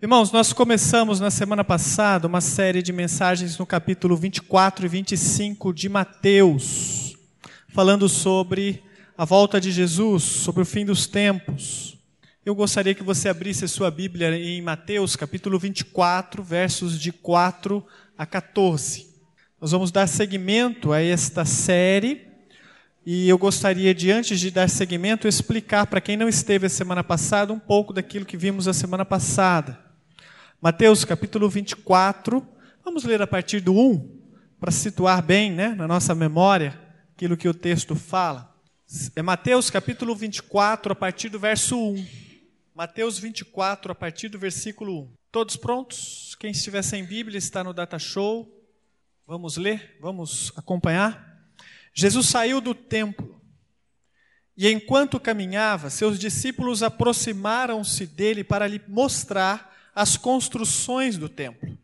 Irmãos, 0.00 0.30
nós 0.30 0.52
começamos 0.52 1.20
na 1.20 1.30
semana 1.30 1.64
passada 1.64 2.26
uma 2.26 2.42
série 2.42 2.82
de 2.82 2.92
mensagens 2.92 3.56
no 3.56 3.64
capítulo 3.64 4.14
24 4.14 4.84
e 4.84 4.88
25 4.90 5.72
de 5.72 5.88
Mateus, 5.88 7.16
falando 7.68 8.06
sobre 8.06 8.82
a 9.16 9.24
volta 9.24 9.58
de 9.58 9.72
Jesus, 9.72 10.22
sobre 10.22 10.60
o 10.60 10.66
fim 10.66 10.84
dos 10.84 11.06
tempos. 11.06 11.96
Eu 12.44 12.54
gostaria 12.54 12.94
que 12.94 13.02
você 13.02 13.30
abrisse 13.30 13.64
a 13.64 13.68
sua 13.68 13.90
Bíblia 13.90 14.36
em 14.36 14.60
Mateus, 14.60 15.16
capítulo 15.16 15.58
24, 15.58 16.42
versos 16.42 17.00
de 17.00 17.10
4 17.10 17.82
a 18.18 18.26
14. 18.26 19.06
Nós 19.58 19.70
vamos 19.70 19.90
dar 19.90 20.06
seguimento 20.06 20.92
a 20.92 21.00
esta 21.00 21.46
série 21.46 22.26
e 23.04 23.26
eu 23.30 23.38
gostaria 23.38 23.94
de, 23.94 24.10
antes 24.10 24.38
de 24.38 24.50
dar 24.50 24.68
seguimento, 24.68 25.26
explicar 25.26 25.86
para 25.86 26.02
quem 26.02 26.18
não 26.18 26.28
esteve 26.28 26.66
a 26.66 26.68
semana 26.68 27.02
passada 27.02 27.50
um 27.50 27.58
pouco 27.58 27.94
daquilo 27.94 28.26
que 28.26 28.36
vimos 28.36 28.68
a 28.68 28.74
semana 28.74 29.06
passada. 29.06 29.85
Mateus 30.60 31.04
capítulo 31.04 31.50
24, 31.50 32.46
vamos 32.82 33.04
ler 33.04 33.20
a 33.20 33.26
partir 33.26 33.60
do 33.60 33.74
1, 33.74 34.22
para 34.58 34.70
situar 34.70 35.22
bem 35.22 35.52
né, 35.52 35.74
na 35.74 35.86
nossa 35.86 36.14
memória 36.14 36.80
aquilo 37.14 37.36
que 37.36 37.46
o 37.46 37.52
texto 37.52 37.94
fala. 37.94 38.54
É 39.14 39.20
Mateus 39.20 39.68
capítulo 39.68 40.16
24, 40.16 40.92
a 40.92 40.96
partir 40.96 41.28
do 41.28 41.38
verso 41.38 41.78
1. 41.78 42.06
Mateus 42.74 43.18
24, 43.18 43.92
a 43.92 43.94
partir 43.94 44.28
do 44.30 44.38
versículo 44.38 45.02
1. 45.02 45.12
Todos 45.30 45.56
prontos? 45.56 46.34
Quem 46.40 46.52
estiver 46.52 46.82
sem 46.82 47.04
Bíblia 47.04 47.36
está 47.36 47.62
no 47.62 47.74
Data 47.74 47.98
Show. 47.98 48.50
Vamos 49.26 49.58
ler? 49.58 49.98
Vamos 50.00 50.52
acompanhar? 50.56 51.38
Jesus 51.92 52.28
saiu 52.28 52.62
do 52.62 52.74
templo 52.74 53.40
e, 54.56 54.70
enquanto 54.72 55.20
caminhava, 55.20 55.90
seus 55.90 56.18
discípulos 56.18 56.82
aproximaram-se 56.82 58.06
dele 58.06 58.42
para 58.42 58.66
lhe 58.66 58.80
mostrar 58.88 59.75
as 59.96 60.14
construções 60.18 61.16
do 61.16 61.26
templo. 61.26 61.78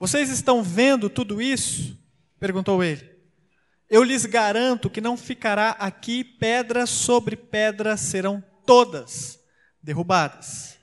Vocês 0.00 0.28
estão 0.30 0.64
vendo 0.64 1.08
tudo 1.08 1.40
isso? 1.40 1.96
perguntou 2.40 2.82
ele. 2.82 3.08
Eu 3.88 4.02
lhes 4.02 4.26
garanto 4.26 4.90
que 4.90 5.00
não 5.00 5.16
ficará 5.16 5.70
aqui 5.70 6.24
pedra 6.24 6.84
sobre 6.84 7.36
pedra, 7.36 7.96
serão 7.96 8.42
todas 8.66 9.38
derrubadas. 9.80 10.76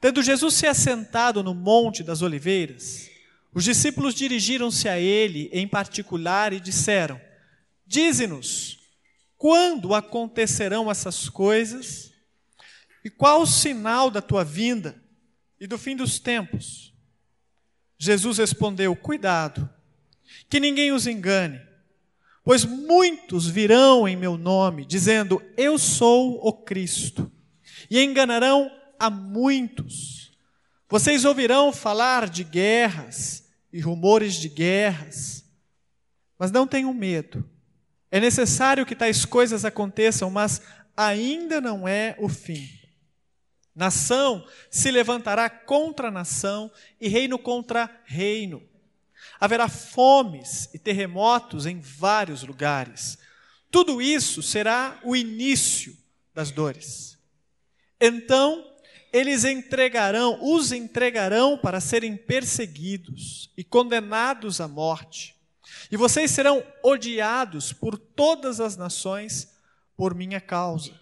Tendo 0.00 0.24
Jesus 0.24 0.54
se 0.54 0.66
assentado 0.66 1.40
no 1.40 1.54
Monte 1.54 2.02
das 2.02 2.20
Oliveiras, 2.20 3.08
os 3.54 3.62
discípulos 3.62 4.12
dirigiram-se 4.12 4.88
a 4.88 4.98
ele 4.98 5.48
em 5.52 5.68
particular 5.68 6.52
e 6.52 6.58
disseram: 6.58 7.20
Dize-nos, 7.86 8.80
quando 9.36 9.94
acontecerão 9.94 10.90
essas 10.90 11.28
coisas? 11.28 12.15
E 13.06 13.08
qual 13.08 13.42
o 13.42 13.46
sinal 13.46 14.10
da 14.10 14.20
tua 14.20 14.42
vinda 14.42 15.00
e 15.60 15.66
do 15.68 15.78
fim 15.78 15.94
dos 15.94 16.18
tempos? 16.18 16.92
Jesus 17.96 18.38
respondeu: 18.38 18.96
Cuidado, 18.96 19.70
que 20.50 20.58
ninguém 20.58 20.90
os 20.90 21.06
engane, 21.06 21.60
pois 22.42 22.64
muitos 22.64 23.46
virão 23.46 24.08
em 24.08 24.16
meu 24.16 24.36
nome, 24.36 24.84
dizendo: 24.84 25.40
Eu 25.56 25.78
sou 25.78 26.44
o 26.44 26.52
Cristo, 26.52 27.30
e 27.88 28.02
enganarão 28.02 28.68
a 28.98 29.08
muitos. 29.08 30.36
Vocês 30.88 31.24
ouvirão 31.24 31.72
falar 31.72 32.28
de 32.28 32.42
guerras 32.42 33.48
e 33.72 33.78
rumores 33.78 34.34
de 34.34 34.48
guerras, 34.48 35.44
mas 36.36 36.50
não 36.50 36.66
tenham 36.66 36.92
medo. 36.92 37.48
É 38.10 38.18
necessário 38.18 38.84
que 38.84 38.96
tais 38.96 39.24
coisas 39.24 39.64
aconteçam, 39.64 40.28
mas 40.28 40.60
ainda 40.96 41.60
não 41.60 41.86
é 41.86 42.16
o 42.18 42.28
fim. 42.28 42.84
Nação 43.76 44.42
se 44.70 44.90
levantará 44.90 45.50
contra 45.50 46.10
nação 46.10 46.72
e 46.98 47.08
reino 47.08 47.38
contra 47.38 47.90
reino. 48.06 48.62
Haverá 49.38 49.68
fomes 49.68 50.70
e 50.72 50.78
terremotos 50.78 51.66
em 51.66 51.78
vários 51.78 52.42
lugares. 52.42 53.18
Tudo 53.70 54.00
isso 54.00 54.42
será 54.42 54.98
o 55.04 55.14
início 55.14 55.94
das 56.34 56.50
dores. 56.50 57.18
Então, 58.00 58.64
eles 59.12 59.44
entregarão, 59.44 60.38
os 60.40 60.72
entregarão 60.72 61.58
para 61.58 61.78
serem 61.78 62.16
perseguidos 62.16 63.50
e 63.58 63.62
condenados 63.62 64.58
à 64.58 64.66
morte. 64.66 65.36
E 65.90 65.98
vocês 65.98 66.30
serão 66.30 66.64
odiados 66.82 67.74
por 67.74 67.98
todas 67.98 68.58
as 68.58 68.74
nações 68.74 69.54
por 69.94 70.14
minha 70.14 70.40
causa. 70.40 70.98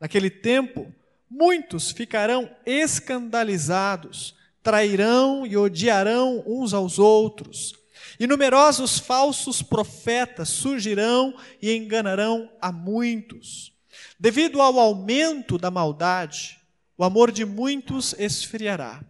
Naquele 0.00 0.30
tempo, 0.30 0.92
Muitos 1.30 1.92
ficarão 1.92 2.50
escandalizados, 2.66 4.34
trairão 4.62 5.46
e 5.46 5.56
odiarão 5.56 6.42
uns 6.44 6.74
aos 6.74 6.98
outros. 6.98 7.72
E 8.18 8.26
numerosos 8.26 8.98
falsos 8.98 9.62
profetas 9.62 10.48
surgirão 10.48 11.34
e 11.62 11.72
enganarão 11.74 12.50
a 12.60 12.72
muitos. 12.72 13.72
Devido 14.18 14.60
ao 14.60 14.78
aumento 14.78 15.56
da 15.56 15.70
maldade, 15.70 16.58
o 16.98 17.04
amor 17.04 17.30
de 17.30 17.44
muitos 17.44 18.14
esfriará. 18.18 19.00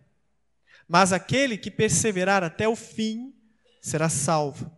Mas 0.87 1.13
aquele 1.13 1.57
que 1.57 1.71
perseverar 1.71 2.45
até 2.45 2.69
o 2.69 2.77
fim 2.77 3.33
será 3.81 4.09
salvo. 4.09 4.71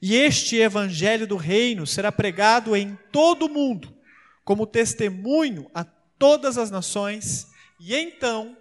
E 0.00 0.16
este 0.16 0.56
evangelho 0.56 1.26
do 1.28 1.36
reino 1.36 1.86
será 1.86 2.10
pregado 2.10 2.74
em 2.74 2.98
todo 3.12 3.46
o 3.46 3.48
mundo, 3.48 3.96
como 4.44 4.66
testemunho 4.66 5.70
a 5.72 5.84
todas 6.22 6.56
as 6.56 6.70
nações, 6.70 7.48
e 7.80 7.96
então 7.96 8.56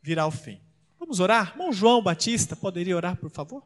virá 0.00 0.26
o 0.26 0.30
fim. 0.30 0.58
Vamos 0.98 1.20
orar? 1.20 1.50
Irmão 1.50 1.70
João 1.70 2.02
Batista, 2.02 2.56
poderia 2.56 2.96
orar, 2.96 3.16
por 3.16 3.28
favor? 3.28 3.62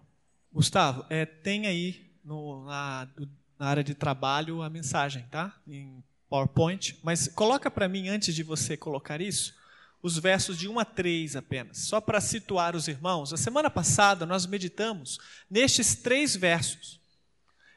Gustavo, 0.53 1.07
é, 1.09 1.25
tem 1.25 1.69
aí 1.69 2.11
no, 2.25 2.65
na, 2.65 3.09
na, 3.57 3.67
área 3.69 3.85
de 3.85 3.95
trabalho 3.95 4.63
a 4.63 4.69
mensagem, 4.69 5.25
tá? 5.31 5.57
Em 5.65 6.03
PowerPoint. 6.29 6.99
Mas 7.05 7.29
coloca 7.29 7.71
para 7.71 7.89
mim, 7.89 8.09
antes 8.09 8.35
de 8.35 8.43
você 8.43 8.77
colocar 8.77 9.21
isso, 9.21 9.55
os 10.03 10.19
versos 10.19 10.59
de 10.59 10.69
1 10.69 10.81
a 10.81 10.85
3 10.85 11.37
apenas, 11.37 11.79
só 11.79 12.01
para 12.01 12.21
situar 12.21 12.75
os 12.75 12.89
irmãos. 12.89 13.33
A 13.33 13.37
semana 13.37 13.71
passada 13.71 14.27
nós 14.27 14.45
meditamos 14.45 15.21
nestes 15.49 15.95
três 15.95 16.35
versos. 16.35 16.99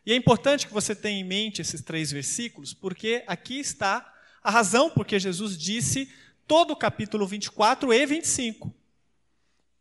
E 0.03 0.14
é 0.14 0.16
importante 0.16 0.66
que 0.66 0.74
você 0.74 0.96
tenha 0.96 1.20
em 1.20 1.24
mente 1.24 1.62
esses 1.62 1.84
três 1.84 2.12
versículos, 2.12 2.74
porque 2.74 3.24
aqui 3.28 3.59
está 3.59 4.12
a 4.43 4.51
razão 4.51 4.89
porque 4.89 5.19
Jesus 5.19 5.57
disse 5.57 6.09
todo 6.47 6.71
o 6.71 6.75
capítulo 6.75 7.25
24 7.25 7.93
e 7.93 8.05
25. 8.05 8.73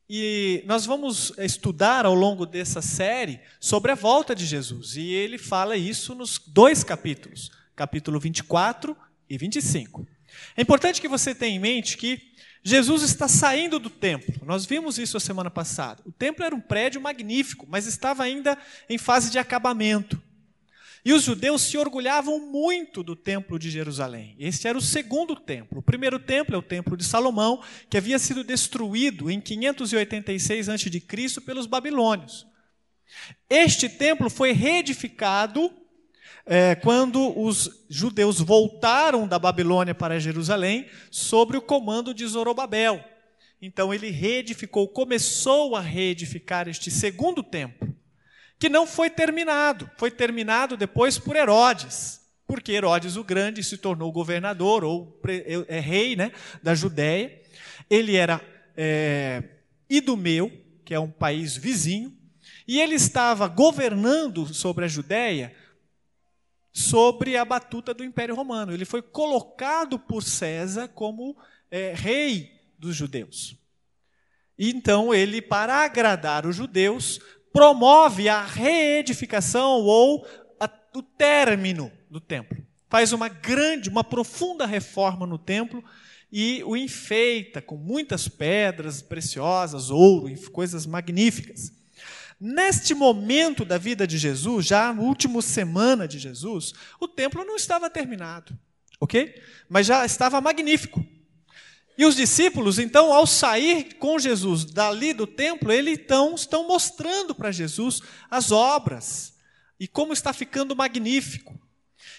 E 0.08 0.62
nós 0.66 0.84
vamos 0.84 1.32
estudar 1.38 2.04
ao 2.04 2.14
longo 2.14 2.44
dessa 2.44 2.82
série 2.82 3.40
sobre 3.58 3.92
a 3.92 3.94
volta 3.94 4.34
de 4.34 4.44
Jesus. 4.44 4.96
E 4.96 5.10
ele 5.10 5.38
fala 5.38 5.76
isso 5.76 6.14
nos 6.14 6.38
dois 6.38 6.84
capítulos, 6.84 7.50
capítulo 7.74 8.20
24 8.20 8.96
e 9.28 9.38
25. 9.38 10.06
É 10.56 10.62
importante 10.62 11.00
que 11.00 11.08
você 11.08 11.34
tenha 11.34 11.56
em 11.56 11.58
mente 11.58 11.96
que 11.96 12.20
Jesus 12.62 13.02
está 13.02 13.26
saindo 13.26 13.78
do 13.78 13.90
templo. 13.90 14.46
Nós 14.46 14.64
vimos 14.64 14.98
isso 14.98 15.16
a 15.16 15.20
semana 15.20 15.50
passada. 15.50 16.02
O 16.06 16.12
templo 16.12 16.44
era 16.44 16.54
um 16.54 16.60
prédio 16.60 17.00
magnífico, 17.00 17.66
mas 17.68 17.86
estava 17.86 18.22
ainda 18.22 18.56
em 18.88 18.98
fase 18.98 19.30
de 19.30 19.38
acabamento. 19.38 20.22
E 21.04 21.12
os 21.12 21.24
judeus 21.24 21.62
se 21.62 21.76
orgulhavam 21.76 22.38
muito 22.38 23.02
do 23.02 23.16
templo 23.16 23.58
de 23.58 23.68
Jerusalém. 23.68 24.36
Este 24.38 24.68
era 24.68 24.78
o 24.78 24.80
segundo 24.80 25.34
templo. 25.34 25.80
O 25.80 25.82
primeiro 25.82 26.18
templo 26.18 26.54
é 26.54 26.58
o 26.58 26.62
templo 26.62 26.96
de 26.96 27.02
Salomão, 27.02 27.60
que 27.90 27.96
havia 27.96 28.20
sido 28.20 28.44
destruído 28.44 29.28
em 29.28 29.41
586 29.41 30.68
a.C. 30.68 31.41
pelos 31.44 31.66
babilônios. 31.66 32.46
Este 33.50 33.88
templo 33.88 34.30
foi 34.30 34.52
reedificado 34.52 35.72
é, 36.46 36.76
quando 36.76 37.36
os 37.38 37.84
judeus 37.91 38.41
voltaram 38.41 39.26
da 39.26 39.41
Babilônia 39.41 39.94
para 39.94 40.20
Jerusalém 40.20 40.86
sob 41.10 41.56
o 41.56 41.62
comando 41.62 42.14
de 42.14 42.24
Zorobabel. 42.26 43.04
Então 43.60 43.92
ele 43.92 44.10
reedificou, 44.10 44.88
começou 44.88 45.74
a 45.74 45.80
reedificar 45.80 46.68
este 46.68 46.92
segundo 46.92 47.42
templo 47.42 47.92
que 48.62 48.68
não 48.68 48.86
foi 48.86 49.10
terminado. 49.10 49.91
Foi 49.97 50.09
terminado 50.09 50.76
depois 50.76 51.18
por 51.18 51.34
Herodes, 51.34 52.20
porque 52.47 52.70
Herodes 52.70 53.16
o 53.16 53.24
Grande 53.24 53.60
se 53.64 53.76
tornou 53.76 54.12
governador 54.12 54.84
ou 54.84 55.20
é, 55.66 55.80
rei 55.80 56.14
né, 56.14 56.30
da 56.62 56.72
Judéia. 56.72 57.42
Ele 57.91 58.14
era 58.14 58.41
é, 58.76 59.42
Idumeu, 59.91 60.48
que 60.84 60.94
é 60.94 61.00
um 61.00 61.10
país 61.10 61.56
vizinho, 61.56 62.16
e 62.64 62.80
ele 62.80 62.94
estava 62.94 63.48
governando 63.48 64.54
sobre 64.54 64.84
a 64.84 64.88
Judéia 64.88 65.53
sobre 66.72 67.36
a 67.36 67.44
batuta 67.44 67.92
do 67.92 68.04
Império 68.04 68.36
Romano. 68.36 68.72
Ele 68.72 68.84
foi 68.84 69.03
colocado 69.03 69.98
por 69.98 70.22
César 70.22 70.86
como 70.86 71.36
é, 71.68 71.94
rei 71.97 72.60
dos 72.78 72.94
judeus. 72.94 73.56
Então 74.56 75.12
ele, 75.12 75.42
para 75.42 75.82
agradar 75.82 76.47
os 76.47 76.54
judeus, 76.54 77.18
promove 77.53 78.28
a 78.28 78.45
reedificação 78.45 79.81
ou 79.81 80.27
a, 80.59 80.69
o 80.95 81.03
término 81.03 81.93
do 82.10 82.21
templo. 82.21 82.65
Faz 82.89 83.13
uma 83.13 83.28
grande, 83.28 83.89
uma 83.89 84.04
profunda 84.04 84.66
reforma 84.66 85.27
no 85.27 85.39
templo 85.39 85.83
e 86.31 86.63
o 86.65 86.77
enfeita 86.77 87.60
com 87.60 87.77
muitas 87.77 88.27
pedras 88.27 89.03
preciosas, 89.03 89.91
ouro, 89.91 90.34
coisas 90.51 90.87
magníficas. 90.87 91.72
Neste 92.41 92.95
momento 92.95 93.65
da 93.65 93.78
vida 93.78 94.07
de 94.07 94.19
Jesus, 94.19 94.66
já 94.66 94.93
na 94.93 95.03
última 95.03 95.41
semana 95.41 96.09
de 96.09 96.19
Jesus, 96.19 96.72
o 96.99 97.07
templo 97.07 97.45
não 97.45 97.54
estava 97.54 97.89
terminado, 97.89 98.59
ok? 98.99 99.41
Mas 99.69 99.87
já 99.87 100.04
estava 100.04 100.41
magnífico. 100.41 101.07
E 101.97 102.06
os 102.06 102.16
discípulos, 102.16 102.78
então, 102.78 103.12
ao 103.12 103.27
sair 103.27 103.94
com 103.94 104.18
Jesus 104.18 104.65
dali 104.65 105.12
do 105.12 105.27
templo, 105.27 105.71
eles 105.71 105.98
então 105.98 106.34
estão 106.34 106.66
mostrando 106.66 107.34
para 107.34 107.53
Jesus 107.53 108.00
as 108.30 108.50
obras 108.50 109.34
e 109.78 109.86
como 109.86 110.12
está 110.12 110.33
ficando 110.33 110.74
magnífico. 110.74 111.60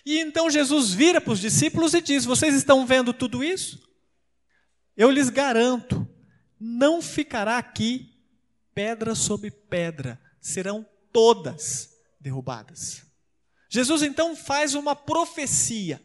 E 0.05 0.19
então 0.19 0.49
Jesus 0.49 0.93
vira 0.93 1.19
para 1.19 1.33
os 1.33 1.39
discípulos 1.39 1.93
e 1.93 2.01
diz: 2.01 2.25
Vocês 2.25 2.53
estão 2.53 2.85
vendo 2.85 3.13
tudo 3.13 3.43
isso? 3.43 3.81
Eu 4.95 5.09
lhes 5.09 5.29
garanto, 5.29 6.07
não 6.59 7.01
ficará 7.01 7.57
aqui 7.57 8.13
pedra 8.75 9.15
sobre 9.15 9.49
pedra, 9.49 10.19
serão 10.39 10.85
todas 11.11 11.89
derrubadas. 12.19 13.03
Jesus 13.69 14.03
então 14.03 14.35
faz 14.35 14.75
uma 14.75 14.95
profecia 14.95 16.01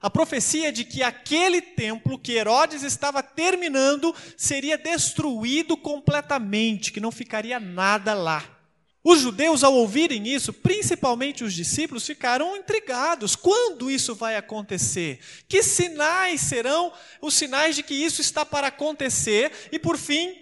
a 0.00 0.08
profecia 0.08 0.72
de 0.72 0.84
que 0.84 1.02
aquele 1.02 1.60
templo 1.60 2.18
que 2.18 2.32
Herodes 2.32 2.82
estava 2.82 3.22
terminando 3.22 4.14
seria 4.36 4.78
destruído 4.78 5.76
completamente, 5.76 6.92
que 6.92 7.00
não 7.00 7.12
ficaria 7.12 7.60
nada 7.60 8.14
lá. 8.14 8.60
Os 9.02 9.20
judeus, 9.20 9.64
ao 9.64 9.74
ouvirem 9.74 10.28
isso, 10.28 10.52
principalmente 10.52 11.42
os 11.42 11.54
discípulos, 11.54 12.06
ficaram 12.06 12.56
intrigados. 12.56 13.34
Quando 13.34 13.90
isso 13.90 14.14
vai 14.14 14.36
acontecer? 14.36 15.20
Que 15.48 15.62
sinais 15.62 16.42
serão 16.42 16.92
os 17.20 17.32
sinais 17.32 17.76
de 17.76 17.82
que 17.82 17.94
isso 17.94 18.20
está 18.20 18.44
para 18.44 18.66
acontecer? 18.66 19.52
E, 19.72 19.78
por 19.78 19.96
fim, 19.96 20.36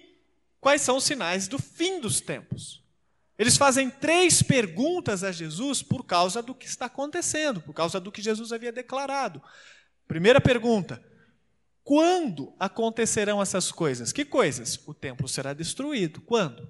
quais 0.61 0.83
são 0.83 0.97
os 0.97 1.05
sinais 1.05 1.47
do 1.47 1.59
fim 1.59 2.01
dos 2.01 2.21
tempos? 2.21 2.83
Eles 3.39 3.57
fazem 3.57 3.89
três 3.89 4.43
perguntas 4.43 5.23
a 5.23 5.31
Jesus 5.31 5.83
por 5.83 6.05
causa 6.05 6.43
do 6.43 6.55
que 6.55 6.67
está 6.67 6.87
acontecendo, 6.87 7.61
por 7.61 7.73
causa 7.73 8.01
do 8.01 8.11
que 8.11 8.21
Jesus 8.21 8.53
havia 8.53 8.73
declarado. 8.73 9.41
Primeira 10.09 10.41
pergunta: 10.41 11.01
quando 11.85 12.53
acontecerão 12.59 13.41
essas 13.41 13.71
coisas? 13.71 14.13
Que 14.13 14.25
coisas? 14.25 14.81
O 14.87 14.93
templo 14.93 15.29
será 15.29 15.55
destruído. 15.55 16.21
Quando? 16.21 16.69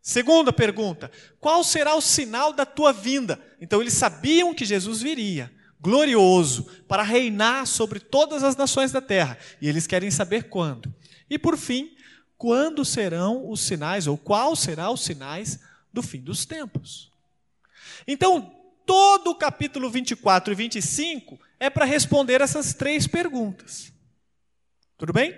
Segunda 0.00 0.52
pergunta: 0.52 1.10
qual 1.38 1.62
será 1.62 1.94
o 1.94 2.00
sinal 2.00 2.52
da 2.52 2.64
tua 2.64 2.92
vinda? 2.92 3.38
Então 3.60 3.82
eles 3.82 3.92
sabiam 3.92 4.54
que 4.54 4.64
Jesus 4.64 5.02
viria, 5.02 5.52
glorioso, 5.78 6.64
para 6.88 7.02
reinar 7.02 7.66
sobre 7.66 8.00
todas 8.00 8.42
as 8.42 8.56
nações 8.56 8.90
da 8.90 9.02
terra, 9.02 9.36
e 9.60 9.68
eles 9.68 9.86
querem 9.86 10.10
saber 10.10 10.48
quando. 10.48 10.94
E 11.28 11.38
por 11.38 11.58
fim, 11.58 11.90
quando 12.38 12.84
serão 12.84 13.50
os 13.50 13.60
sinais, 13.60 14.06
ou 14.06 14.16
qual 14.16 14.56
será 14.56 14.90
os 14.90 15.04
sinais 15.04 15.60
do 15.96 16.02
fim 16.02 16.20
dos 16.20 16.44
tempos. 16.44 17.10
Então, 18.06 18.54
todo 18.84 19.30
o 19.30 19.34
capítulo 19.34 19.90
24 19.90 20.52
e 20.52 20.56
25 20.56 21.40
é 21.58 21.70
para 21.70 21.86
responder 21.86 22.42
essas 22.42 22.74
três 22.74 23.06
perguntas. 23.06 23.90
Tudo 24.98 25.12
bem? 25.12 25.34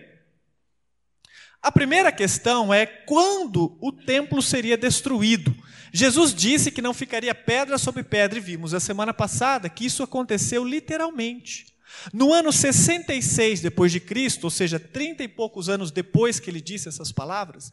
A 1.62 1.70
primeira 1.70 2.10
questão 2.10 2.75
é 2.75 2.87
quando 2.87 3.78
o 3.81 3.93
templo 3.93 4.43
seria 4.43 4.76
destruído. 4.76 5.55
Jesus 5.93 6.34
disse 6.34 6.70
que 6.70 6.82
não 6.82 6.93
ficaria 6.93 7.34
pedra 7.34 7.78
sobre 7.78 8.02
pedra, 8.02 8.38
e 8.38 8.43
vimos 8.43 8.75
a 8.75 8.81
semana 8.81 9.14
passada 9.14 9.69
que 9.69 9.87
isso 9.87 10.02
aconteceu 10.02 10.64
literalmente. 10.64 11.66
No 12.12 12.32
ano 12.32 12.52
66 12.52 13.60
depois 13.60 13.93
de 13.93 14.00
Cristo, 14.00 14.44
ou 14.44 14.50
seja, 14.50 14.78
trinta 14.78 15.22
e 15.22 15.28
poucos 15.28 15.69
anos 15.69 15.90
depois 15.90 16.38
que 16.38 16.50
ele 16.50 16.60
disse 16.60 16.88
essas 16.88 17.10
palavras, 17.10 17.72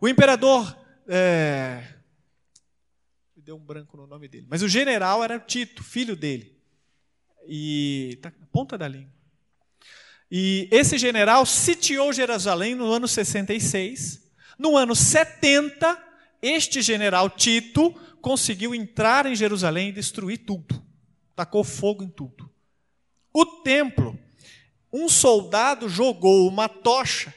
o 0.00 0.08
imperador 0.08 0.76
é, 1.08 1.82
deu 3.48 3.56
um 3.56 3.64
branco 3.64 3.96
no 3.96 4.06
nome 4.06 4.28
dele. 4.28 4.46
Mas 4.46 4.60
o 4.60 4.68
general 4.68 5.24
era 5.24 5.40
Tito, 5.40 5.82
filho 5.82 6.14
dele. 6.14 6.54
E 7.48 8.18
tá 8.20 8.30
na 8.38 8.46
ponta 8.48 8.76
da 8.76 8.86
língua. 8.86 9.10
E 10.30 10.68
esse 10.70 10.98
general 10.98 11.46
sitiou 11.46 12.12
Jerusalém 12.12 12.74
no 12.74 12.92
ano 12.92 13.08
66. 13.08 14.22
No 14.58 14.76
ano 14.76 14.94
70, 14.94 15.98
este 16.42 16.82
general 16.82 17.30
Tito 17.30 17.90
conseguiu 18.20 18.74
entrar 18.74 19.24
em 19.24 19.34
Jerusalém 19.34 19.88
e 19.88 19.92
destruir 19.92 20.44
tudo. 20.44 20.84
Tacou 21.34 21.64
fogo 21.64 22.04
em 22.04 22.08
tudo. 22.10 22.50
O 23.32 23.46
templo, 23.46 24.18
um 24.92 25.08
soldado 25.08 25.88
jogou 25.88 26.46
uma 26.46 26.68
tocha 26.68 27.34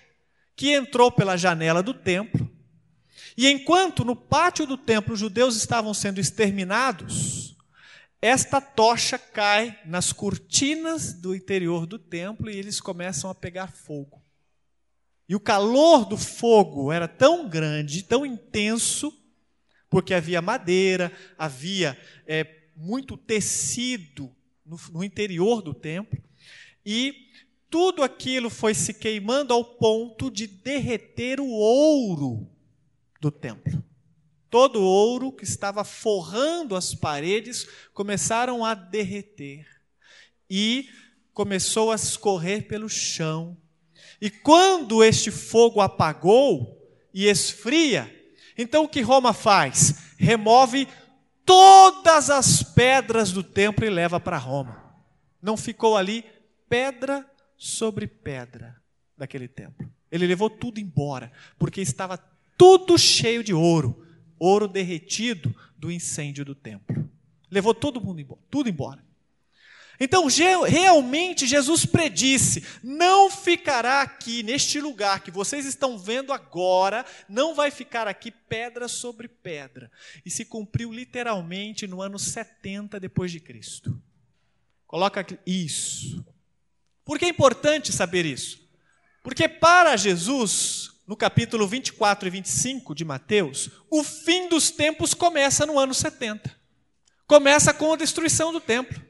que 0.57 0.74
entrou 0.74 1.10
pela 1.10 1.38
janela 1.38 1.81
do 1.81 1.94
templo 1.94 2.52
e 3.38 3.48
enquanto 3.48 4.04
no 4.04 4.16
pátio 4.16 4.66
do 4.66 4.78
templo 4.78 5.13
os 5.13 5.19
judeus 5.19 5.56
estavam 5.56 5.94
sendo 5.94 6.19
exterminados, 6.19 7.56
esta 8.22 8.62
tocha 8.62 9.18
cai 9.18 9.80
nas 9.86 10.13
cortinas 10.13 11.13
do 11.13 11.33
interior 11.33 11.86
do 11.86 11.98
templo 11.98 12.50
e 12.50 12.56
eles 12.56 12.80
começam 12.80 13.30
a 13.30 13.36
pegar 13.36 13.68
fogo. 13.68 14.22
E 15.28 15.36
o 15.36 15.39
calor 15.39 16.06
do 16.06 16.18
fogo 16.18 16.92
era 16.92 17.07
tão 17.07 17.48
grande, 17.50 18.04
tão 18.04 18.25
intenso, 18.25 19.12
porque 19.89 20.13
havia 20.13 20.42
madeira, 20.42 21.12
havia 21.38 21.98
é, 22.28 22.45
muito 22.75 23.18
tecido 23.18 24.30
no, 24.66 24.80
no 24.92 25.04
interior 25.04 25.62
do 25.62 25.74
templo, 25.74 26.22
e 26.86 27.31
tudo 27.69 28.04
aquilo 28.04 28.50
foi 28.50 28.74
se 28.74 28.94
queimando 28.94 29.54
ao 29.54 29.63
ponto 29.63 30.30
de 30.30 30.45
derreter 30.45 31.39
o 31.39 31.48
ouro 31.50 32.51
do 33.21 33.31
templo. 33.31 33.83
Todo 34.50 34.81
o 34.81 34.83
ouro 34.83 35.31
que 35.31 35.45
estava 35.45 35.85
forrando 35.85 36.75
as 36.75 36.94
paredes 36.94 37.68
começaram 37.94 38.65
a 38.65 38.73
derreter 38.73 39.65
e 40.50 40.89
começou 41.33 41.91
a 41.91 41.95
escorrer 41.95 42.68
pelo 42.68 42.89
chão. 42.89 43.56
E 44.19 44.29
quando 44.29 45.03
este 45.03 45.31
fogo 45.31 45.79
apagou 45.79 46.77
e 47.13 47.27
esfria, 47.27 48.13
então 48.57 48.83
o 48.83 48.89
que 48.89 49.01
Roma 49.01 49.31
faz? 49.31 50.15
Remove 50.18 50.88
todas 51.45 52.29
as 52.29 52.62
pedras 52.62 53.31
do 53.31 53.44
templo 53.44 53.85
e 53.85 53.89
leva 53.89 54.19
para 54.19 54.38
Roma. 54.38 54.83
Não 55.41 55.56
ficou 55.56 55.95
ali 55.95 56.25
pedra 56.68 57.25
sobre 57.56 58.06
pedra 58.06 58.75
daquele 59.18 59.47
templo. 59.47 59.89
Ele 60.12 60.27
levou 60.27 60.50
tudo 60.50 60.79
embora, 60.79 61.31
porque 61.57 61.79
estava 61.79 62.18
tudo 62.61 62.95
cheio 62.95 63.44
de 63.44 63.56
ouro, 63.56 64.06
ouro 64.37 64.68
derretido 64.68 65.51
do 65.75 65.91
incêndio 65.91 66.45
do 66.45 66.53
templo. 66.53 67.09
Levou 67.49 67.73
todo 67.73 67.99
mundo 67.99 68.21
embora, 68.21 68.39
tudo 68.51 68.69
embora. 68.69 69.03
Então, 69.99 70.27
realmente 70.27 71.47
Jesus 71.47 71.87
predisse: 71.87 72.63
não 72.83 73.31
ficará 73.31 74.03
aqui 74.03 74.44
neste 74.44 74.80
lugar 74.80 75.23
que 75.23 75.31
vocês 75.31 75.65
estão 75.65 75.97
vendo 75.97 76.31
agora, 76.31 77.03
não 77.27 77.56
vai 77.56 77.71
ficar 77.71 78.07
aqui 78.07 78.30
pedra 78.30 78.87
sobre 78.87 79.27
pedra. 79.27 79.91
E 80.23 80.30
se 80.30 80.45
cumpriu 80.45 80.94
literalmente 80.94 81.87
no 81.87 81.99
ano 81.99 82.19
70 82.19 82.99
depois 82.99 83.31
de 83.31 83.39
Cristo. 83.39 83.99
Coloca 84.85 85.25
isso. 85.47 86.23
Por 87.03 87.18
que 87.18 87.25
é 87.25 87.30
importante 87.30 87.91
saber 87.91 88.23
isso? 88.23 88.61
Porque 89.23 89.49
para 89.49 89.97
Jesus, 89.97 90.91
no 91.08 91.16
capítulo 91.16 91.68
24 91.68 92.28
e 92.28 92.31
25 92.31 92.96
de 92.96 93.04
Mateus, 93.04 93.70
o 93.90 94.04
fim 94.04 94.48
dos 94.48 94.72
tempos 94.72 95.14
começa 95.14 95.66
no 95.66 95.78
ano 95.78 95.94
70. 95.94 96.56
Começa 97.28 97.74
com 97.74 97.94
a 97.94 97.98
destruição 97.98 98.52
do 98.52 98.60
templo. 98.60 99.02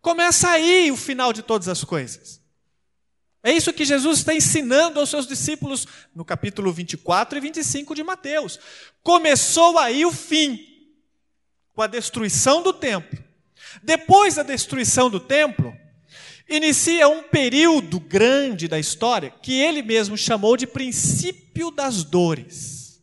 Começa 0.00 0.50
aí 0.50 0.90
o 0.90 0.96
final 0.96 1.32
de 1.32 1.42
todas 1.42 1.68
as 1.68 1.84
coisas. 1.84 2.40
É 3.42 3.50
isso 3.52 3.72
que 3.72 3.84
Jesus 3.84 4.18
está 4.18 4.34
ensinando 4.34 5.00
aos 5.00 5.08
seus 5.08 5.26
discípulos 5.26 5.86
no 6.14 6.24
capítulo 6.24 6.72
24 6.72 7.38
e 7.38 7.40
25 7.40 7.94
de 7.94 8.02
Mateus. 8.02 8.58
Começou 9.02 9.78
aí 9.78 10.04
o 10.04 10.12
fim, 10.12 10.58
com 11.74 11.80
a 11.80 11.86
destruição 11.86 12.62
do 12.62 12.72
templo. 12.72 13.18
Depois 13.82 14.34
da 14.34 14.42
destruição 14.42 15.08
do 15.08 15.20
templo, 15.20 15.74
inicia 16.50 17.08
um 17.08 17.22
período 17.22 18.00
grande 18.00 18.66
da 18.66 18.78
história 18.78 19.30
que 19.30 19.52
ele 19.52 19.82
mesmo 19.82 20.16
chamou 20.16 20.56
de 20.56 20.66
princípio 20.66 21.70
das 21.70 22.02
dores. 22.02 23.00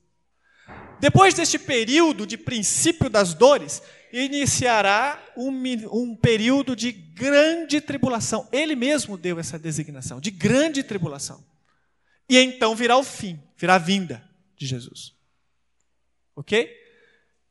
Depois 0.99 1.33
deste 1.33 1.57
período 1.57 2.27
de 2.27 2.37
princípio 2.37 3.09
das 3.09 3.33
dores, 3.33 3.81
iniciará 4.11 5.23
um, 5.37 5.49
um, 5.91 6.15
período 6.15 6.75
de 6.75 6.91
grande 6.91 7.79
tribulação. 7.79 8.47
Ele 8.51 8.75
mesmo 8.75 9.17
deu 9.17 9.39
essa 9.39 9.57
designação, 9.57 10.19
de 10.19 10.31
grande 10.31 10.83
tribulação. 10.83 11.43
E 12.27 12.37
então 12.37 12.75
virá 12.75 12.97
o 12.97 13.03
fim, 13.03 13.39
virá 13.55 13.75
a 13.75 13.79
vinda 13.79 14.27
de 14.57 14.65
Jesus. 14.65 15.13
Ok? 16.35 16.69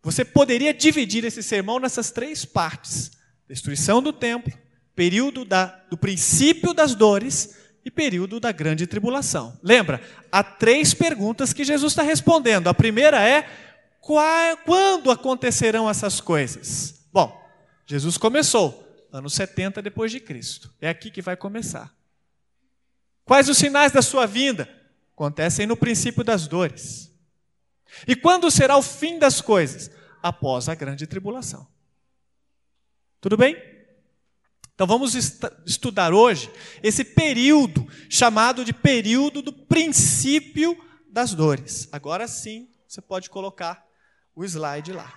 Você 0.03 0.25
poderia 0.25 0.75
dividir 0.75 1.25
esse 1.25 1.43
sermão 1.43 1.79
nessas 1.79 2.11
três 2.11 2.45
partes: 2.45 3.13
destruição 3.49 4.03
do 4.03 4.13
templo, 4.13 4.53
período 4.97 5.45
da, 5.45 5.67
do 5.91 5.97
princípio 5.97 6.73
das 6.73 6.95
dores 6.95 7.55
e 7.85 7.91
período 7.91 8.41
da 8.41 8.51
grande 8.51 8.87
tribulação. 8.87 9.57
Lembra? 9.63 10.01
Há 10.33 10.43
três 10.43 10.93
perguntas 10.95 11.53
que 11.53 11.63
Jesus 11.63 11.93
está 11.93 12.03
respondendo. 12.03 12.67
A 12.67 12.75
primeira 12.75 13.23
é: 13.23 13.49
qual, 14.01 14.57
quando 14.65 15.11
acontecerão 15.11 15.89
essas 15.89 16.21
coisas? 16.21 17.07
Bom, 17.13 17.41
Jesus 17.85 18.17
começou, 18.17 19.07
anos 19.13 19.35
70 19.35 19.83
depois 19.83 20.11
de 20.11 20.19
Cristo. 20.19 20.75
É 20.81 20.89
aqui 20.89 21.11
que 21.11 21.23
vai 21.23 21.37
começar. 21.37 21.95
Quais 23.25 23.49
os 23.49 23.59
sinais 23.59 23.93
da 23.93 24.03
sua 24.03 24.27
vinda? 24.27 24.69
Acontecem 25.13 25.67
no 25.67 25.77
princípio 25.77 26.25
das 26.25 26.49
dores. 26.49 27.13
E 28.07 28.17
quando 28.17 28.51
será 28.51 28.77
o 28.77 28.83
fim 28.83 29.19
das 29.19 29.41
coisas? 29.41 29.91
Após 30.23 30.69
a 30.69 30.75
grande 30.75 31.07
tribulação. 31.07 31.67
Tudo 33.21 33.37
bem? 33.37 33.76
Então 34.77 34.87
vamos 34.87 35.15
estudar 35.65 36.13
hoje 36.13 36.51
esse 36.83 37.03
período 37.03 37.89
chamado 38.11 38.63
de 38.63 38.75
período 38.75 39.41
do 39.41 39.51
princípio 39.51 40.77
das 41.09 41.33
dores. 41.33 41.89
Agora 41.91 42.29
sim, 42.29 42.69
você 42.87 43.01
pode 43.01 43.31
colocar 43.31 43.83
o 44.35 44.45
slide 44.45 44.93
lá. 44.93 45.11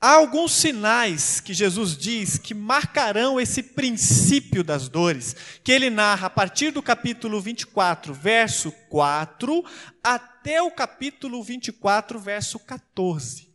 Há 0.00 0.14
alguns 0.14 0.50
sinais 0.50 1.38
que 1.38 1.54
Jesus 1.54 1.96
diz 1.96 2.36
que 2.36 2.52
marcarão 2.52 3.40
esse 3.40 3.62
princípio 3.62 4.64
das 4.64 4.88
dores, 4.88 5.36
que 5.62 5.70
ele 5.70 5.88
narra 5.88 6.26
a 6.26 6.30
partir 6.30 6.72
do 6.72 6.82
capítulo 6.82 7.40
24, 7.40 8.12
verso 8.12 8.72
4, 8.90 9.64
até 10.02 10.60
o 10.60 10.72
capítulo 10.72 11.40
24, 11.44 12.18
verso 12.18 12.58
14. 12.58 13.51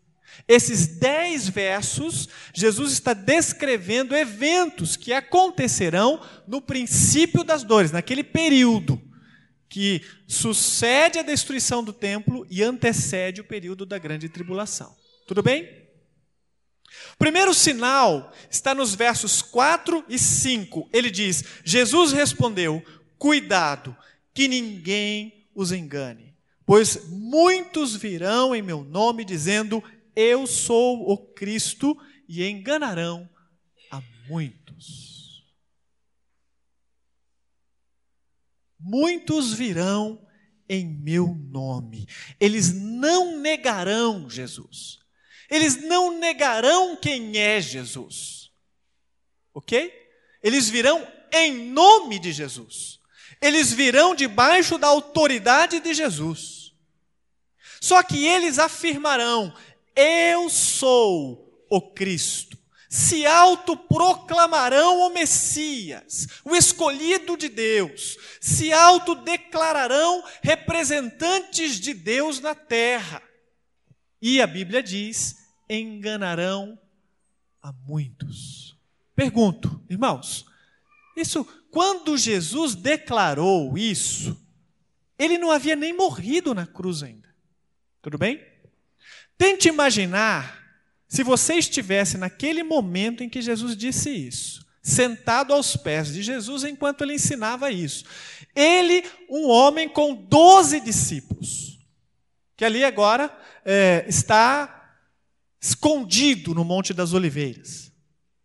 Esses 0.48 0.88
dez 0.88 1.48
versos, 1.48 2.28
Jesus 2.54 2.92
está 2.92 3.14
descrevendo 3.14 4.16
eventos 4.16 4.96
que 4.96 5.14
acontecerão 5.14 6.22
no 6.48 6.62
princípio 6.62 7.44
das 7.44 7.64
dores, 7.64 7.92
naquele 7.92 8.24
período 8.24 9.02
que 9.70 10.02
sucede 10.28 11.20
a 11.20 11.24
destruição 11.24 11.84
do 11.84 11.94
templo 11.94 12.46
e 12.50 12.64
antecede 12.64 13.42
o 13.42 13.46
período 13.46 13.86
da 13.86 13.98
grande 13.98 14.30
tribulação. 14.30 14.96
Tudo 15.28 15.44
bem? 15.44 15.88
O 17.14 17.18
primeiro 17.18 17.54
sinal 17.54 18.32
está 18.50 18.74
nos 18.74 18.96
versos 18.96 19.42
4 19.42 20.06
e 20.08 20.18
5. 20.18 20.90
Ele 20.94 21.12
diz: 21.12 21.44
Jesus 21.64 22.12
respondeu: 22.12 22.84
Cuidado, 23.18 23.96
que 24.34 24.48
ninguém 24.48 25.50
os 25.54 25.72
engane, 25.72 26.36
pois 26.66 27.08
muitos 27.10 27.96
virão 27.96 28.56
em 28.56 28.62
meu 28.62 28.84
nome 28.84 29.26
dizendo: 29.26 29.84
Eu 30.20 30.48
sou 30.48 31.12
o 31.12 31.16
Cristo, 31.34 31.96
e 32.28 32.44
enganarão 32.44 33.30
a 33.90 34.02
muitos. 34.28 35.46
Muitos 38.80 39.54
virão 39.54 40.26
em 40.70 40.86
meu 40.86 41.28
nome, 41.28 42.06
eles 42.40 42.74
não 42.74 43.38
negarão 43.38 44.30
Jesus. 44.30 45.00
Eles 45.50 45.82
não 45.84 46.20
negarão 46.20 46.98
quem 46.98 47.38
é 47.38 47.62
Jesus. 47.62 48.52
Ok? 49.54 49.94
Eles 50.44 50.70
virão 50.70 51.08
em 51.32 51.72
nome 51.72 52.20
de 52.20 52.34
Jesus. 52.34 53.00
Eles 53.42 53.72
virão 53.72 54.14
debaixo 54.14 54.78
da 54.78 54.88
autoridade 54.88 55.80
de 55.80 55.94
Jesus. 55.94 56.74
Só 57.80 58.04
que 58.04 58.26
eles 58.26 58.60
afirmarão: 58.60 59.54
Eu 60.00 60.48
sou 60.48 61.66
o 61.68 61.82
Cristo. 61.82 62.56
Se 62.88 63.26
autoproclamarão 63.26 65.00
o 65.00 65.10
Messias, 65.10 66.28
o 66.46 66.56
escolhido 66.56 67.36
de 67.36 67.50
Deus. 67.50 68.16
Se 68.40 68.72
autodeclararão 68.72 70.24
representantes 70.44 71.80
de 71.80 71.96
Deus 71.96 72.40
na 72.40 72.54
terra. 72.54 73.24
E 74.22 74.40
a 74.40 74.46
Bíblia 74.46 74.84
diz: 74.84 75.36
enganarão 75.68 76.80
a 77.62 77.72
muitos. 77.72 78.78
Pergunto, 79.16 79.84
irmãos, 79.90 80.46
isso 81.16 81.44
quando 81.72 82.18
Jesus 82.18 82.76
declarou 82.76 83.78
isso, 83.78 84.40
ele 85.20 85.38
não 85.38 85.52
havia 85.52 85.76
nem 85.76 85.92
morrido 85.92 86.54
na 86.54 86.66
cruz 86.66 87.04
ainda. 87.04 87.28
Tudo 88.02 88.18
bem? 88.18 88.47
Tente 89.38 89.68
imaginar 89.68 90.58
se 91.08 91.24
você 91.24 91.56
estivesse 91.56 92.18
naquele 92.18 92.64
momento 92.64 93.24
em 93.24 93.30
que 93.30 93.42
Jesus 93.42 93.78
disse 93.78 94.10
isso, 94.10 94.66
sentado 94.82 95.54
aos 95.54 95.78
pés 95.78 96.14
de 96.14 96.22
Jesus 96.22 96.64
enquanto 96.64 97.04
ele 97.04 97.14
ensinava 97.14 97.72
isso. 97.72 98.04
Ele, 98.56 99.04
um 99.30 99.48
homem 99.48 99.88
com 99.88 100.14
doze 100.14 100.80
discípulos, 100.80 101.80
que 102.56 102.66
ali 102.66 102.84
agora 102.84 103.36
é, 103.64 104.06
está 104.08 104.98
escondido 105.62 106.54
no 106.54 106.64
Monte 106.66 106.94
das 106.94 107.14
Oliveiras. 107.14 107.92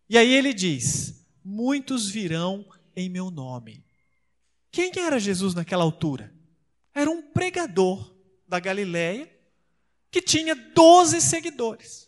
E 0.09 0.17
aí 0.17 0.33
ele 0.33 0.53
diz: 0.53 1.25
Muitos 1.43 2.09
virão 2.09 2.65
em 2.95 3.09
meu 3.09 3.31
nome. 3.31 3.83
Quem 4.71 4.91
era 4.95 5.19
Jesus 5.19 5.53
naquela 5.53 5.83
altura? 5.83 6.33
Era 6.93 7.09
um 7.09 7.21
pregador 7.21 8.13
da 8.47 8.59
Galiléia 8.59 9.32
que 10.13 10.21
tinha 10.21 10.53
12 10.53 11.19
seguidores. 11.19 12.07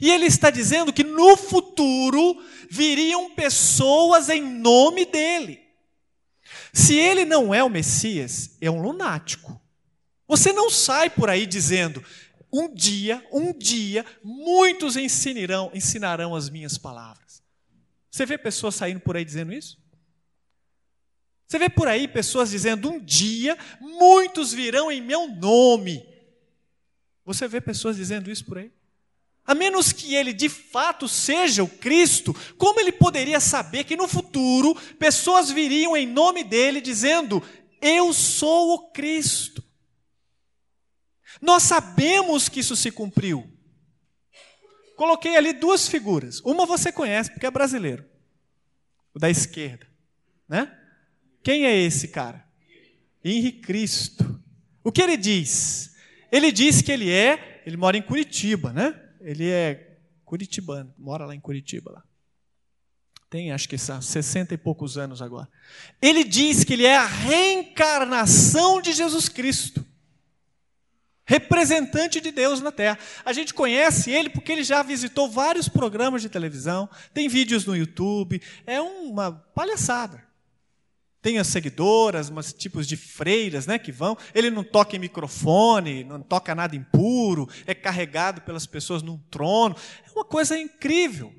E 0.00 0.10
ele 0.10 0.26
está 0.26 0.50
dizendo 0.50 0.92
que 0.92 1.04
no 1.04 1.36
futuro 1.36 2.42
viriam 2.68 3.30
pessoas 3.30 4.28
em 4.28 4.42
nome 4.42 5.06
dele. 5.06 5.60
Se 6.72 6.96
ele 6.96 7.24
não 7.24 7.54
é 7.54 7.62
o 7.62 7.70
Messias, 7.70 8.56
é 8.60 8.68
um 8.68 8.82
lunático. 8.82 9.60
Você 10.26 10.52
não 10.52 10.68
sai 10.68 11.08
por 11.08 11.30
aí 11.30 11.46
dizendo: 11.46 12.04
um 12.52 12.74
dia, 12.74 13.24
um 13.30 13.52
dia, 13.56 14.04
muitos 14.24 14.96
ensinarão, 14.96 15.70
ensinarão 15.72 16.34
as 16.34 16.50
minhas 16.50 16.76
palavras. 16.76 17.40
Você 18.10 18.26
vê 18.26 18.36
pessoas 18.36 18.74
saindo 18.74 18.98
por 18.98 19.16
aí 19.16 19.24
dizendo 19.24 19.52
isso? 19.52 19.80
Você 21.46 21.58
vê 21.58 21.68
por 21.68 21.86
aí 21.86 22.08
pessoas 22.08 22.50
dizendo: 22.50 22.90
um 22.90 22.98
dia, 22.98 23.56
muitos 23.80 24.52
virão 24.52 24.90
em 24.90 25.00
meu 25.00 25.28
nome. 25.28 26.11
Você 27.24 27.46
vê 27.46 27.60
pessoas 27.60 27.96
dizendo 27.96 28.30
isso 28.30 28.44
por 28.44 28.58
aí? 28.58 28.72
A 29.44 29.54
menos 29.54 29.92
que 29.92 30.14
ele 30.14 30.32
de 30.32 30.48
fato 30.48 31.08
seja 31.08 31.64
o 31.64 31.68
Cristo, 31.68 32.34
como 32.56 32.78
ele 32.78 32.92
poderia 32.92 33.40
saber 33.40 33.84
que 33.84 33.96
no 33.96 34.06
futuro 34.06 34.74
pessoas 34.98 35.50
viriam 35.50 35.96
em 35.96 36.06
nome 36.06 36.44
dele 36.44 36.80
dizendo: 36.80 37.42
Eu 37.80 38.12
sou 38.12 38.74
o 38.74 38.90
Cristo? 38.92 39.62
Nós 41.40 41.64
sabemos 41.64 42.48
que 42.48 42.60
isso 42.60 42.76
se 42.76 42.90
cumpriu. 42.92 43.50
Coloquei 44.96 45.36
ali 45.36 45.52
duas 45.52 45.88
figuras. 45.88 46.40
Uma 46.40 46.64
você 46.64 46.92
conhece, 46.92 47.30
porque 47.30 47.46
é 47.46 47.50
brasileiro. 47.50 48.04
O 49.12 49.18
da 49.18 49.28
esquerda. 49.28 49.86
Né? 50.48 50.72
Quem 51.42 51.64
é 51.66 51.76
esse 51.76 52.08
cara? 52.08 52.46
Henri 53.24 53.52
Cristo. 53.52 54.40
O 54.84 54.92
que 54.92 55.02
ele 55.02 55.16
diz? 55.16 55.91
Ele 56.32 56.50
diz 56.50 56.80
que 56.80 56.90
ele 56.90 57.10
é, 57.10 57.62
ele 57.66 57.76
mora 57.76 57.96
em 57.96 58.02
Curitiba, 58.02 58.72
né? 58.72 58.98
Ele 59.20 59.50
é 59.50 59.98
curitibano, 60.24 60.92
mora 60.98 61.26
lá 61.26 61.34
em 61.34 61.40
Curitiba 61.40 61.92
lá. 61.92 62.02
Tem 63.28 63.52
acho 63.52 63.68
que 63.68 63.76
60 63.78 64.54
e 64.54 64.56
poucos 64.56 64.96
anos 64.96 65.20
agora. 65.20 65.48
Ele 66.00 66.24
diz 66.24 66.64
que 66.64 66.72
ele 66.72 66.86
é 66.86 66.96
a 66.96 67.06
reencarnação 67.06 68.80
de 68.80 68.92
Jesus 68.92 69.28
Cristo 69.28 69.84
representante 71.24 72.20
de 72.20 72.30
Deus 72.30 72.60
na 72.60 72.72
terra. 72.72 72.98
A 73.24 73.32
gente 73.32 73.54
conhece 73.54 74.10
ele 74.10 74.28
porque 74.28 74.52
ele 74.52 74.64
já 74.64 74.82
visitou 74.82 75.30
vários 75.30 75.68
programas 75.68 76.20
de 76.20 76.28
televisão, 76.28 76.88
tem 77.14 77.28
vídeos 77.28 77.64
no 77.64 77.76
YouTube, 77.76 78.42
é 78.66 78.80
uma 78.80 79.32
palhaçada. 79.54 80.31
Tem 81.22 81.38
as 81.38 81.46
seguidoras, 81.46 82.28
umas 82.28 82.52
tipos 82.52 82.86
de 82.86 82.96
freiras, 82.96 83.64
né, 83.64 83.78
que 83.78 83.92
vão. 83.92 84.18
Ele 84.34 84.50
não 84.50 84.64
toca 84.64 84.96
em 84.96 84.98
microfone, 84.98 86.02
não 86.02 86.20
toca 86.20 86.52
nada 86.52 86.74
impuro, 86.74 87.48
é 87.64 87.74
carregado 87.74 88.40
pelas 88.40 88.66
pessoas 88.66 89.02
num 89.02 89.18
trono. 89.30 89.76
É 90.04 90.10
uma 90.10 90.24
coisa 90.24 90.58
incrível 90.58 91.32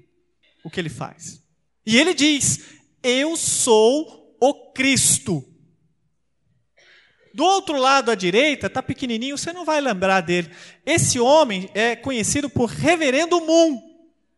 o 0.63 0.69
que 0.69 0.79
ele 0.79 0.89
faz. 0.89 1.43
E 1.85 1.97
ele 1.97 2.13
diz: 2.13 2.61
"Eu 3.03 3.35
sou 3.35 4.37
o 4.39 4.71
Cristo, 4.71 5.45
do 7.33 7.43
outro 7.43 7.77
lado 7.77 8.11
à 8.11 8.15
direita, 8.15 8.67
está 8.67 8.81
pequenininho, 8.83 9.37
você 9.37 9.51
não 9.51 9.65
vai 9.65 9.81
lembrar 9.81 10.21
dele. 10.21 10.51
Esse 10.85 11.19
homem 11.19 11.69
é 11.73 11.95
conhecido 11.95 12.49
por 12.49 12.69
Reverendo 12.69 13.41
Moon. 13.41 13.92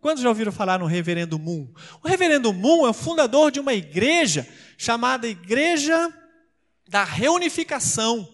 Quantos 0.05 0.21
já 0.21 0.29
ouviram 0.29 0.51
falar 0.51 0.77
no 0.77 0.85
Reverendo 0.85 1.39
Moon? 1.39 1.67
O 2.03 2.07
Reverendo 2.07 2.53
Moon 2.53 2.85
é 2.85 2.91
o 2.91 2.93
fundador 2.93 3.50
de 3.50 3.59
uma 3.59 3.74
igreja 3.74 4.47
chamada 4.77 5.27
Igreja 5.27 6.13
da 6.88 7.03
Reunificação. 7.03 8.31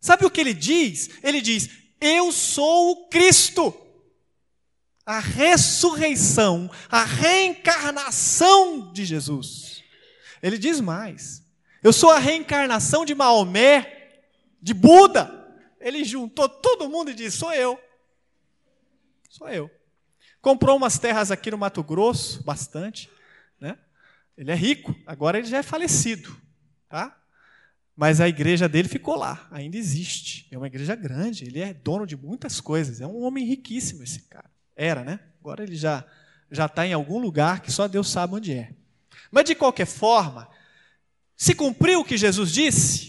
Sabe 0.00 0.26
o 0.26 0.30
que 0.30 0.40
ele 0.40 0.54
diz? 0.54 1.08
Ele 1.22 1.40
diz: 1.40 1.70
Eu 2.00 2.32
sou 2.32 2.90
o 2.90 3.08
Cristo. 3.08 3.72
A 5.06 5.20
ressurreição, 5.20 6.68
a 6.90 7.04
reencarnação 7.04 8.92
de 8.92 9.04
Jesus. 9.04 9.84
Ele 10.42 10.58
diz 10.58 10.80
mais: 10.80 11.44
Eu 11.80 11.92
sou 11.92 12.10
a 12.10 12.18
reencarnação 12.18 13.04
de 13.04 13.14
Maomé, 13.14 14.20
de 14.60 14.74
Buda. 14.74 15.48
Ele 15.80 16.02
juntou 16.02 16.48
todo 16.48 16.88
mundo 16.88 17.12
e 17.12 17.14
disse: 17.14 17.36
Sou 17.36 17.52
eu. 17.52 17.80
Sou 19.30 19.48
eu. 19.48 19.77
Comprou 20.40 20.76
umas 20.76 20.98
terras 20.98 21.30
aqui 21.30 21.50
no 21.50 21.58
Mato 21.58 21.82
Grosso, 21.82 22.42
bastante. 22.42 23.10
Né? 23.60 23.76
Ele 24.36 24.50
é 24.50 24.54
rico, 24.54 24.94
agora 25.06 25.38
ele 25.38 25.46
já 25.46 25.58
é 25.58 25.62
falecido. 25.62 26.36
Tá? 26.88 27.16
Mas 27.96 28.20
a 28.20 28.28
igreja 28.28 28.68
dele 28.68 28.88
ficou 28.88 29.16
lá, 29.16 29.48
ainda 29.50 29.76
existe. 29.76 30.46
É 30.50 30.56
uma 30.56 30.68
igreja 30.68 30.94
grande, 30.94 31.44
ele 31.44 31.60
é 31.60 31.74
dono 31.74 32.06
de 32.06 32.16
muitas 32.16 32.60
coisas. 32.60 33.00
É 33.00 33.06
um 33.06 33.22
homem 33.22 33.44
riquíssimo 33.44 34.02
esse 34.02 34.22
cara. 34.22 34.50
Era, 34.76 35.02
né? 35.02 35.20
Agora 35.40 35.64
ele 35.64 35.74
já 35.74 36.04
já 36.50 36.66
está 36.66 36.86
em 36.86 36.92
algum 36.92 37.18
lugar 37.18 37.60
que 37.60 37.70
só 37.70 37.86
Deus 37.86 38.08
sabe 38.08 38.34
onde 38.34 38.52
é. 38.52 38.72
Mas 39.30 39.44
de 39.44 39.54
qualquer 39.54 39.86
forma, 39.86 40.48
se 41.36 41.54
cumpriu 41.54 42.00
o 42.00 42.04
que 42.04 42.16
Jesus 42.16 42.52
disse? 42.52 43.07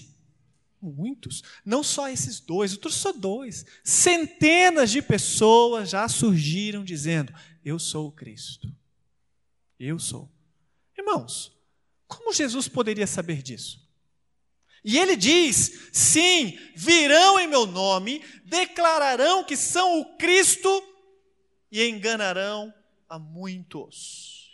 Muitos, 0.82 1.44
não 1.66 1.84
só 1.84 2.08
esses 2.08 2.40
dois, 2.40 2.72
outros 2.74 2.96
só 2.96 3.12
dois. 3.12 3.66
Centenas 3.84 4.90
de 4.92 5.02
pessoas 5.02 5.90
já 5.90 6.08
surgiram 6.08 6.84
dizendo: 6.84 7.34
Eu 7.64 7.78
sou 7.78 8.08
o 8.08 8.12
Cristo. 8.12 8.74
Eu 9.80 10.00
sou. 10.00 10.32
Irmãos, 10.98 11.52
como 12.08 12.34
Jesus 12.34 12.68
poderia 12.68 13.08
saber 13.08 13.42
disso? 13.42 13.88
E 14.84 14.98
ele 14.98 15.16
diz: 15.16 15.90
sim, 15.92 16.58
virão 16.76 17.40
em 17.40 17.48
meu 17.48 17.66
nome, 17.66 18.24
declararão 18.46 19.44
que 19.44 19.58
são 19.58 20.00
o 20.00 20.18
Cristo 20.18 20.84
e 21.72 21.88
enganarão 21.88 22.74
a 23.08 23.20
muitos. 23.20 24.52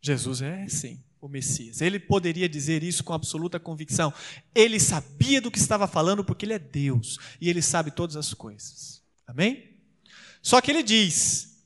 Jesus 0.00 0.42
é, 0.42 0.68
sim, 0.68 1.02
o 1.26 1.28
Messias. 1.28 1.80
Ele 1.80 1.98
poderia 1.98 2.48
dizer 2.48 2.82
isso 2.82 3.04
com 3.04 3.12
absoluta 3.12 3.60
convicção. 3.60 4.12
Ele 4.54 4.80
sabia 4.80 5.40
do 5.40 5.50
que 5.50 5.58
estava 5.58 5.86
falando 5.86 6.24
porque 6.24 6.46
ele 6.46 6.54
é 6.54 6.58
Deus 6.58 7.18
e 7.40 7.50
ele 7.50 7.60
sabe 7.60 7.90
todas 7.90 8.16
as 8.16 8.32
coisas. 8.32 9.02
Amém? 9.26 9.76
Só 10.40 10.60
que 10.60 10.70
ele 10.70 10.82
diz: 10.82 11.62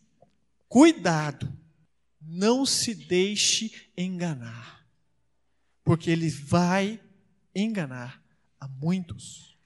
cuidado, 0.69 1.53
não 2.21 2.65
se 2.65 2.95
deixe 2.95 3.73
enganar, 3.97 4.85
porque 5.85 6.11
ele 6.11 6.31
vai 6.31 7.01
enganar 7.55 8.23
a 8.59 8.67
muitos. 8.67 9.57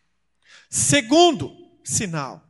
Segundo 0.69 1.55
sinal: 1.85 2.47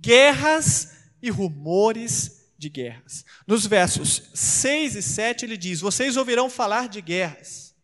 guerras 0.00 1.08
e 1.22 1.30
rumores 1.30 2.43
de 2.64 2.70
guerras. 2.70 3.24
Nos 3.46 3.66
versos 3.66 4.30
6 4.32 4.96
e 4.96 5.02
7 5.02 5.44
ele 5.44 5.56
diz: 5.56 5.80
Vocês 5.80 6.16
ouvirão 6.16 6.48
falar 6.48 6.88
de 6.88 7.00
guerras 7.02 7.74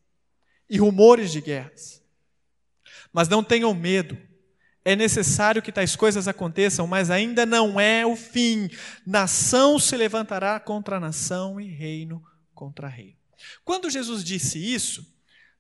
e 0.69 0.79
rumores 0.79 1.31
de 1.31 1.41
guerras. 1.41 2.03
Mas 3.13 3.29
não 3.29 3.45
tenham 3.45 3.75
medo. 3.75 4.17
É 4.83 4.97
necessário 4.97 5.61
que 5.61 5.71
tais 5.71 5.95
coisas 5.95 6.27
aconteçam, 6.27 6.87
mas 6.87 7.11
ainda 7.11 7.45
não 7.45 7.79
é 7.79 8.07
o 8.07 8.17
fim. 8.17 8.71
Nação 9.07 9.79
se 9.79 9.95
levantará 9.97 10.59
contra 10.59 10.99
nação 10.99 11.61
e 11.61 11.67
reino 11.67 12.25
contra 12.55 12.89
reino. 12.89 13.19
Quando 13.63 13.91
Jesus 13.91 14.25
disse 14.25 14.59
isso, 14.59 15.07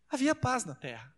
havia 0.08 0.34
paz 0.34 0.64
na 0.64 0.74
terra. 0.74 1.14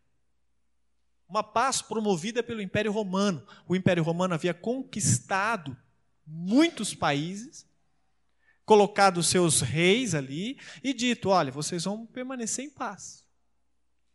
Uma 1.28 1.44
paz 1.44 1.80
promovida 1.80 2.42
pelo 2.42 2.60
Império 2.60 2.90
Romano. 2.90 3.46
O 3.68 3.76
Império 3.76 4.02
Romano 4.02 4.34
havia 4.34 4.52
conquistado 4.52 5.76
muitos 6.26 6.94
países 6.94 7.66
colocado 8.64 9.22
seus 9.22 9.60
reis 9.60 10.14
ali 10.14 10.58
e 10.82 10.92
dito: 10.92 11.28
olha, 11.28 11.50
vocês 11.50 11.84
vão 11.84 12.06
permanecer 12.06 12.64
em 12.64 12.70
paz. 12.70 13.22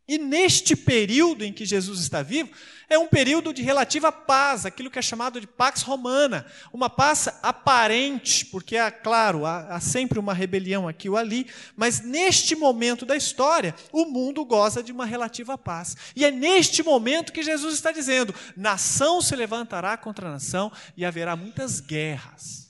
E 0.08 0.16
neste 0.16 0.74
período 0.74 1.44
em 1.44 1.52
que 1.52 1.66
Jesus 1.66 2.00
está 2.00 2.22
vivo, 2.22 2.50
é 2.88 2.98
um 2.98 3.06
período 3.06 3.52
de 3.52 3.60
relativa 3.60 4.10
paz, 4.10 4.64
aquilo 4.64 4.90
que 4.90 4.98
é 4.98 5.02
chamado 5.02 5.38
de 5.38 5.46
Pax 5.46 5.82
Romana, 5.82 6.46
uma 6.72 6.88
paz 6.88 7.28
aparente, 7.42 8.46
porque, 8.46 8.78
é 8.78 8.90
claro, 8.90 9.44
há, 9.44 9.66
há 9.66 9.80
sempre 9.80 10.18
uma 10.18 10.32
rebelião 10.32 10.88
aqui 10.88 11.10
ou 11.10 11.16
ali, 11.18 11.46
mas 11.76 12.00
neste 12.00 12.56
momento 12.56 13.04
da 13.04 13.14
história, 13.14 13.74
o 13.92 14.06
mundo 14.06 14.42
goza 14.46 14.82
de 14.82 14.92
uma 14.92 15.04
relativa 15.04 15.58
paz. 15.58 15.94
E 16.16 16.24
é 16.24 16.30
neste 16.30 16.82
momento 16.82 17.30
que 17.30 17.42
Jesus 17.42 17.74
está 17.74 17.92
dizendo: 17.92 18.34
nação 18.56 19.20
se 19.20 19.36
levantará 19.36 19.94
contra 19.98 20.30
nação 20.30 20.72
e 20.96 21.04
haverá 21.04 21.36
muitas 21.36 21.80
guerras. 21.80 22.67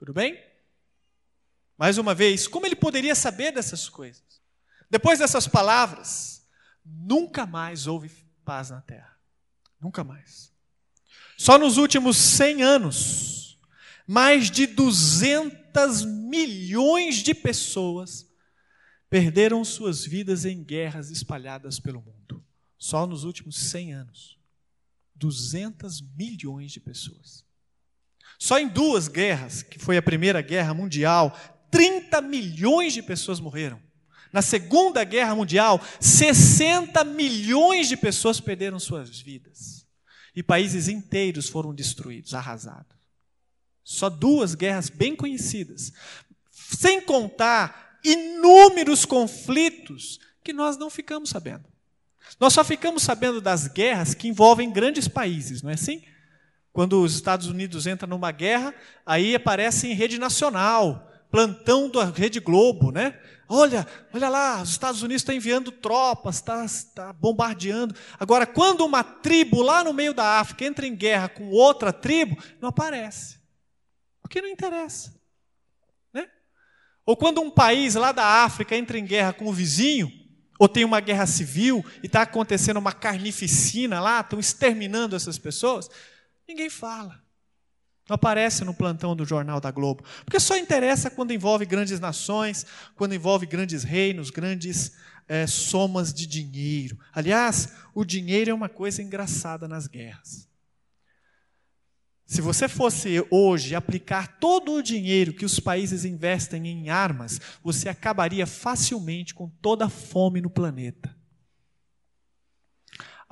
Tudo 0.00 0.14
bem? 0.14 0.42
Mais 1.76 1.98
uma 1.98 2.14
vez, 2.14 2.48
como 2.48 2.64
ele 2.64 2.74
poderia 2.74 3.14
saber 3.14 3.52
dessas 3.52 3.86
coisas? 3.86 4.40
Depois 4.88 5.18
dessas 5.18 5.46
palavras, 5.46 6.48
nunca 6.82 7.44
mais 7.44 7.86
houve 7.86 8.08
paz 8.42 8.70
na 8.70 8.80
terra. 8.80 9.14
Nunca 9.78 10.02
mais. 10.02 10.50
Só 11.36 11.58
nos 11.58 11.76
últimos 11.76 12.16
100 12.16 12.62
anos, 12.62 13.60
mais 14.06 14.50
de 14.50 14.66
200 14.66 16.06
milhões 16.06 17.16
de 17.16 17.34
pessoas 17.34 18.26
perderam 19.10 19.62
suas 19.66 20.02
vidas 20.02 20.46
em 20.46 20.64
guerras 20.64 21.10
espalhadas 21.10 21.78
pelo 21.78 22.00
mundo. 22.00 22.42
Só 22.78 23.06
nos 23.06 23.24
últimos 23.24 23.54
100 23.54 23.92
anos. 23.92 24.38
200 25.14 26.00
milhões 26.00 26.72
de 26.72 26.80
pessoas. 26.80 27.44
Só 28.42 28.58
em 28.58 28.66
duas 28.66 29.06
guerras, 29.06 29.62
que 29.62 29.78
foi 29.78 29.98
a 29.98 30.02
Primeira 30.02 30.40
Guerra 30.40 30.72
Mundial 30.72 31.38
30 31.70 32.22
milhões 32.22 32.94
de 32.94 33.02
pessoas 33.02 33.38
morreram. 33.38 33.78
Na 34.32 34.40
Segunda 34.40 35.04
Guerra 35.04 35.34
Mundial, 35.34 35.78
60 36.00 37.04
milhões 37.04 37.86
de 37.86 37.98
pessoas 37.98 38.40
perderam 38.40 38.80
suas 38.80 39.20
vidas. 39.20 39.86
E 40.34 40.42
países 40.42 40.88
inteiros 40.88 41.50
foram 41.50 41.74
destruídos, 41.74 42.32
arrasados. 42.32 42.96
Só 43.84 44.08
duas 44.08 44.54
guerras 44.54 44.88
bem 44.88 45.14
conhecidas. 45.14 45.92
Sem 46.50 47.02
contar 47.02 47.98
inúmeros 48.02 49.04
conflitos 49.04 50.18
que 50.42 50.54
nós 50.54 50.78
não 50.78 50.88
ficamos 50.88 51.28
sabendo. 51.28 51.64
Nós 52.38 52.54
só 52.54 52.64
ficamos 52.64 53.02
sabendo 53.02 53.40
das 53.40 53.68
guerras 53.68 54.14
que 54.14 54.28
envolvem 54.28 54.72
grandes 54.72 55.06
países, 55.06 55.60
não 55.60 55.70
é 55.70 55.74
assim? 55.74 56.02
Quando 56.80 57.02
os 57.02 57.12
Estados 57.12 57.46
Unidos 57.46 57.86
entram 57.86 58.08
numa 58.08 58.32
guerra, 58.32 58.74
aí 59.04 59.34
aparece 59.34 59.86
em 59.86 59.92
rede 59.92 60.18
nacional 60.18 61.12
plantão 61.30 61.90
da 61.90 62.06
Rede 62.06 62.40
Globo, 62.40 62.90
né? 62.90 63.20
Olha, 63.46 63.86
olha 64.14 64.30
lá, 64.30 64.62
os 64.62 64.70
Estados 64.70 65.02
Unidos 65.02 65.20
estão 65.20 65.34
enviando 65.34 65.70
tropas, 65.70 66.36
está 66.36 66.64
tá 66.94 67.12
bombardeando. 67.12 67.94
Agora, 68.18 68.46
quando 68.46 68.82
uma 68.82 69.04
tribo 69.04 69.60
lá 69.60 69.84
no 69.84 69.92
meio 69.92 70.14
da 70.14 70.40
África 70.40 70.64
entra 70.64 70.86
em 70.86 70.96
guerra 70.96 71.28
com 71.28 71.50
outra 71.50 71.92
tribo, 71.92 72.42
não 72.62 72.70
aparece. 72.70 73.38
Porque 74.22 74.40
não 74.40 74.48
interessa. 74.48 75.14
Né? 76.14 76.30
Ou 77.04 77.14
quando 77.14 77.42
um 77.42 77.50
país 77.50 77.94
lá 77.94 78.10
da 78.10 78.24
África 78.24 78.74
entra 78.74 78.98
em 78.98 79.04
guerra 79.04 79.34
com 79.34 79.44
o 79.48 79.52
vizinho, 79.52 80.10
ou 80.58 80.66
tem 80.66 80.86
uma 80.86 81.00
guerra 81.00 81.26
civil 81.26 81.84
e 82.02 82.06
está 82.06 82.22
acontecendo 82.22 82.78
uma 82.78 82.92
carnificina 82.92 84.00
lá, 84.00 84.20
estão 84.20 84.40
exterminando 84.40 85.14
essas 85.14 85.36
pessoas, 85.36 85.90
ninguém 86.50 86.68
fala. 86.68 87.22
Não 88.08 88.16
aparece 88.16 88.64
no 88.64 88.74
plantão 88.74 89.14
do 89.14 89.24
Jornal 89.24 89.60
da 89.60 89.70
Globo. 89.70 90.04
Porque 90.24 90.40
só 90.40 90.56
interessa 90.56 91.10
quando 91.10 91.32
envolve 91.32 91.64
grandes 91.64 92.00
nações, 92.00 92.66
quando 92.96 93.14
envolve 93.14 93.46
grandes 93.46 93.84
reinos, 93.84 94.30
grandes 94.30 94.96
é, 95.28 95.46
somas 95.46 96.12
de 96.12 96.26
dinheiro. 96.26 96.98
Aliás, 97.12 97.72
o 97.94 98.04
dinheiro 98.04 98.50
é 98.50 98.54
uma 98.54 98.68
coisa 98.68 99.00
engraçada 99.00 99.68
nas 99.68 99.86
guerras. 99.86 100.48
Se 102.26 102.40
você 102.40 102.68
fosse 102.68 103.24
hoje 103.30 103.74
aplicar 103.74 104.38
todo 104.38 104.72
o 104.72 104.82
dinheiro 104.82 105.32
que 105.32 105.44
os 105.44 105.58
países 105.60 106.04
investem 106.04 106.66
em 106.66 106.88
armas, 106.88 107.40
você 107.62 107.88
acabaria 107.88 108.46
facilmente 108.46 109.34
com 109.34 109.48
toda 109.48 109.86
a 109.86 109.88
fome 109.88 110.40
no 110.40 110.50
planeta. 110.50 111.19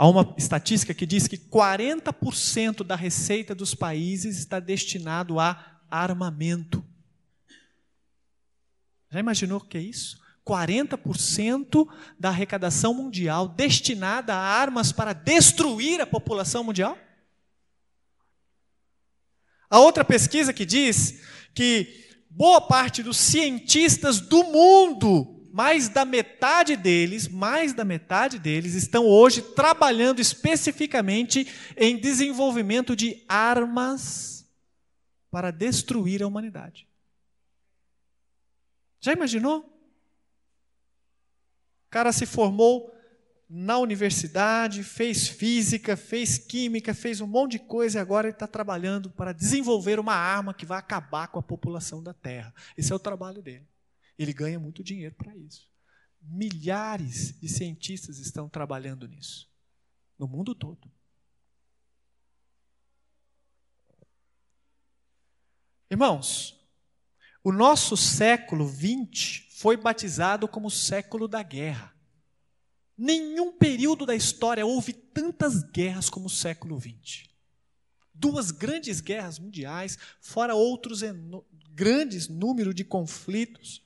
Há 0.00 0.08
uma 0.08 0.32
estatística 0.38 0.94
que 0.94 1.04
diz 1.04 1.26
que 1.26 1.36
40% 1.36 2.84
da 2.84 2.94
receita 2.94 3.52
dos 3.52 3.74
países 3.74 4.38
está 4.38 4.60
destinado 4.60 5.40
a 5.40 5.80
armamento. 5.90 6.86
Já 9.10 9.18
imaginou 9.18 9.58
o 9.58 9.60
que 9.60 9.76
é 9.76 9.80
isso? 9.80 10.20
40% 10.46 11.88
da 12.16 12.28
arrecadação 12.28 12.94
mundial 12.94 13.48
destinada 13.48 14.32
a 14.32 14.38
armas 14.38 14.92
para 14.92 15.12
destruir 15.12 16.00
a 16.00 16.06
população 16.06 16.62
mundial? 16.62 16.96
A 19.68 19.80
outra 19.80 20.04
pesquisa 20.04 20.52
que 20.52 20.64
diz 20.64 21.22
que 21.52 22.22
boa 22.30 22.60
parte 22.60 23.02
dos 23.02 23.16
cientistas 23.16 24.20
do 24.20 24.44
mundo 24.44 25.37
mais 25.58 25.88
da 25.88 26.04
metade 26.04 26.76
deles, 26.76 27.26
mais 27.26 27.72
da 27.72 27.84
metade 27.84 28.38
deles 28.38 28.74
estão 28.74 29.04
hoje 29.04 29.42
trabalhando 29.42 30.20
especificamente 30.20 31.52
em 31.76 31.98
desenvolvimento 31.98 32.94
de 32.94 33.24
armas 33.28 34.48
para 35.32 35.50
destruir 35.50 36.22
a 36.22 36.28
humanidade. 36.28 36.88
Já 39.00 39.12
imaginou? 39.12 39.62
O 41.88 41.90
cara 41.90 42.12
se 42.12 42.24
formou 42.24 42.94
na 43.50 43.78
universidade, 43.78 44.84
fez 44.84 45.26
física, 45.26 45.96
fez 45.96 46.38
química, 46.38 46.94
fez 46.94 47.20
um 47.20 47.26
monte 47.26 47.52
de 47.52 47.58
coisa 47.58 47.98
e 47.98 48.00
agora 48.00 48.28
ele 48.28 48.36
está 48.36 48.46
trabalhando 48.46 49.10
para 49.10 49.32
desenvolver 49.32 49.98
uma 49.98 50.14
arma 50.14 50.54
que 50.54 50.64
vai 50.64 50.78
acabar 50.78 51.26
com 51.26 51.40
a 51.40 51.42
população 51.42 52.00
da 52.00 52.14
Terra. 52.14 52.54
Esse 52.76 52.92
é 52.92 52.94
o 52.94 53.00
trabalho 53.00 53.42
dele. 53.42 53.66
Ele 54.18 54.32
ganha 54.32 54.58
muito 54.58 54.82
dinheiro 54.82 55.14
para 55.14 55.36
isso. 55.36 55.70
Milhares 56.20 57.38
de 57.40 57.48
cientistas 57.48 58.18
estão 58.18 58.48
trabalhando 58.48 59.06
nisso, 59.06 59.48
no 60.18 60.26
mundo 60.26 60.54
todo. 60.54 60.90
Irmãos, 65.90 66.58
o 67.42 67.52
nosso 67.52 67.96
século 67.96 68.68
XX 68.68 69.46
foi 69.50 69.76
batizado 69.76 70.46
como 70.46 70.70
século 70.70 71.26
da 71.26 71.42
guerra. 71.42 71.94
Nenhum 72.96 73.56
período 73.56 74.04
da 74.04 74.14
história 74.14 74.66
houve 74.66 74.92
tantas 74.92 75.62
guerras 75.62 76.10
como 76.10 76.26
o 76.26 76.30
século 76.30 76.78
XX. 76.78 77.28
Duas 78.12 78.50
grandes 78.50 79.00
guerras 79.00 79.38
mundiais, 79.38 79.96
fora 80.20 80.54
outros 80.54 81.00
grandes 81.70 82.28
número 82.28 82.74
de 82.74 82.84
conflitos. 82.84 83.82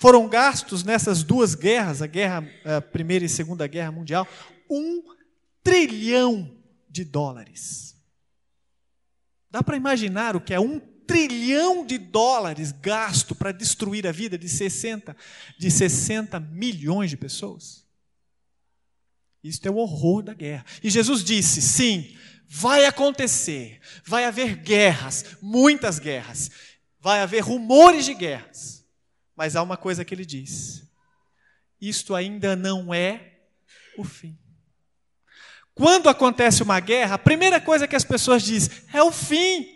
Foram 0.00 0.26
gastos 0.26 0.82
nessas 0.82 1.22
duas 1.22 1.54
guerras, 1.54 2.00
a 2.00 2.06
guerra 2.06 2.42
a 2.64 2.80
primeira 2.80 3.22
e 3.22 3.28
segunda 3.28 3.66
guerra 3.66 3.92
mundial, 3.92 4.26
um 4.68 5.02
trilhão 5.62 6.56
de 6.88 7.04
dólares. 7.04 7.94
Dá 9.50 9.62
para 9.62 9.76
imaginar 9.76 10.34
o 10.34 10.40
que 10.40 10.54
é 10.54 10.58
um 10.58 10.80
trilhão 11.06 11.84
de 11.84 11.98
dólares 11.98 12.72
gasto 12.72 13.34
para 13.34 13.52
destruir 13.52 14.06
a 14.06 14.12
vida 14.12 14.38
de 14.38 14.48
60, 14.48 15.14
de 15.58 15.70
60 15.70 16.40
milhões 16.40 17.10
de 17.10 17.18
pessoas? 17.18 17.86
Isto 19.44 19.66
é 19.66 19.70
o 19.70 19.76
horror 19.76 20.22
da 20.22 20.32
guerra. 20.32 20.64
E 20.82 20.88
Jesus 20.88 21.22
disse: 21.22 21.60
sim, 21.60 22.16
vai 22.48 22.86
acontecer, 22.86 23.78
vai 24.02 24.24
haver 24.24 24.56
guerras, 24.56 25.26
muitas 25.42 25.98
guerras, 25.98 26.50
vai 26.98 27.20
haver 27.20 27.40
rumores 27.40 28.06
de 28.06 28.14
guerras. 28.14 28.79
Mas 29.40 29.56
há 29.56 29.62
uma 29.62 29.78
coisa 29.78 30.04
que 30.04 30.14
ele 30.14 30.26
diz: 30.26 30.82
isto 31.80 32.14
ainda 32.14 32.54
não 32.54 32.92
é 32.92 33.38
o 33.96 34.04
fim. 34.04 34.38
Quando 35.74 36.10
acontece 36.10 36.62
uma 36.62 36.78
guerra, 36.78 37.14
a 37.14 37.18
primeira 37.18 37.58
coisa 37.58 37.88
que 37.88 37.96
as 37.96 38.04
pessoas 38.04 38.42
dizem 38.42 38.70
é 38.92 39.02
o 39.02 39.10
fim. 39.10 39.66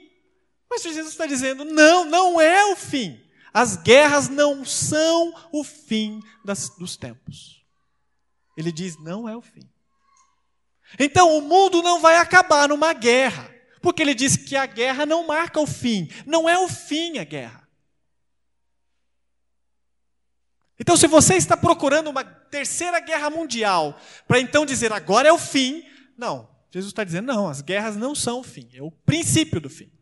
Mas 0.68 0.82
Jesus 0.82 1.08
está 1.12 1.24
dizendo: 1.24 1.64
não, 1.64 2.04
não 2.04 2.38
é 2.38 2.62
o 2.72 2.76
fim. 2.76 3.18
As 3.54 3.74
guerras 3.74 4.28
não 4.28 4.66
são 4.66 5.32
o 5.50 5.64
fim 5.64 6.20
das, 6.44 6.68
dos 6.76 6.94
tempos. 6.98 7.64
Ele 8.58 8.70
diz: 8.70 8.98
não 8.98 9.26
é 9.26 9.34
o 9.34 9.40
fim. 9.40 9.66
Então 10.98 11.38
o 11.38 11.40
mundo 11.40 11.82
não 11.82 12.02
vai 12.02 12.18
acabar 12.18 12.68
numa 12.68 12.92
guerra, 12.92 13.50
porque 13.80 14.02
ele 14.02 14.14
diz 14.14 14.36
que 14.36 14.56
a 14.56 14.66
guerra 14.66 15.06
não 15.06 15.26
marca 15.26 15.58
o 15.58 15.66
fim, 15.66 16.10
não 16.26 16.46
é 16.46 16.58
o 16.58 16.68
fim 16.68 17.16
a 17.16 17.24
guerra. 17.24 17.63
Então, 20.78 20.96
se 20.96 21.06
você 21.06 21.34
está 21.34 21.56
procurando 21.56 22.10
uma 22.10 22.24
terceira 22.24 23.00
guerra 23.00 23.30
mundial, 23.30 23.98
para 24.26 24.40
então 24.40 24.66
dizer 24.66 24.92
agora 24.92 25.28
é 25.28 25.32
o 25.32 25.38
fim, 25.38 25.84
não. 26.16 26.52
Jesus 26.70 26.90
está 26.90 27.04
dizendo, 27.04 27.26
não, 27.26 27.48
as 27.48 27.60
guerras 27.60 27.96
não 27.96 28.14
são 28.14 28.40
o 28.40 28.42
fim, 28.42 28.68
é 28.74 28.82
o 28.82 28.90
princípio 28.90 29.60
do 29.60 29.70
fim. 29.70 29.92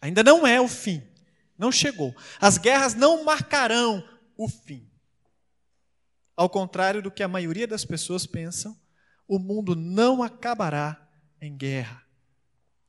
Ainda 0.00 0.22
não 0.22 0.46
é 0.46 0.60
o 0.60 0.68
fim, 0.68 1.02
não 1.58 1.72
chegou. 1.72 2.14
As 2.40 2.56
guerras 2.56 2.94
não 2.94 3.24
marcarão 3.24 4.08
o 4.36 4.48
fim. 4.48 4.88
Ao 6.36 6.48
contrário 6.48 7.02
do 7.02 7.10
que 7.10 7.24
a 7.24 7.28
maioria 7.28 7.66
das 7.66 7.84
pessoas 7.84 8.24
pensam, 8.24 8.78
o 9.26 9.40
mundo 9.40 9.74
não 9.74 10.22
acabará 10.22 11.04
em 11.40 11.56
guerra. 11.56 12.04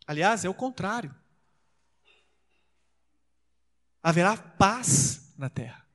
Aliás, 0.06 0.45
é 0.45 0.49
o 0.49 0.54
contrário. 0.54 1.13
Haverá 4.04 4.38
paz 4.38 5.29
na 5.39 5.49
terra. 5.49 5.86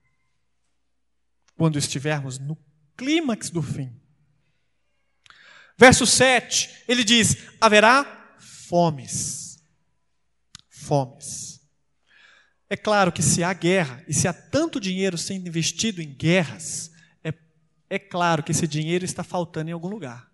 Quando 1.57 1.79
estivermos 1.79 2.39
no 2.39 2.59
clímax 2.97 3.51
do 3.51 3.63
fim. 3.63 4.01
Verso 5.77 6.07
7, 6.07 6.85
ele 6.89 7.05
diz: 7.05 7.37
haverá 7.61 8.37
fomes. 8.39 9.63
Fomes. 10.69 11.61
É 12.69 12.77
claro 12.77 13.13
que 13.13 13.23
se 13.23 13.45
há 13.45 13.53
guerra 13.53 14.03
e 14.09 14.15
se 14.15 14.27
há 14.27 14.33
tanto 14.33 14.81
dinheiro 14.81 15.17
sendo 15.17 15.47
investido 15.47 16.03
em 16.03 16.13
guerras, 16.13 16.91
é 17.95 17.99
claro 17.99 18.43
que 18.43 18.51
esse 18.51 18.67
dinheiro 18.67 19.05
está 19.05 19.23
faltando 19.23 19.71
em 19.71 19.73
algum 19.73 19.89
lugar. 19.89 20.29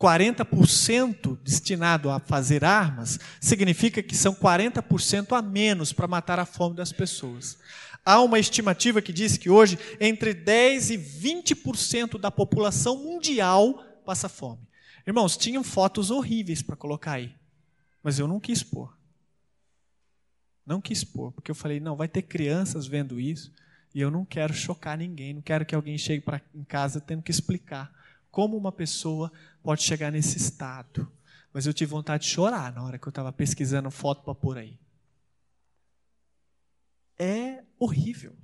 40% 0.00 1.38
destinado 1.42 2.10
a 2.10 2.20
fazer 2.20 2.64
armas 2.64 3.18
significa 3.40 4.02
que 4.02 4.16
são 4.16 4.34
40% 4.34 5.36
a 5.36 5.42
menos 5.42 5.92
para 5.92 6.06
matar 6.06 6.38
a 6.38 6.46
fome 6.46 6.76
das 6.76 6.92
pessoas. 6.92 7.58
Há 8.04 8.20
uma 8.20 8.38
estimativa 8.38 9.00
que 9.00 9.12
diz 9.12 9.38
que 9.38 9.48
hoje 9.48 9.78
entre 9.98 10.34
10 10.34 10.90
e 10.90 10.98
20% 10.98 12.18
da 12.18 12.30
população 12.30 13.02
mundial 13.02 13.82
passa 14.04 14.28
fome. 14.28 14.60
Irmãos, 15.06 15.36
tinham 15.36 15.64
fotos 15.64 16.10
horríveis 16.10 16.62
para 16.62 16.76
colocar 16.76 17.12
aí, 17.12 17.34
mas 18.02 18.18
eu 18.18 18.28
não 18.28 18.38
quis 18.38 18.62
pôr. 18.62 18.94
Não 20.66 20.80
quis 20.80 21.04
pôr, 21.04 21.32
porque 21.32 21.50
eu 21.50 21.54
falei, 21.54 21.80
não, 21.80 21.96
vai 21.96 22.08
ter 22.08 22.22
crianças 22.22 22.86
vendo 22.86 23.20
isso. 23.20 23.52
E 23.94 24.00
eu 24.00 24.10
não 24.10 24.24
quero 24.24 24.52
chocar 24.52 24.98
ninguém, 24.98 25.34
não 25.34 25.42
quero 25.42 25.64
que 25.64 25.74
alguém 25.74 25.96
chegue 25.96 26.22
para 26.22 26.40
em 26.54 26.64
casa 26.64 27.00
tendo 27.00 27.22
que 27.22 27.30
explicar 27.30 27.92
como 28.30 28.56
uma 28.56 28.72
pessoa 28.72 29.30
pode 29.62 29.82
chegar 29.82 30.10
nesse 30.10 30.36
estado. 30.36 31.10
Mas 31.52 31.66
eu 31.66 31.72
tive 31.72 31.90
vontade 31.90 32.24
de 32.24 32.30
chorar 32.30 32.72
na 32.72 32.82
hora 32.82 32.98
que 32.98 33.06
eu 33.06 33.10
estava 33.10 33.32
pesquisando 33.32 33.90
foto 33.90 34.24
para 34.24 34.34
pôr 34.34 34.58
aí. 34.58 34.76
É 37.16 37.63
horrível. 37.78 38.36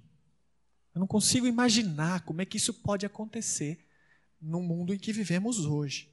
Eu 0.94 1.00
não 1.00 1.06
consigo 1.06 1.46
imaginar 1.46 2.24
como 2.24 2.40
é 2.40 2.44
que 2.44 2.56
isso 2.56 2.74
pode 2.74 3.06
acontecer 3.06 3.84
no 4.40 4.60
mundo 4.60 4.94
em 4.94 4.98
que 4.98 5.12
vivemos 5.12 5.64
hoje. 5.64 6.10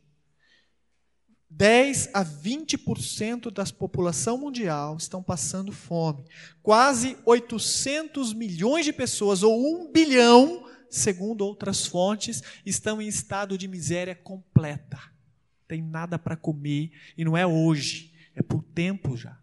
10 1.49 2.09
a 2.13 2.25
20% 2.25 3.49
da 3.49 3.65
população 3.65 4.37
mundial 4.37 4.97
estão 4.97 5.23
passando 5.23 5.71
fome. 5.71 6.25
Quase 6.61 7.17
800 7.25 8.33
milhões 8.33 8.85
de 8.85 8.91
pessoas, 8.91 9.43
ou 9.43 9.87
1 9.87 9.91
bilhão, 9.91 10.69
segundo 10.89 11.45
outras 11.45 11.85
fontes, 11.85 12.43
estão 12.65 13.01
em 13.01 13.07
estado 13.07 13.57
de 13.57 13.67
miséria 13.67 14.13
completa. 14.13 14.99
Tem 15.67 15.81
nada 15.81 16.19
para 16.19 16.35
comer, 16.35 16.91
e 17.17 17.23
não 17.23 17.35
é 17.35 17.47
hoje, 17.47 18.13
é 18.35 18.41
por 18.41 18.61
tempo 18.61 19.15
já. 19.15 19.39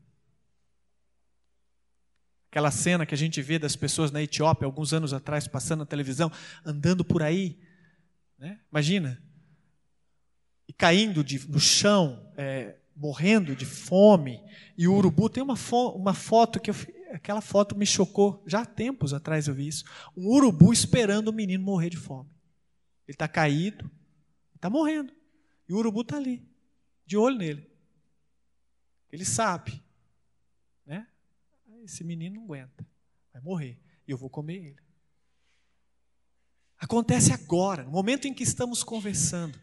Aquela 2.55 2.71
cena 2.71 3.05
que 3.05 3.13
a 3.13 3.19
gente 3.19 3.43
vê 3.43 3.59
das 3.59 3.75
pessoas 3.75 4.13
na 4.13 4.23
Etiópia, 4.23 4.65
alguns 4.65 4.93
anos 4.93 5.13
atrás, 5.13 5.49
passando 5.49 5.81
na 5.81 5.87
televisão, 5.87 6.31
andando 6.65 7.05
por 7.05 7.21
aí. 7.21 7.59
Né? 8.39 8.61
Imagina, 8.71 9.21
e 10.69 10.73
caindo 10.73 11.25
de, 11.25 11.51
no 11.51 11.59
chão, 11.59 12.31
é, 12.37 12.77
morrendo 12.95 13.57
de 13.57 13.67
fome, 13.67 14.41
e 14.79 14.87
o 14.87 14.95
urubu 14.95 15.29
tem 15.29 15.43
uma, 15.43 15.57
fo 15.57 15.89
uma 15.97 16.15
foto 16.15 16.61
que 16.61 16.71
eu, 16.71 16.77
aquela 17.13 17.41
foto 17.41 17.77
me 17.77 17.85
chocou, 17.85 18.41
já 18.47 18.61
há 18.61 18.65
tempos 18.65 19.13
atrás 19.13 19.49
eu 19.49 19.55
vi 19.55 19.67
isso, 19.67 19.85
um 20.17 20.29
urubu 20.29 20.73
esperando 20.73 21.27
o 21.27 21.33
menino 21.33 21.65
morrer 21.65 21.91
de 21.91 21.97
fome. 21.97 22.31
Ele 23.09 23.17
está 23.17 23.27
caído, 23.27 23.91
está 24.55 24.71
morrendo, 24.71 25.13
e 25.69 25.73
o 25.73 25.79
urubu 25.79 26.03
está 26.03 26.19
ali, 26.19 26.47
de 27.05 27.17
olho 27.17 27.37
nele. 27.37 27.69
Ele 29.11 29.25
sabe? 29.25 29.83
Esse 31.85 32.03
menino 32.03 32.37
não 32.37 32.45
aguenta, 32.45 32.87
vai 33.31 33.43
morrer, 33.43 33.79
e 34.09 34.11
eu 34.11 34.17
vou 34.17 34.31
comer 34.31 34.57
ele. 34.57 34.83
Acontece 36.79 37.33
agora, 37.33 37.85
no 37.85 37.91
momento 37.91 38.27
em 38.27 38.33
que 38.33 38.43
estamos 38.43 38.83
conversando. 38.83 39.61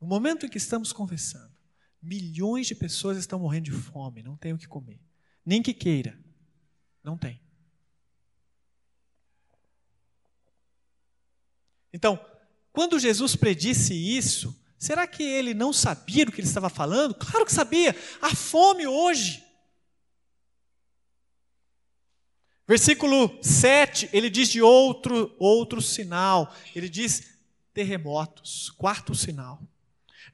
No 0.00 0.06
momento 0.06 0.44
em 0.44 0.48
que 0.48 0.58
estamos 0.58 0.92
conversando, 0.92 1.54
milhões 2.02 2.66
de 2.66 2.74
pessoas 2.74 3.16
estão 3.16 3.38
morrendo 3.38 3.64
de 3.64 3.72
fome, 3.72 4.22
não 4.22 4.36
tem 4.36 4.52
o 4.52 4.58
que 4.58 4.66
comer. 4.66 5.00
Nem 5.44 5.62
que 5.62 5.72
queira, 5.72 6.18
não 7.02 7.16
tem. 7.16 7.40
Então, 11.92 12.22
quando 12.72 12.98
Jesus 12.98 13.36
predisse 13.36 13.94
isso, 13.94 14.54
será 14.76 15.06
que 15.06 15.22
ele 15.22 15.54
não 15.54 15.72
sabia 15.72 16.26
do 16.26 16.32
que 16.32 16.40
ele 16.40 16.48
estava 16.48 16.68
falando? 16.68 17.14
Claro 17.14 17.46
que 17.46 17.52
sabia. 17.52 17.96
A 18.20 18.34
fome 18.34 18.86
hoje. 18.86 19.45
Versículo 22.68 23.38
7, 23.42 24.08
ele 24.12 24.28
diz 24.28 24.48
de 24.48 24.60
outro 24.60 25.34
outro 25.38 25.80
sinal. 25.80 26.52
Ele 26.74 26.88
diz 26.88 27.36
terremotos, 27.72 28.70
quarto 28.76 29.14
sinal. 29.14 29.62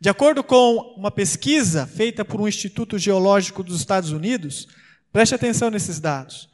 De 0.01 0.09
acordo 0.09 0.43
com 0.43 0.95
uma 0.97 1.11
pesquisa 1.11 1.87
feita 1.87 2.25
por 2.25 2.41
um 2.41 2.49
Instituto 2.49 2.99
Geológico 2.99 3.63
dos 3.63 3.79
Estados 3.79 4.11
Unidos, 4.11 4.67
preste 5.13 5.35
atenção 5.35 5.71
nesses 5.71 6.01
dados. 6.01 6.49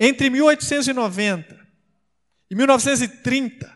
Entre 0.00 0.30
1890 0.30 1.58
Em 2.50 2.54
1930, 2.54 3.70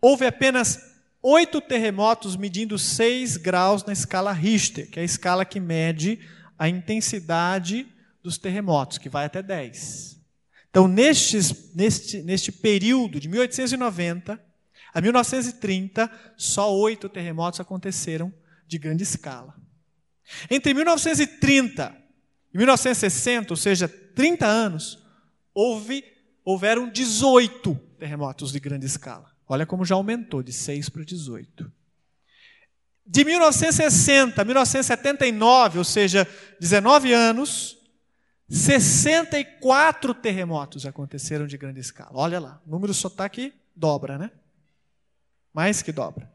houve 0.00 0.26
apenas 0.26 0.80
oito 1.22 1.60
terremotos 1.60 2.36
medindo 2.36 2.78
6 2.78 3.36
graus 3.36 3.84
na 3.84 3.92
escala 3.92 4.32
Richter, 4.32 4.90
que 4.90 4.98
é 4.98 5.02
a 5.02 5.04
escala 5.04 5.44
que 5.44 5.60
mede 5.60 6.18
a 6.58 6.68
intensidade 6.68 7.86
dos 8.22 8.38
terremotos, 8.38 8.98
que 8.98 9.08
vai 9.08 9.26
até 9.26 9.42
10. 9.42 10.13
Então, 10.74 10.88
nestes, 10.88 11.72
neste, 11.72 12.20
neste 12.20 12.50
período 12.50 13.20
de 13.20 13.28
1890 13.28 14.44
a 14.92 15.00
1930, 15.00 16.10
só 16.36 16.74
oito 16.74 17.08
terremotos 17.08 17.60
aconteceram 17.60 18.34
de 18.66 18.76
grande 18.76 19.04
escala. 19.04 19.54
Entre 20.50 20.74
1930 20.74 21.96
e 22.52 22.58
1960, 22.58 23.52
ou 23.52 23.56
seja, 23.56 23.86
30 23.86 24.46
anos, 24.46 24.98
houve, 25.54 26.02
houveram 26.44 26.90
18 26.90 27.72
terremotos 27.96 28.50
de 28.50 28.58
grande 28.58 28.86
escala. 28.86 29.30
Olha 29.48 29.64
como 29.64 29.84
já 29.84 29.94
aumentou 29.94 30.42
de 30.42 30.52
6 30.52 30.88
para 30.88 31.04
18. 31.04 31.72
De 33.06 33.24
1960 33.24 34.42
a 34.42 34.44
1979, 34.44 35.78
ou 35.78 35.84
seja, 35.84 36.26
19 36.58 37.12
anos, 37.12 37.73
64 38.48 40.14
terremotos 40.14 40.84
aconteceram 40.84 41.46
de 41.46 41.56
grande 41.56 41.80
escala. 41.80 42.10
Olha 42.14 42.38
lá, 42.38 42.60
o 42.66 42.70
número 42.70 42.92
só 42.92 43.08
está 43.08 43.24
aqui, 43.24 43.54
dobra, 43.74 44.18
né? 44.18 44.30
Mais 45.52 45.80
que 45.82 45.92
dobra. 45.92 46.30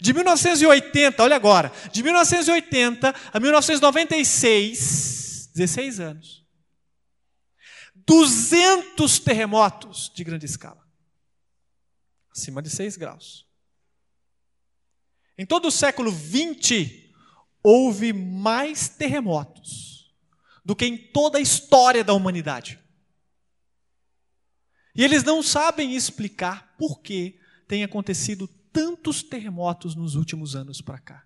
De 0.00 0.14
1980, 0.14 1.22
olha 1.22 1.36
agora, 1.36 1.70
de 1.92 2.02
1980 2.02 3.14
a 3.32 3.40
1996, 3.40 5.50
16 5.54 6.00
anos. 6.00 6.44
200 7.94 9.18
terremotos 9.18 10.10
de 10.14 10.24
grande 10.24 10.46
escala. 10.46 10.82
Acima 12.30 12.62
de 12.62 12.70
6 12.70 12.96
graus. 12.96 13.44
Em 15.36 15.44
todo 15.44 15.68
o 15.68 15.72
século 15.72 16.10
20, 16.10 17.14
houve 17.62 18.14
mais 18.14 18.88
terremotos 18.88 19.95
do 20.66 20.74
que 20.74 20.84
em 20.84 20.98
toda 20.98 21.38
a 21.38 21.40
história 21.40 22.02
da 22.02 22.12
humanidade. 22.12 22.76
E 24.96 25.04
eles 25.04 25.22
não 25.22 25.40
sabem 25.40 25.94
explicar 25.94 26.74
por 26.76 27.00
que 27.00 27.38
tem 27.68 27.84
acontecido 27.84 28.48
tantos 28.72 29.22
terremotos 29.22 29.94
nos 29.94 30.16
últimos 30.16 30.56
anos 30.56 30.80
para 30.80 30.98
cá. 30.98 31.24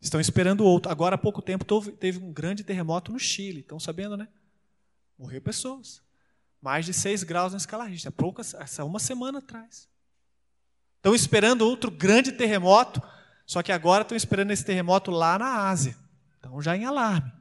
Estão 0.00 0.18
esperando 0.18 0.64
outro. 0.64 0.90
Agora, 0.90 1.16
há 1.16 1.18
pouco 1.18 1.42
tempo, 1.42 1.62
teve 1.92 2.18
um 2.18 2.32
grande 2.32 2.64
terremoto 2.64 3.12
no 3.12 3.18
Chile. 3.18 3.60
Estão 3.60 3.78
sabendo, 3.78 4.16
né? 4.16 4.26
Morreu 5.18 5.42
pessoas. 5.42 6.02
Mais 6.62 6.86
de 6.86 6.94
6 6.94 7.22
graus 7.22 7.52
na 7.52 7.58
escala 7.58 7.84
Richter. 7.84 8.10
Pouca, 8.10 8.40
essa 8.40 8.82
uma 8.82 8.98
semana 8.98 9.40
atrás. 9.40 9.90
Estão 10.96 11.14
esperando 11.14 11.66
outro 11.66 11.90
grande 11.90 12.32
terremoto, 12.32 13.02
só 13.44 13.62
que 13.62 13.72
agora 13.72 14.02
estão 14.02 14.16
esperando 14.16 14.52
esse 14.52 14.64
terremoto 14.64 15.10
lá 15.10 15.38
na 15.38 15.68
Ásia. 15.68 15.94
Estão 16.36 16.62
já 16.62 16.74
em 16.74 16.86
alarme. 16.86 17.39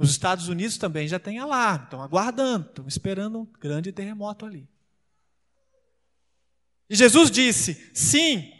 Nos 0.00 0.12
Estados 0.12 0.48
Unidos 0.48 0.78
também 0.78 1.06
já 1.06 1.18
tem 1.18 1.38
alarme. 1.38 1.84
Estão 1.84 2.00
aguardando, 2.00 2.66
estão 2.70 2.88
esperando 2.88 3.40
um 3.40 3.44
grande 3.60 3.92
terremoto 3.92 4.46
ali. 4.46 4.66
E 6.88 6.96
Jesus 6.96 7.30
disse: 7.30 7.90
sim, 7.92 8.50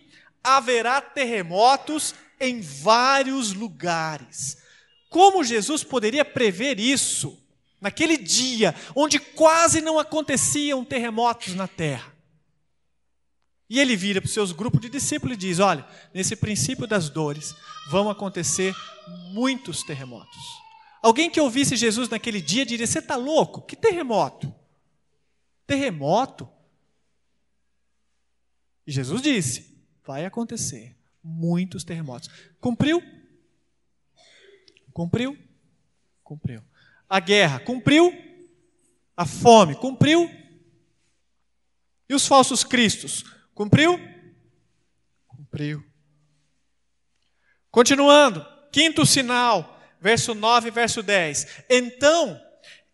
haverá 0.44 1.00
terremotos 1.00 2.14
em 2.38 2.60
vários 2.60 3.54
lugares. 3.54 4.58
Como 5.08 5.42
Jesus 5.42 5.82
poderia 5.82 6.26
prever 6.26 6.78
isso 6.78 7.42
naquele 7.80 8.18
dia 8.18 8.74
onde 8.94 9.18
quase 9.18 9.80
não 9.80 9.98
aconteciam 9.98 10.84
terremotos 10.84 11.54
na 11.54 11.66
terra? 11.66 12.14
E 13.66 13.80
ele 13.80 13.96
vira 13.96 14.20
para 14.20 14.28
os 14.28 14.34
seus 14.34 14.52
grupos 14.52 14.82
de 14.82 14.90
discípulos 14.90 15.36
e 15.36 15.40
diz: 15.40 15.58
Olha, 15.58 15.86
nesse 16.12 16.36
princípio 16.36 16.86
das 16.86 17.08
dores 17.08 17.54
vão 17.90 18.10
acontecer 18.10 18.74
muitos 19.32 19.82
terremotos. 19.82 20.60
Alguém 21.02 21.30
que 21.30 21.40
ouvisse 21.40 21.76
Jesus 21.76 22.08
naquele 22.08 22.40
dia 22.40 22.66
diria: 22.66 22.86
Você 22.86 22.98
está 22.98 23.16
louco? 23.16 23.62
Que 23.62 23.76
terremoto? 23.76 24.54
Terremoto? 25.66 26.48
E 28.86 28.92
Jesus 28.92 29.22
disse: 29.22 29.70
vai 30.10 30.24
acontecer 30.24 30.96
muitos 31.22 31.84
terremotos. 31.84 32.28
Cumpriu? 32.60 33.00
Cumpriu? 34.92 35.38
Cumpriu. 36.24 36.64
A 37.08 37.20
guerra, 37.20 37.60
cumpriu? 37.60 38.12
A 39.16 39.24
fome, 39.24 39.76
cumpriu? 39.76 40.28
E 42.08 42.14
os 42.14 42.26
falsos 42.26 42.64
cristos, 42.64 43.22
cumpriu? 43.54 44.00
Cumpriu. 45.28 45.84
Continuando, 47.70 48.44
quinto 48.72 49.06
sinal, 49.06 49.79
verso 50.00 50.34
9 50.34 50.70
verso 50.70 51.02
10. 51.02 51.64
Então 51.68 52.40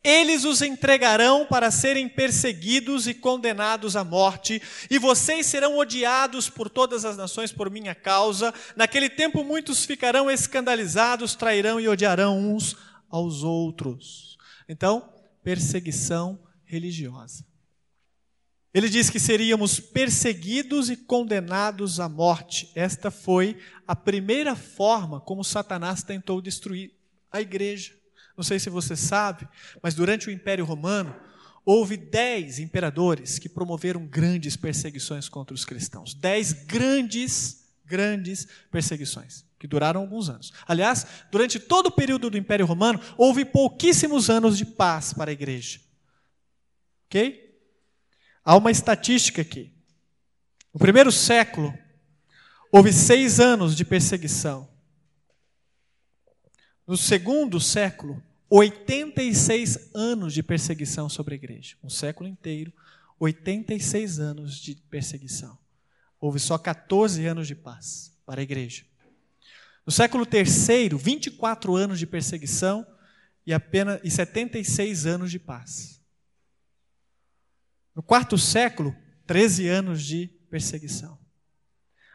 eles 0.06 0.44
os 0.44 0.62
entregarão 0.62 1.44
para 1.44 1.68
serem 1.68 2.08
perseguidos 2.08 3.08
e 3.08 3.14
condenados 3.14 3.96
à 3.96 4.04
morte, 4.04 4.62
e 4.88 5.00
vocês 5.00 5.46
serão 5.46 5.78
odiados 5.78 6.48
por 6.48 6.70
todas 6.70 7.04
as 7.04 7.16
nações 7.16 7.50
por 7.50 7.68
minha 7.68 7.92
causa. 7.92 8.54
Naquele 8.76 9.10
tempo 9.10 9.42
muitos 9.42 9.84
ficarão 9.84 10.30
escandalizados, 10.30 11.34
trairão 11.34 11.80
e 11.80 11.88
odiarão 11.88 12.38
uns 12.38 12.76
aos 13.10 13.42
outros. 13.42 14.38
Então, 14.68 15.12
perseguição 15.42 16.38
religiosa. 16.64 17.44
Ele 18.76 18.90
diz 18.90 19.08
que 19.08 19.18
seríamos 19.18 19.80
perseguidos 19.80 20.90
e 20.90 20.98
condenados 20.98 21.98
à 21.98 22.10
morte. 22.10 22.70
Esta 22.74 23.10
foi 23.10 23.56
a 23.88 23.96
primeira 23.96 24.54
forma 24.54 25.18
como 25.18 25.42
Satanás 25.42 26.02
tentou 26.02 26.42
destruir 26.42 26.92
a 27.32 27.40
igreja. 27.40 27.94
Não 28.36 28.44
sei 28.44 28.58
se 28.58 28.68
você 28.68 28.94
sabe, 28.94 29.48
mas 29.82 29.94
durante 29.94 30.28
o 30.28 30.30
Império 30.30 30.66
Romano, 30.66 31.16
houve 31.64 31.96
dez 31.96 32.58
imperadores 32.58 33.38
que 33.38 33.48
promoveram 33.48 34.06
grandes 34.06 34.56
perseguições 34.56 35.26
contra 35.26 35.54
os 35.54 35.64
cristãos. 35.64 36.12
Dez 36.12 36.52
grandes, 36.52 37.70
grandes 37.82 38.46
perseguições, 38.70 39.46
que 39.58 39.66
duraram 39.66 40.02
alguns 40.02 40.28
anos. 40.28 40.52
Aliás, 40.68 41.06
durante 41.32 41.58
todo 41.58 41.86
o 41.86 41.92
período 41.92 42.28
do 42.28 42.36
Império 42.36 42.66
Romano, 42.66 43.00
houve 43.16 43.42
pouquíssimos 43.46 44.28
anos 44.28 44.58
de 44.58 44.66
paz 44.66 45.14
para 45.14 45.30
a 45.30 45.32
igreja. 45.32 45.80
Ok? 47.06 47.45
Há 48.46 48.56
uma 48.56 48.70
estatística 48.70 49.42
aqui. 49.42 49.72
No 50.72 50.78
primeiro 50.78 51.11
século, 51.11 51.76
houve 52.70 52.92
seis 52.92 53.40
anos 53.40 53.74
de 53.74 53.85
perseguição. 53.85 54.68
No 56.87 56.96
segundo 56.96 57.61
século, 57.61 58.22
86 58.48 59.90
anos 59.92 60.32
de 60.32 60.44
perseguição 60.44 61.09
sobre 61.09 61.35
a 61.35 61.38
igreja. 61.38 61.76
Um 61.82 61.90
século 61.90 62.28
inteiro, 62.28 62.72
86 63.18 64.20
anos 64.20 64.61
de 64.61 64.76
perseguição. 64.76 65.59
Houve 66.20 66.38
só 66.38 66.56
14 66.56 67.26
anos 67.26 67.48
de 67.48 67.56
paz 67.56 68.16
para 68.24 68.40
a 68.40 68.44
igreja. 68.44 68.85
No 69.85 69.90
século 69.90 70.24
terceiro, 70.24 70.96
24 70.96 71.74
anos 71.74 71.98
de 71.98 72.06
perseguição 72.06 72.87
e 73.44 73.52
apenas 73.52 74.00
e 74.04 74.11
76 74.11 75.04
anos 75.04 75.32
de 75.32 75.40
paz. 75.40 75.95
No 77.96 78.02
quarto 78.02 78.37
século, 78.37 78.94
13 79.26 79.68
anos 79.68 80.02
de 80.04 80.26
perseguição. 80.50 81.18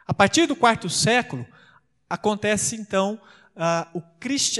A 0.06 0.14
partir 0.14 0.46
do 0.46 0.54
quarto 0.54 0.88
século, 0.88 1.44
acontece 2.08 2.76
então 2.76 3.20
a, 3.56 3.90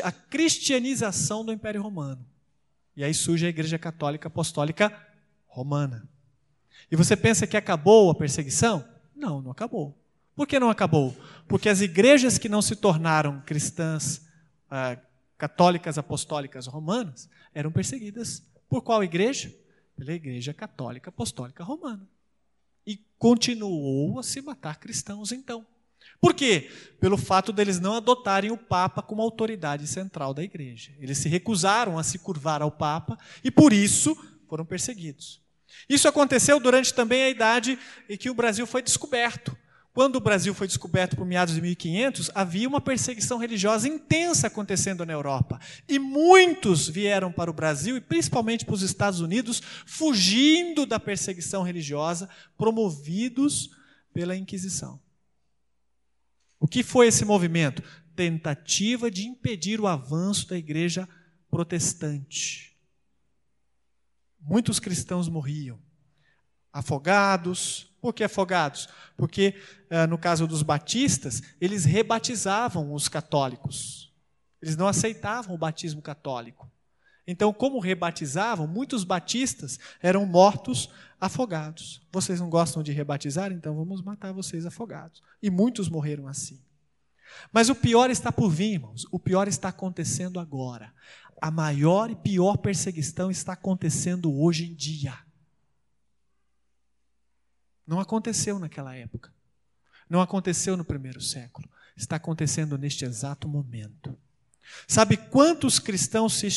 a 0.03 0.13
cristianização 0.13 1.45
do 1.45 1.53
Império 1.53 1.81
Romano. 1.81 2.27
E 2.97 3.05
aí 3.05 3.15
surge 3.15 3.47
a 3.47 3.49
Igreja 3.49 3.79
Católica 3.79 4.27
Apostólica 4.27 4.93
Romana. 5.47 6.09
E 6.91 6.97
você 6.97 7.17
pensa 7.17 7.47
que 7.47 7.57
acabou 7.57 8.11
a 8.11 8.17
perseguição? 8.17 8.85
Não, 9.15 9.41
não 9.41 9.53
acabou. 9.53 9.97
Por 10.35 10.49
que 10.49 10.59
não 10.59 10.71
acabou? 10.71 11.17
Porque 11.47 11.69
as 11.69 11.81
igrejas 11.81 12.37
que 12.37 12.49
não 12.49 12.61
se 12.61 12.75
tornaram 12.75 13.41
cristãs, 13.43 14.23
ah, 14.69 14.99
católicas 15.39 15.99
apostólicas 15.99 16.67
romanas, 16.67 17.31
eram 17.55 17.71
perseguidas 17.71 18.43
por 18.69 18.83
qual 18.83 19.05
igreja? 19.05 19.55
Pela 19.97 20.13
Igreja 20.13 20.53
Católica 20.53 21.11
Apostólica 21.11 21.63
Romana. 21.65 22.09
E 22.87 22.97
continuou 23.19 24.19
a 24.19 24.23
se 24.23 24.41
matar 24.41 24.79
cristãos 24.79 25.33
então. 25.33 25.67
Por 26.21 26.35
quê? 26.35 26.71
Pelo 27.01 27.17
fato 27.17 27.53
deles 27.53 27.81
não 27.81 27.95
adotarem 27.95 28.51
o 28.51 28.57
Papa 28.57 29.03
como 29.03 29.23
autoridade 29.23 29.87
central 29.87 30.35
da 30.35 30.43
igreja. 30.43 30.93
Eles 30.99 31.19
se 31.19 31.29
recusaram 31.29 31.99
a 31.99 32.03
se 32.03 32.19
curvar 32.19 32.63
ao 32.63 32.71
Papa 32.71 33.19
e 33.43 33.51
por 33.51 33.73
isso 33.73 34.17
foram 34.49 34.65
perseguidos. 34.65 35.41
Isso 35.89 36.07
aconteceu 36.07 36.61
durante 36.61 36.93
também 36.93 37.23
a 37.23 37.31
idade 37.31 37.79
em 38.09 38.17
que 38.17 38.31
o 38.31 38.35
Brasil 38.35 38.67
foi 38.67 38.83
descoberto. 38.83 39.57
Quando 39.93 40.17
o 40.17 40.21
Brasil 40.21 40.55
foi 40.55 40.67
descoberto 40.67 41.17
por 41.17 41.27
meados 41.27 41.55
de 41.55 41.61
1500, 41.61 42.31
havia 42.35 42.67
uma 42.67 42.81
perseguição 42.81 43.37
religiosa 43.37 43.87
intensa 43.87 44.47
acontecendo 44.47 45.05
na 45.05 45.13
Europa. 45.13 45.61
E 45.87 45.99
muitos 45.99 46.89
vieram 46.89 47.31
para 47.31 47.51
o 47.51 47.55
Brasil, 47.55 47.97
e 47.97 48.01
principalmente 48.01 48.65
para 48.65 48.75
os 48.75 48.81
Estados 48.81 49.21
Unidos, 49.21 49.61
fugindo 49.85 50.87
da 50.87 50.99
perseguição 50.99 51.63
religiosa, 51.63 52.29
promovidos 52.57 53.71
pela 54.15 54.35
Inquisição. 54.35 54.99
O 56.59 56.67
que 56.67 56.83
foi 56.83 57.09
esse 57.09 57.25
movimento? 57.27 57.83
Tentativa 58.17 59.11
de 59.11 59.27
impedir 59.27 59.79
o 59.79 59.87
avanço 59.87 60.49
da 60.49 60.57
igreja 60.57 61.07
protestante. 61.51 62.79
Muitos 64.41 64.81
cristãos 64.81 65.29
morriam, 65.29 65.79
afogados. 66.73 67.92
Por 68.03 68.13
que 68.13 68.25
afogados? 68.25 68.89
Porque, 69.17 69.55
eh, 69.89 70.09
no 70.09 70.19
caso 70.19 70.45
dos 70.45 70.65
batistas, 70.65 71.41
eles 71.61 71.85
rebatizavam 71.85 72.93
os 72.93 73.09
católicos. 73.09 74.13
Eles 74.61 74.77
não 74.77 74.89
aceitavam 74.89 75.55
o 75.55 75.59
batismo 75.59 76.03
católico. 76.03 76.69
Então, 77.25 77.53
como 77.53 77.79
rebatizavam, 77.79 78.67
muitos 78.67 79.05
batistas 79.05 79.79
eram 80.03 80.27
mortos 80.27 80.91
afogados. 81.21 82.03
Vocês 82.11 82.41
não 82.41 82.51
gostam 82.51 82.83
de 82.83 82.91
rebatizar? 82.91 83.53
Então 83.53 83.77
vamos 83.77 84.03
matar 84.03 84.33
vocês 84.33 84.67
afogados. 84.67 85.23
E 85.41 85.49
muitos 85.49 85.89
morreram 85.89 86.27
assim. 86.27 86.61
Mas 87.53 87.69
o 87.69 87.75
pior 87.77 88.11
está 88.11 88.33
por 88.33 88.51
vir, 88.51 88.73
irmãos. 88.73 89.07
O 89.13 89.19
pior 89.21 89.47
está 89.47 89.69
acontecendo 89.69 90.41
agora. 90.41 90.93
A 91.41 91.53
maior 91.53 92.11
e 92.11 92.17
pior 92.17 92.57
perseguição 92.57 93.31
está 93.31 93.53
acontecendo 93.53 94.37
hoje 94.37 94.65
em 94.65 94.75
dia. 94.75 95.17
Não 97.93 98.01
aconteceu 98.01 98.59
naquela 98.59 98.97
época. 98.97 99.31
Não 100.09 100.23
aconteceu 100.23 100.79
no 100.79 100.85
primeiro 100.85 101.21
século. 101.21 101.69
Está 101.95 102.17
acontecendo 102.17 102.79
neste 102.79 103.05
exato 103.05 103.47
momento. 103.47 104.19
Sabe 104.89 105.19
quantos 105.19 105.79
cristãos 105.79 106.33
se, 106.33 106.51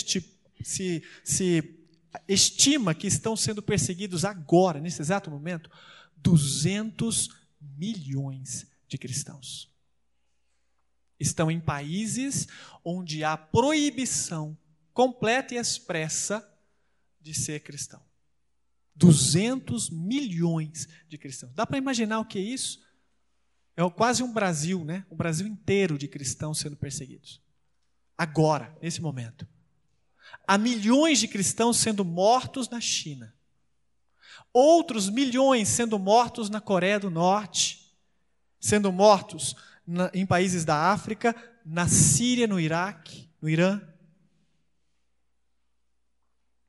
se, 0.64 1.04
se 1.26 1.78
estima 2.26 2.96
que 2.96 3.06
estão 3.06 3.36
sendo 3.36 3.62
perseguidos 3.62 4.24
agora, 4.24 4.80
nesse 4.80 5.02
exato 5.02 5.30
momento, 5.30 5.70
200 6.16 7.30
milhões 7.60 8.66
de 8.88 8.98
cristãos. 8.98 9.70
Estão 11.20 11.52
em 11.52 11.60
países 11.60 12.48
onde 12.82 13.26
há 13.26 13.36
proibição 13.36 14.58
completa 14.94 15.54
e 15.54 15.58
expressa 15.58 16.50
de 17.20 17.34
ser 17.34 17.60
cristão. 17.60 18.05
200 18.96 19.90
milhões 19.90 20.88
de 21.08 21.18
cristãos. 21.18 21.54
Dá 21.54 21.66
para 21.66 21.78
imaginar 21.78 22.20
o 22.20 22.26
que 22.26 22.40
é 22.40 22.42
isso? 22.42 22.84
É 23.76 23.88
quase 23.90 24.24
um 24.24 24.32
Brasil, 24.32 24.86
né? 24.86 25.06
O 25.10 25.16
Brasil 25.16 25.46
inteiro 25.46 25.98
de 25.98 26.08
cristãos 26.08 26.60
sendo 26.60 26.78
perseguidos. 26.78 27.42
Agora, 28.18 28.76
nesse 28.82 29.02
momento. 29.02 29.46
Há 30.48 30.58
milhões 30.58 31.20
de 31.20 31.28
cristãos 31.28 31.78
sendo 31.78 32.06
mortos 32.06 32.70
na 32.70 32.80
China. 32.80 33.34
Outros 34.54 35.10
milhões 35.10 35.68
sendo 35.68 36.00
mortos 36.00 36.50
na 36.50 36.62
Coreia 36.62 37.00
do 37.00 37.10
Norte, 37.10 37.94
sendo 38.60 38.92
mortos 38.92 39.56
na, 39.86 40.10
em 40.14 40.26
países 40.26 40.64
da 40.64 40.92
África, 40.92 41.36
na 41.66 41.88
Síria, 41.88 42.48
no 42.48 42.60
Iraque, 42.60 43.30
no 43.42 43.50
Irã. 43.50 43.82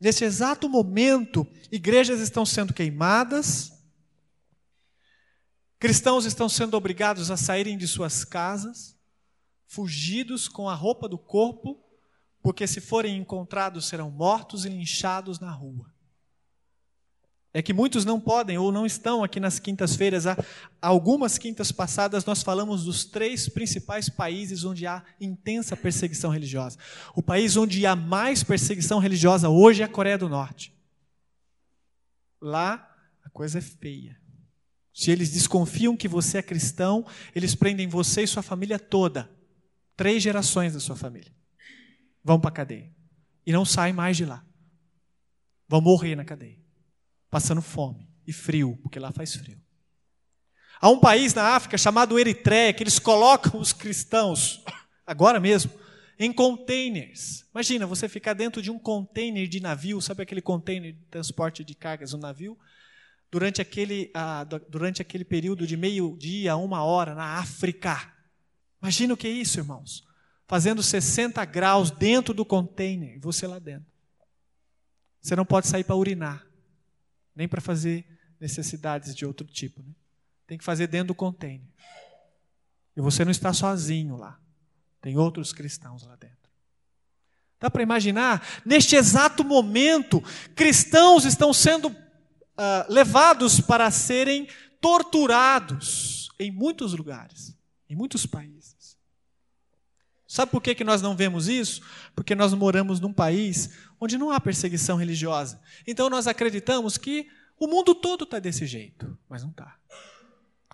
Nesse 0.00 0.24
exato 0.24 0.68
momento, 0.68 1.46
igrejas 1.72 2.20
estão 2.20 2.44
sendo 2.44 2.74
queimadas, 2.74 3.72
cristãos 5.78 6.24
estão 6.24 6.48
sendo 6.48 6.76
obrigados 6.76 7.30
a 7.30 7.37
saírem 7.37 7.78
de 7.78 7.88
suas 7.88 8.24
casas, 8.24 8.96
fugidos 9.66 10.48
com 10.48 10.68
a 10.68 10.74
roupa 10.74 11.09
do 11.09 11.18
corpo 11.18 11.82
porque 12.46 12.64
se 12.64 12.80
forem 12.80 13.16
encontrados 13.16 13.88
serão 13.88 14.09
mortos 14.09 14.64
e 14.64 14.68
linchados 14.68 15.40
na 15.40 15.50
rua. 15.50 15.92
É 17.56 17.62
que 17.62 17.72
muitos 17.72 18.04
não 18.04 18.20
podem 18.20 18.58
ou 18.58 18.70
não 18.70 18.84
estão 18.84 19.24
aqui 19.24 19.40
nas 19.40 19.58
quintas-feiras. 19.58 20.26
Há 20.26 20.36
algumas 20.78 21.38
quintas 21.38 21.72
passadas 21.72 22.22
nós 22.26 22.42
falamos 22.42 22.84
dos 22.84 23.06
três 23.06 23.48
principais 23.48 24.10
países 24.10 24.62
onde 24.62 24.86
há 24.86 25.02
intensa 25.18 25.74
perseguição 25.74 26.30
religiosa. 26.30 26.78
O 27.14 27.22
país 27.22 27.56
onde 27.56 27.86
há 27.86 27.96
mais 27.96 28.44
perseguição 28.44 28.98
religiosa 28.98 29.48
hoje 29.48 29.80
é 29.80 29.86
a 29.86 29.88
Coreia 29.88 30.18
do 30.18 30.28
Norte. 30.28 30.70
Lá 32.42 32.94
a 33.24 33.30
coisa 33.30 33.56
é 33.56 33.62
feia. 33.62 34.20
Se 34.92 35.10
eles 35.10 35.30
desconfiam 35.30 35.96
que 35.96 36.08
você 36.08 36.36
é 36.36 36.42
cristão, 36.42 37.06
eles 37.34 37.54
prendem 37.54 37.88
você 37.88 38.24
e 38.24 38.26
sua 38.26 38.42
família 38.42 38.78
toda. 38.78 39.30
Três 39.96 40.22
gerações 40.22 40.74
da 40.74 40.80
sua 40.80 40.94
família 40.94 41.32
vão 42.22 42.38
para 42.38 42.50
a 42.50 42.52
cadeia. 42.52 42.92
E 43.46 43.50
não 43.50 43.64
saem 43.64 43.94
mais 43.94 44.14
de 44.14 44.26
lá. 44.26 44.44
Vão 45.66 45.80
morrer 45.80 46.14
na 46.16 46.24
cadeia. 46.26 46.65
Passando 47.30 47.62
fome 47.62 48.08
e 48.26 48.32
frio, 48.32 48.78
porque 48.82 48.98
lá 48.98 49.12
faz 49.12 49.34
frio. 49.34 49.60
Há 50.80 50.88
um 50.88 50.98
país 51.00 51.32
na 51.34 51.54
África 51.54 51.78
chamado 51.78 52.18
Eritreia 52.18 52.72
que 52.72 52.82
eles 52.82 52.98
colocam 52.98 53.60
os 53.60 53.72
cristãos, 53.72 54.62
agora 55.06 55.40
mesmo, 55.40 55.72
em 56.18 56.32
containers. 56.32 57.44
Imagina 57.52 57.86
você 57.86 58.08
ficar 58.08 58.34
dentro 58.34 58.60
de 58.60 58.70
um 58.70 58.78
container 58.78 59.46
de 59.48 59.60
navio, 59.60 60.00
sabe 60.00 60.22
aquele 60.22 60.42
container 60.42 60.92
de 60.92 61.04
transporte 61.06 61.64
de 61.64 61.74
cargas 61.74 62.12
no 62.12 62.18
navio? 62.18 62.58
Durante 63.30 63.60
aquele, 63.60 64.10
ah, 64.14 64.44
durante 64.44 65.02
aquele 65.02 65.24
período 65.24 65.66
de 65.66 65.76
meio-dia 65.76 66.52
a 66.52 66.56
uma 66.56 66.84
hora 66.84 67.14
na 67.14 67.38
África. 67.38 68.12
Imagina 68.80 69.14
o 69.14 69.16
que 69.16 69.26
é 69.26 69.30
isso, 69.30 69.58
irmãos 69.58 70.06
fazendo 70.46 70.82
60 70.82 71.44
graus 71.44 71.90
dentro 71.90 72.32
do 72.32 72.44
container, 72.44 73.18
você 73.20 73.46
lá 73.46 73.58
dentro. 73.58 73.86
Você 75.20 75.34
não 75.34 75.44
pode 75.44 75.66
sair 75.66 75.82
para 75.82 75.96
urinar, 75.96 76.46
nem 77.37 77.46
para 77.46 77.61
fazer 77.61 78.05
necessidades 78.40 79.14
de 79.14 79.27
outro 79.27 79.46
tipo. 79.46 79.83
Né? 79.83 79.92
Tem 80.46 80.57
que 80.57 80.64
fazer 80.64 80.87
dentro 80.87 81.09
do 81.09 81.14
container. 81.14 81.68
E 82.96 83.01
você 83.01 83.25
não 83.25 83.31
está 83.31 83.53
sozinho 83.53 84.16
lá. 84.16 84.40
Tem 85.03 85.16
outros 85.18 85.53
cristãos 85.53 86.03
lá 86.05 86.16
dentro. 86.16 86.37
Dá 87.61 87.70
para 87.70 87.83
imaginar? 87.83 88.44
Neste 88.64 88.96
exato 88.96 89.44
momento, 89.44 90.22
cristãos 90.55 91.25
estão 91.25 91.53
sendo 91.53 91.88
uh, 91.88 91.94
levados 92.88 93.61
para 93.61 93.90
serem 93.90 94.49
torturados 94.81 96.29
em 96.38 96.51
muitos 96.51 96.92
lugares, 96.92 97.57
em 97.88 97.96
muitos 97.96 98.27
países. 98.27 98.75
Sabe 100.37 100.53
por 100.53 100.61
que, 100.61 100.75
que 100.75 100.85
nós 100.85 101.01
não 101.01 101.16
vemos 101.16 101.49
isso? 101.49 101.81
Porque 102.14 102.35
nós 102.35 102.53
moramos 102.53 103.01
num 103.01 103.11
país 103.11 103.70
onde 103.99 104.18
não 104.18 104.31
há 104.31 104.38
perseguição 104.38 104.99
religiosa. 104.99 105.59
Então 105.87 106.11
nós 106.11 106.27
acreditamos 106.27 106.99
que 106.99 107.27
o 107.59 107.66
mundo 107.66 107.94
todo 107.94 108.25
está 108.25 108.38
desse 108.38 108.66
jeito, 108.66 109.16
mas 109.31 109.42
não 109.42 109.49
está. 109.49 109.79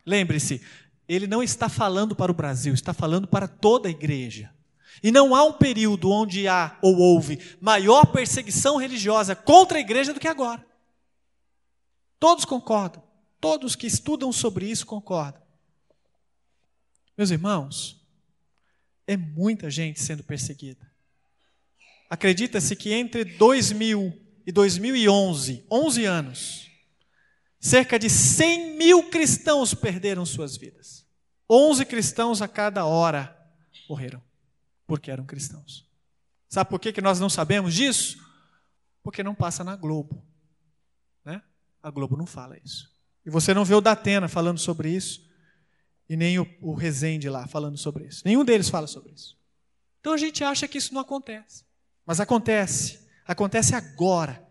Lembre-se, 0.05 0.61
ele 1.09 1.29
não 1.29 1.45
está 1.45 1.69
falando 1.69 2.17
para 2.17 2.33
o 2.33 2.35
Brasil, 2.35 2.75
está 2.75 2.93
falando 2.93 3.29
para 3.29 3.47
toda 3.47 3.87
a 3.87 3.93
igreja. 3.93 4.53
E 5.01 5.13
não 5.13 5.33
há 5.33 5.45
um 5.45 5.53
período 5.53 6.11
onde 6.11 6.49
há 6.49 6.77
ou 6.83 6.99
houve 6.99 7.39
maior 7.61 8.07
perseguição 8.07 8.79
religiosa 8.79 9.37
contra 9.37 9.79
a 9.79 9.81
igreja 9.81 10.13
do 10.13 10.19
que 10.19 10.27
agora. 10.27 10.67
Todos 12.19 12.45
concordam. 12.45 13.01
Todos 13.41 13.77
que 13.77 13.87
estudam 13.87 14.33
sobre 14.33 14.69
isso 14.69 14.85
concordam. 14.85 15.41
Meus 17.17 17.31
irmãos, 17.31 18.02
é 19.07 19.17
muita 19.17 19.71
gente 19.71 20.01
sendo 20.01 20.23
perseguida. 20.23 20.91
Acredita-se 22.09 22.77
que 22.77 22.93
entre 22.93 23.25
2000 23.25 24.21
e 24.47 24.53
2011, 24.53 25.65
11 25.71 26.05
anos, 26.05 26.71
cerca 27.61 27.99
de 27.99 28.11
100 28.11 28.77
mil 28.77 29.09
cristãos 29.09 29.73
perderam 29.73 30.27
suas 30.27 30.57
vidas. 30.57 31.07
11 31.49 31.85
cristãos 31.85 32.43
a 32.43 32.49
cada 32.49 32.85
hora 32.85 33.37
morreram, 33.89 34.23
porque 34.87 35.11
eram 35.11 35.25
cristãos. 35.25 35.87
Sabe 36.49 36.69
por 36.69 36.81
que, 36.81 36.93
que 36.93 37.01
nós 37.01 37.19
não 37.19 37.31
sabemos 37.31 37.75
disso? 37.75 38.19
Porque 39.03 39.23
não 39.23 39.35
passa 39.35 39.65
na 39.65 39.77
Globo. 39.77 40.25
Né? 41.25 41.41
A 41.83 41.91
Globo 41.91 42.17
não 42.17 42.27
fala 42.27 42.59
isso. 42.65 42.91
E 43.25 43.31
você 43.31 43.55
não 43.55 43.65
vê 43.65 43.75
o 43.75 43.81
Datena 43.81 44.29
falando 44.29 44.59
sobre 44.59 44.91
isso 44.91 45.32
e 46.09 46.17
nem 46.17 46.39
o, 46.39 46.47
o 46.61 46.75
Rezende 46.75 47.29
lá 47.29 47.47
falando 47.47 47.77
sobre 47.77 48.07
isso. 48.07 48.23
Nenhum 48.25 48.45
deles 48.45 48.69
fala 48.69 48.87
sobre 48.87 49.13
isso. 49.13 49.37
Então 50.01 50.13
a 50.13 50.17
gente 50.17 50.43
acha 50.43 50.67
que 50.67 50.79
isso 50.79 50.93
não 50.93 51.01
acontece. 51.01 51.65
Mas 52.05 52.21
acontece. 52.21 53.01
Acontece 53.25 53.75
agora, 53.75 54.45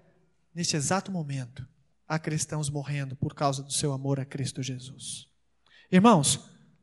neste 0.56 0.76
exato 0.76 1.12
momento. 1.12 1.68
Há 2.08 2.18
cristãos 2.18 2.70
morrendo 2.70 3.16
por 3.16 3.34
causa 3.34 3.64
do 3.64 3.72
seu 3.72 3.94
amor 3.94 4.20
a 4.20 4.26
Cristo 4.26 4.62
Jesus. 4.62 5.28
Irmãos, 5.92 6.40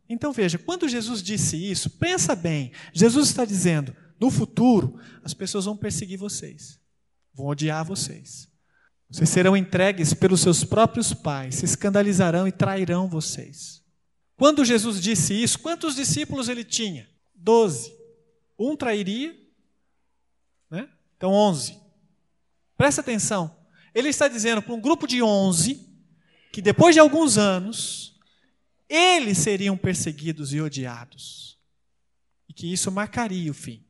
então 0.09 0.33
veja, 0.33 0.59
quando 0.59 0.89
Jesus 0.89 1.23
disse 1.23 1.57
isso, 1.57 1.91
pensa 1.91 2.35
bem. 2.35 2.73
Jesus 2.93 3.29
está 3.29 3.45
dizendo: 3.45 3.95
no 4.21 4.31
futuro, 4.31 4.99
as 5.23 5.35
pessoas 5.35 5.67
vão 5.67 5.77
perseguir 5.77 6.19
vocês, 6.19 6.81
vão 7.35 7.47
odiar 7.47 7.85
vocês. 7.85 8.49
Vocês 9.11 9.31
serão 9.31 9.57
entregues 9.57 10.13
pelos 10.13 10.41
seus 10.41 10.65
próprios 10.65 11.15
pais, 11.15 11.57
se 11.57 11.65
escandalizarão 11.65 12.47
e 12.47 12.53
trairão 12.53 13.09
vocês. 13.09 13.83
Quando 14.39 14.65
Jesus 14.65 15.01
disse 15.01 15.35
isso, 15.35 15.59
quantos 15.59 15.97
discípulos 15.97 16.49
ele 16.49 16.63
tinha? 16.63 17.11
Doze. 17.35 17.93
Um 18.57 18.77
trairia, 18.77 19.37
né? 20.71 20.89
então 21.17 21.33
onze. 21.33 21.77
Presta 22.77 23.01
atenção. 23.01 23.59
Ele 23.93 24.09
está 24.09 24.29
dizendo 24.29 24.63
para 24.63 24.73
um 24.73 24.81
grupo 24.81 25.09
de 25.09 25.21
onze 25.21 25.89
que 26.53 26.63
depois 26.63 26.95
de 26.95 27.01
alguns 27.01 27.37
anos 27.37 28.17
eles 28.89 29.39
seriam 29.39 29.77
perseguidos 29.77 30.53
e 30.53 30.61
odiados. 30.61 31.59
E 32.49 32.53
que 32.53 32.73
isso 32.73 32.93
marcaria 32.93 33.51
o 33.51 33.55
fim. 33.55 33.85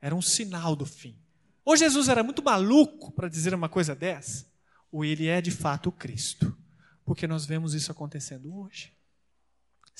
Era 0.00 0.16
um 0.16 0.22
sinal 0.22 0.74
do 0.74 0.84
fim. 0.84 1.16
Ou 1.64 1.76
Jesus 1.76 2.08
era 2.08 2.24
muito 2.24 2.42
maluco 2.42 3.12
para 3.12 3.28
dizer 3.28 3.54
uma 3.54 3.68
coisa 3.68 3.94
dessa, 3.94 4.50
ou 4.90 5.04
ele 5.04 5.28
é 5.28 5.40
de 5.40 5.52
fato 5.52 5.90
o 5.90 5.92
Cristo. 5.92 6.56
Porque 7.04 7.28
nós 7.28 7.46
vemos 7.46 7.72
isso 7.72 7.92
acontecendo 7.92 8.52
hoje. 8.52 8.92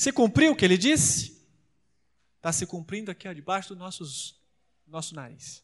Se 0.01 0.11
cumpriu 0.11 0.53
o 0.53 0.57
que 0.57 0.65
ele 0.65 0.79
disse? 0.79 1.47
Está 2.37 2.51
se 2.51 2.65
cumprindo 2.65 3.11
aqui 3.11 3.29
ó, 3.29 3.35
debaixo 3.35 3.75
do 3.75 3.79
nossos, 3.79 4.41
nosso 4.87 5.15
nariz. 5.15 5.63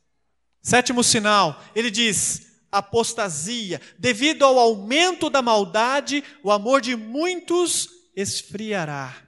Sétimo 0.60 1.02
sinal, 1.02 1.64
ele 1.74 1.90
diz: 1.90 2.60
apostasia. 2.70 3.80
Devido 3.98 4.44
ao 4.44 4.58
aumento 4.58 5.30
da 5.30 5.40
maldade, 5.40 6.22
o 6.42 6.52
amor 6.52 6.82
de 6.82 6.94
muitos 6.94 7.88
esfriará. 8.14 9.26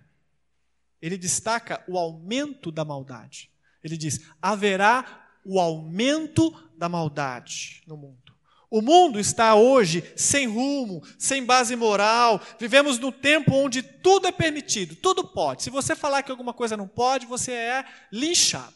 Ele 1.01 1.17
destaca 1.17 1.83
o 1.89 1.97
aumento 1.97 2.71
da 2.71 2.85
maldade. 2.85 3.51
Ele 3.83 3.97
diz: 3.97 4.21
haverá 4.43 5.27
o 5.43 5.59
aumento 5.59 6.51
da 6.77 6.87
maldade 6.87 7.83
no 7.87 7.97
mundo. 7.97 8.28
O 8.71 8.83
mundo 8.83 9.19
está 9.19 9.55
hoje 9.55 10.05
sem 10.15 10.47
rumo, 10.47 11.03
sem 11.19 11.45
base 11.45 11.75
moral. 11.75 12.41
Vivemos 12.61 12.99
no 12.99 13.11
tempo 13.11 13.55
onde 13.55 13.83
tudo 13.83 14.27
é 14.27 14.33
permitido, 14.33 14.95
tudo 14.95 15.25
pode. 15.25 15.63
Se 15.63 15.71
você 15.71 15.97
falar 15.97 16.23
que 16.23 16.31
alguma 16.31 16.53
coisa 16.53 16.77
não 16.77 16.87
pode, 16.87 17.25
você 17.25 17.53
é 17.53 17.85
linchado. 18.13 18.75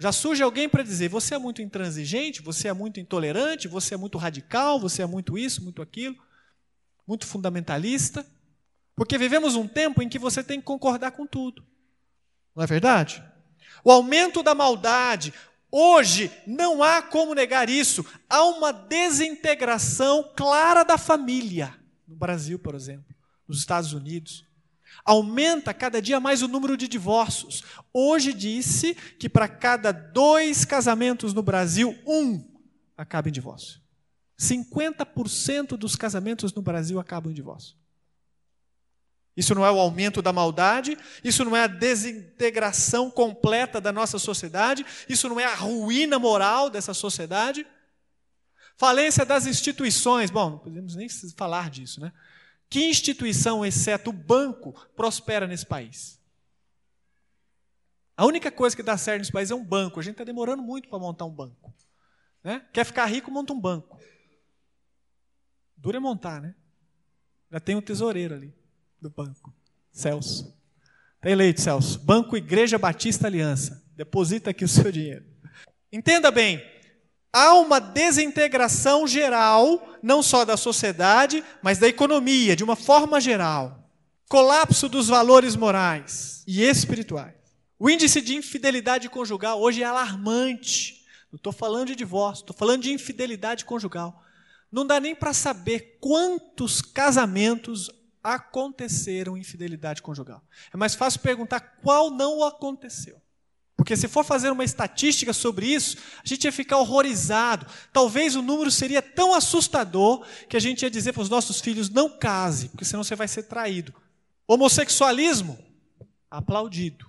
Já 0.00 0.10
surge 0.10 0.42
alguém 0.42 0.68
para 0.68 0.82
dizer: 0.82 1.08
você 1.08 1.34
é 1.34 1.38
muito 1.38 1.62
intransigente, 1.62 2.42
você 2.42 2.68
é 2.68 2.72
muito 2.72 2.98
intolerante, 2.98 3.68
você 3.68 3.94
é 3.94 3.96
muito 3.96 4.18
radical, 4.18 4.80
você 4.80 5.02
é 5.02 5.06
muito 5.06 5.38
isso, 5.38 5.62
muito 5.62 5.82
aquilo, 5.82 6.16
muito 7.06 7.26
fundamentalista. 7.26 8.26
Porque 8.96 9.16
vivemos 9.16 9.54
um 9.54 9.68
tempo 9.68 10.02
em 10.02 10.08
que 10.08 10.18
você 10.18 10.42
tem 10.42 10.58
que 10.58 10.66
concordar 10.66 11.12
com 11.12 11.26
tudo. 11.26 11.64
Não 12.56 12.64
é 12.64 12.66
verdade? 12.66 13.22
O 13.84 13.90
aumento 13.90 14.42
da 14.42 14.54
maldade, 14.54 15.32
Hoje 15.70 16.30
não 16.46 16.82
há 16.82 17.00
como 17.00 17.34
negar 17.34 17.68
isso. 17.68 18.04
Há 18.28 18.44
uma 18.44 18.72
desintegração 18.72 20.30
clara 20.36 20.82
da 20.82 20.98
família. 20.98 21.74
No 22.06 22.16
Brasil, 22.16 22.58
por 22.58 22.74
exemplo, 22.74 23.14
nos 23.46 23.58
Estados 23.58 23.92
Unidos. 23.92 24.44
Aumenta 25.04 25.72
cada 25.72 26.02
dia 26.02 26.20
mais 26.20 26.42
o 26.42 26.48
número 26.48 26.76
de 26.76 26.88
divórcios. 26.88 27.62
Hoje 27.92 28.32
disse 28.32 28.94
que 28.94 29.28
para 29.28 29.48
cada 29.48 29.92
dois 29.92 30.64
casamentos 30.64 31.32
no 31.32 31.42
Brasil, 31.42 31.96
um 32.06 32.44
acaba 32.96 33.28
em 33.28 33.32
divórcio. 33.32 33.80
50% 34.38 35.76
dos 35.76 35.96
casamentos 35.96 36.52
no 36.52 36.62
Brasil 36.62 36.98
acabam 36.98 37.30
em 37.30 37.34
divórcio. 37.34 37.76
Isso 39.36 39.54
não 39.54 39.64
é 39.64 39.70
o 39.70 39.78
aumento 39.78 40.20
da 40.20 40.32
maldade, 40.32 40.98
isso 41.22 41.44
não 41.44 41.56
é 41.56 41.62
a 41.62 41.68
desintegração 41.68 43.10
completa 43.10 43.80
da 43.80 43.92
nossa 43.92 44.18
sociedade, 44.18 44.84
isso 45.08 45.28
não 45.28 45.38
é 45.38 45.44
a 45.44 45.54
ruína 45.54 46.18
moral 46.18 46.68
dessa 46.68 46.92
sociedade. 46.92 47.66
Falência 48.76 49.24
das 49.24 49.46
instituições. 49.46 50.30
Bom, 50.30 50.50
não 50.50 50.58
podemos 50.58 50.96
nem 50.96 51.08
falar 51.36 51.70
disso, 51.70 52.00
né? 52.00 52.12
Que 52.68 52.88
instituição, 52.88 53.64
exceto 53.64 54.10
o 54.10 54.12
banco, 54.12 54.72
prospera 54.96 55.46
nesse 55.46 55.66
país? 55.66 56.20
A 58.16 58.26
única 58.26 58.50
coisa 58.50 58.76
que 58.76 58.82
dá 58.82 58.96
certo 58.96 59.20
nesse 59.20 59.32
país 59.32 59.50
é 59.50 59.54
um 59.54 59.64
banco. 59.64 59.98
A 59.98 60.02
gente 60.02 60.14
está 60.14 60.24
demorando 60.24 60.62
muito 60.62 60.88
para 60.88 60.98
montar 60.98 61.24
um 61.24 61.34
banco. 61.34 61.72
Né? 62.44 62.64
Quer 62.72 62.84
ficar 62.84 63.06
rico, 63.06 63.30
monta 63.30 63.52
um 63.52 63.60
banco. 63.60 63.98
Dura 65.76 65.96
é 65.96 66.00
montar, 66.00 66.40
né? 66.42 66.54
Já 67.50 67.58
tem 67.58 67.74
um 67.74 67.80
tesoureiro 67.80 68.34
ali 68.34 68.59
do 69.00 69.10
banco. 69.10 69.52
Celso. 69.92 70.54
Está 71.16 71.30
eleito, 71.30 71.60
Celso. 71.60 71.98
Banco 71.98 72.36
Igreja 72.36 72.78
Batista 72.78 73.26
Aliança. 73.26 73.82
Deposita 73.96 74.50
aqui 74.50 74.64
o 74.64 74.68
seu 74.68 74.90
dinheiro. 74.90 75.24
Entenda 75.92 76.30
bem, 76.30 76.62
há 77.32 77.54
uma 77.54 77.80
desintegração 77.80 79.06
geral, 79.06 79.98
não 80.02 80.22
só 80.22 80.44
da 80.44 80.56
sociedade, 80.56 81.44
mas 81.62 81.78
da 81.78 81.88
economia, 81.88 82.54
de 82.54 82.64
uma 82.64 82.76
forma 82.76 83.20
geral. 83.20 83.90
Colapso 84.28 84.88
dos 84.88 85.08
valores 85.08 85.56
morais 85.56 86.44
e 86.46 86.62
espirituais. 86.62 87.34
O 87.78 87.90
índice 87.90 88.20
de 88.20 88.36
infidelidade 88.36 89.08
conjugal 89.08 89.60
hoje 89.60 89.82
é 89.82 89.86
alarmante. 89.86 91.04
Não 91.32 91.36
estou 91.36 91.52
falando 91.52 91.88
de 91.88 91.96
divórcio, 91.96 92.42
estou 92.42 92.56
falando 92.56 92.82
de 92.82 92.92
infidelidade 92.92 93.64
conjugal. 93.64 94.22
Não 94.70 94.86
dá 94.86 95.00
nem 95.00 95.14
para 95.14 95.32
saber 95.32 95.98
quantos 96.00 96.80
casamentos 96.80 97.90
aconteceram 98.22 99.36
infidelidade 99.36 100.02
conjugal. 100.02 100.42
É 100.72 100.76
mais 100.76 100.94
fácil 100.94 101.20
perguntar 101.20 101.60
qual 101.82 102.10
não 102.10 102.44
aconteceu. 102.44 103.20
Porque 103.80 103.96
se 103.96 104.08
for 104.08 104.22
fazer 104.24 104.50
uma 104.50 104.62
estatística 104.62 105.32
sobre 105.32 105.66
isso, 105.66 105.96
a 106.22 106.28
gente 106.28 106.44
ia 106.44 106.52
ficar 106.52 106.76
horrorizado. 106.76 107.66
Talvez 107.90 108.36
o 108.36 108.42
número 108.42 108.70
seria 108.70 109.00
tão 109.00 109.32
assustador 109.32 110.26
que 110.50 110.56
a 110.56 110.60
gente 110.60 110.82
ia 110.82 110.90
dizer 110.90 111.14
para 111.14 111.22
os 111.22 111.30
nossos 111.30 111.62
filhos: 111.62 111.88
não 111.88 112.10
case, 112.10 112.68
porque 112.68 112.84
senão 112.84 113.02
você 113.02 113.16
vai 113.16 113.26
ser 113.26 113.44
traído. 113.44 113.94
Homossexualismo, 114.46 115.58
aplaudido. 116.30 117.06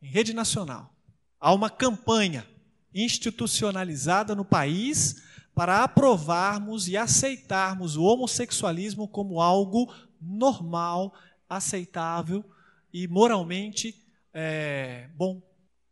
Em 0.00 0.08
rede 0.08 0.32
nacional. 0.32 0.90
Há 1.38 1.52
uma 1.52 1.68
campanha 1.68 2.46
institucionalizada 2.94 4.34
no 4.34 4.44
país 4.44 5.22
para 5.54 5.84
aprovarmos 5.84 6.88
e 6.88 6.96
aceitarmos 6.96 7.96
o 7.96 8.04
homossexualismo 8.04 9.06
como 9.06 9.38
algo 9.38 9.92
normal, 10.20 11.14
aceitável 11.48 12.44
e 12.92 13.08
moralmente 13.08 14.04
é, 14.32 15.08
bom. 15.14 15.42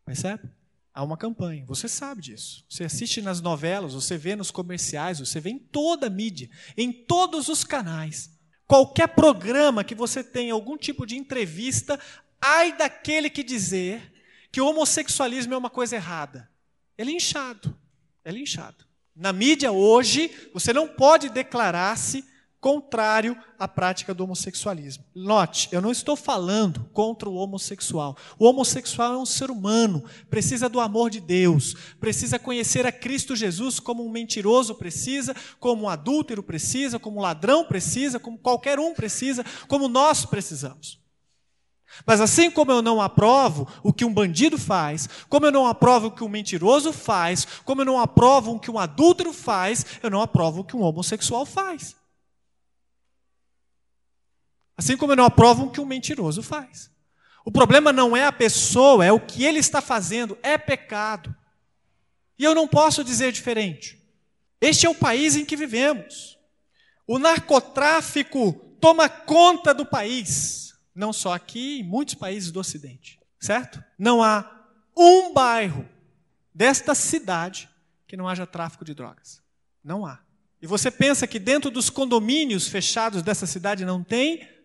Percebe? 0.04 0.48
Há 0.92 1.04
uma 1.04 1.16
campanha, 1.16 1.64
você 1.66 1.88
sabe 1.88 2.22
disso. 2.22 2.64
Você 2.68 2.84
assiste 2.84 3.22
nas 3.22 3.40
novelas, 3.40 3.94
você 3.94 4.16
vê 4.16 4.34
nos 4.34 4.50
comerciais, 4.50 5.20
você 5.20 5.38
vê 5.38 5.50
em 5.50 5.58
toda 5.58 6.08
a 6.08 6.10
mídia, 6.10 6.50
em 6.76 6.92
todos 6.92 7.48
os 7.48 7.62
canais. 7.62 8.36
Qualquer 8.66 9.08
programa 9.08 9.84
que 9.84 9.94
você 9.94 10.24
tenha 10.24 10.52
algum 10.52 10.76
tipo 10.76 11.06
de 11.06 11.16
entrevista, 11.16 12.00
ai 12.40 12.76
daquele 12.76 13.30
que 13.30 13.44
dizer 13.44 14.12
que 14.50 14.60
o 14.60 14.66
homossexualismo 14.66 15.54
é 15.54 15.56
uma 15.56 15.70
coisa 15.70 15.96
errada. 15.96 16.50
Ele 16.96 17.12
é 17.12 17.14
inchado. 17.14 17.78
É 18.24 18.32
linchado. 18.32 18.84
Na 19.14 19.32
mídia 19.32 19.70
hoje, 19.70 20.30
você 20.52 20.72
não 20.72 20.88
pode 20.88 21.28
declarar-se 21.28 22.24
contrário 22.60 23.36
à 23.58 23.68
prática 23.68 24.12
do 24.12 24.24
homossexualismo. 24.24 25.04
Note, 25.14 25.68
eu 25.70 25.80
não 25.80 25.92
estou 25.92 26.16
falando 26.16 26.88
contra 26.92 27.28
o 27.28 27.34
homossexual. 27.34 28.16
O 28.38 28.46
homossexual 28.46 29.14
é 29.14 29.18
um 29.18 29.26
ser 29.26 29.50
humano, 29.50 30.02
precisa 30.28 30.68
do 30.68 30.80
amor 30.80 31.10
de 31.10 31.20
Deus, 31.20 31.74
precisa 32.00 32.38
conhecer 32.38 32.86
a 32.86 32.92
Cristo 32.92 33.36
Jesus 33.36 33.78
como 33.78 34.04
um 34.04 34.10
mentiroso 34.10 34.74
precisa, 34.74 35.34
como 35.60 35.84
um 35.84 35.88
adúltero 35.88 36.42
precisa, 36.42 36.98
como 36.98 37.18
um 37.18 37.22
ladrão 37.22 37.64
precisa, 37.64 38.18
como 38.18 38.38
qualquer 38.38 38.78
um 38.78 38.92
precisa, 38.92 39.44
como 39.68 39.88
nós 39.88 40.24
precisamos. 40.24 40.98
Mas 42.06 42.20
assim 42.20 42.50
como 42.50 42.70
eu 42.70 42.82
não 42.82 43.00
aprovo 43.00 43.66
o 43.82 43.92
que 43.92 44.04
um 44.04 44.12
bandido 44.12 44.58
faz, 44.58 45.08
como 45.28 45.46
eu 45.46 45.52
não 45.52 45.66
aprovo 45.66 46.08
o 46.08 46.10
que 46.10 46.22
um 46.22 46.28
mentiroso 46.28 46.92
faz, 46.92 47.46
como 47.64 47.80
eu 47.80 47.86
não 47.86 47.98
aprovo 47.98 48.52
o 48.52 48.60
que 48.60 48.70
um 48.70 48.78
adúltero 48.78 49.32
faz, 49.32 49.86
eu 50.02 50.10
não 50.10 50.20
aprovo 50.20 50.60
o 50.60 50.64
que 50.64 50.76
um 50.76 50.82
homossexual 50.82 51.46
faz. 51.46 51.96
Assim 54.78 54.96
como 54.96 55.10
eu 55.10 55.16
não 55.16 55.24
aprovo 55.24 55.64
o 55.64 55.70
que 55.70 55.80
um 55.80 55.84
mentiroso 55.84 56.40
faz. 56.40 56.88
O 57.44 57.50
problema 57.50 57.92
não 57.92 58.16
é 58.16 58.24
a 58.24 58.32
pessoa, 58.32 59.04
é 59.04 59.10
o 59.10 59.18
que 59.18 59.44
ele 59.44 59.58
está 59.58 59.80
fazendo, 59.80 60.38
é 60.40 60.56
pecado. 60.56 61.34
E 62.38 62.44
eu 62.44 62.54
não 62.54 62.68
posso 62.68 63.02
dizer 63.02 63.32
diferente. 63.32 64.00
Este 64.60 64.86
é 64.86 64.88
o 64.88 64.94
país 64.94 65.34
em 65.34 65.44
que 65.44 65.56
vivemos. 65.56 66.38
O 67.08 67.18
narcotráfico 67.18 68.52
toma 68.80 69.08
conta 69.08 69.74
do 69.74 69.84
país, 69.84 70.74
não 70.94 71.12
só 71.12 71.32
aqui, 71.32 71.80
em 71.80 71.82
muitos 71.82 72.14
países 72.14 72.52
do 72.52 72.60
Ocidente, 72.60 73.18
certo? 73.40 73.82
Não 73.98 74.22
há 74.22 74.48
um 74.96 75.32
bairro 75.32 75.88
desta 76.54 76.94
cidade 76.94 77.68
que 78.06 78.16
não 78.16 78.28
haja 78.28 78.46
tráfico 78.46 78.84
de 78.84 78.94
drogas. 78.94 79.42
Não 79.82 80.06
há. 80.06 80.20
E 80.60 80.66
você 80.66 80.90
pensa 80.90 81.26
que 81.26 81.38
dentro 81.38 81.70
dos 81.70 81.90
condomínios 81.90 82.68
fechados 82.68 83.22
dessa 83.22 83.46
cidade 83.46 83.84
não 83.84 84.04
tem? 84.04 84.57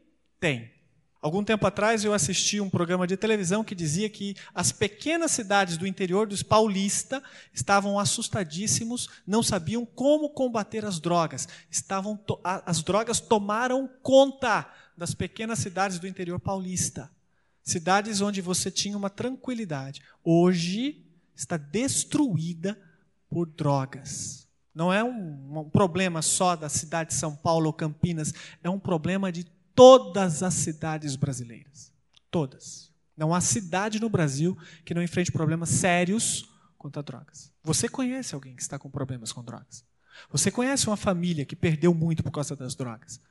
Tem. 0.44 0.70
Algum 1.22 1.42
tempo 1.42 1.66
atrás 1.66 2.04
eu 2.04 2.14
assisti 2.14 2.60
um 2.60 2.70
programa 2.70 3.08
de 3.08 3.16
televisão 3.16 3.64
que 3.64 3.74
dizia 3.74 4.10
que 4.10 4.36
as 4.54 4.74
pequenas 4.74 5.32
cidades 5.32 5.78
do 5.78 5.88
interior 5.88 6.28
dos 6.28 6.44
paulista 6.44 7.24
estavam 7.54 7.98
assustadíssimos, 7.98 9.08
não 9.26 9.42
sabiam 9.42 9.86
como 9.86 10.30
combater 10.30 10.84
as 10.84 11.00
drogas. 11.00 11.48
Estavam 11.72 12.20
as 12.44 12.84
drogas 12.84 13.22
tomaram 13.22 13.90
conta 14.02 14.70
das 14.98 15.16
pequenas 15.16 15.60
cidades 15.60 15.98
do 15.98 16.08
interior 16.08 16.42
paulista. 16.42 17.10
Cidades 17.64 18.20
onde 18.20 18.42
você 18.42 18.70
tinha 18.70 18.98
uma 18.98 19.10
tranquilidade. 19.10 20.02
Hoje 20.26 21.06
está 21.34 21.56
destruída 21.56 22.78
por 23.30 23.48
drogas. 23.48 24.46
Não 24.76 24.92
é 24.92 25.02
um, 25.02 25.60
um, 25.60 25.70
problema 25.70 26.22
só 26.22 26.56
da 26.56 26.68
cidade 26.68 27.12
de 27.12 27.16
São 27.16 27.34
Paulo 27.34 27.68
ou 27.68 27.74
Campinas, 27.74 28.34
é 28.62 28.70
um 28.70 28.80
problema 28.80 29.32
de 29.32 29.46
todas 29.76 30.44
as 30.44 30.54
cidades 30.54 31.16
brasileiras. 31.16 31.92
Todas. 32.30 32.92
Não 33.16 33.34
há 33.34 33.42
cidade 33.42 34.00
no 34.00 34.10
Brasil 34.10 34.58
que 34.84 34.94
não 34.94 35.04
enfrente 35.04 35.32
problemas 35.32 35.70
sérios 35.70 36.50
quanto 36.78 37.00
a 37.00 37.02
drogas. 37.02 37.52
Você 37.64 37.88
conhece 37.88 38.34
alguém 38.34 38.56
que 38.56 38.62
está 38.62 38.78
com 38.80 38.90
problemas 38.90 39.32
com 39.32 39.44
drogas? 39.44 39.86
Você 40.30 40.52
conhece 40.52 40.88
uma 40.88 40.98
família 40.98 41.46
que 41.46 41.56
perdeu 41.56 41.94
muito 41.94 42.24
por 42.24 42.32
causa 42.32 42.56
das 42.56 42.76
drogas? 42.76 43.22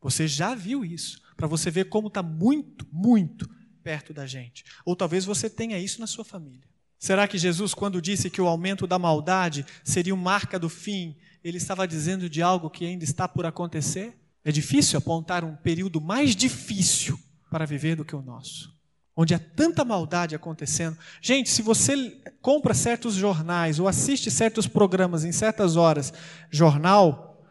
Você 0.00 0.28
já 0.28 0.54
viu 0.54 0.84
isso, 0.84 1.20
para 1.36 1.46
você 1.46 1.70
ver 1.70 1.88
como 1.88 2.08
está 2.08 2.22
muito, 2.22 2.86
muito 2.92 3.48
perto 3.82 4.12
da 4.12 4.26
gente. 4.26 4.64
Ou 4.84 4.96
talvez 4.96 5.24
você 5.24 5.48
tenha 5.48 5.78
isso 5.78 6.00
na 6.00 6.06
sua 6.06 6.24
família. 6.24 6.66
Será 6.98 7.28
que 7.28 7.38
Jesus, 7.38 7.74
quando 7.74 8.00
disse 8.00 8.30
que 8.30 8.40
o 8.40 8.46
aumento 8.46 8.86
da 8.86 8.98
maldade 8.98 9.64
seria 9.84 10.14
uma 10.14 10.22
marca 10.22 10.58
do 10.58 10.68
fim, 10.68 11.16
ele 11.44 11.58
estava 11.58 11.86
dizendo 11.86 12.28
de 12.28 12.42
algo 12.42 12.70
que 12.70 12.84
ainda 12.84 13.04
está 13.04 13.28
por 13.28 13.46
acontecer? 13.46 14.18
É 14.46 14.52
difícil 14.52 14.96
apontar 14.96 15.44
um 15.44 15.56
período 15.56 16.00
mais 16.00 16.36
difícil 16.36 17.18
para 17.50 17.66
viver 17.66 17.96
do 17.96 18.04
que 18.04 18.14
o 18.14 18.22
nosso 18.22 18.74
onde 19.16 19.34
há 19.34 19.38
tanta 19.38 19.82
maldade 19.82 20.34
acontecendo. 20.34 20.96
Gente, 21.22 21.48
se 21.48 21.62
você 21.62 22.22
compra 22.42 22.74
certos 22.74 23.14
jornais 23.14 23.80
ou 23.80 23.88
assiste 23.88 24.30
certos 24.30 24.68
programas 24.68 25.24
em 25.24 25.32
certas 25.32 25.74
horas, 25.74 26.12
jornal 26.50 27.42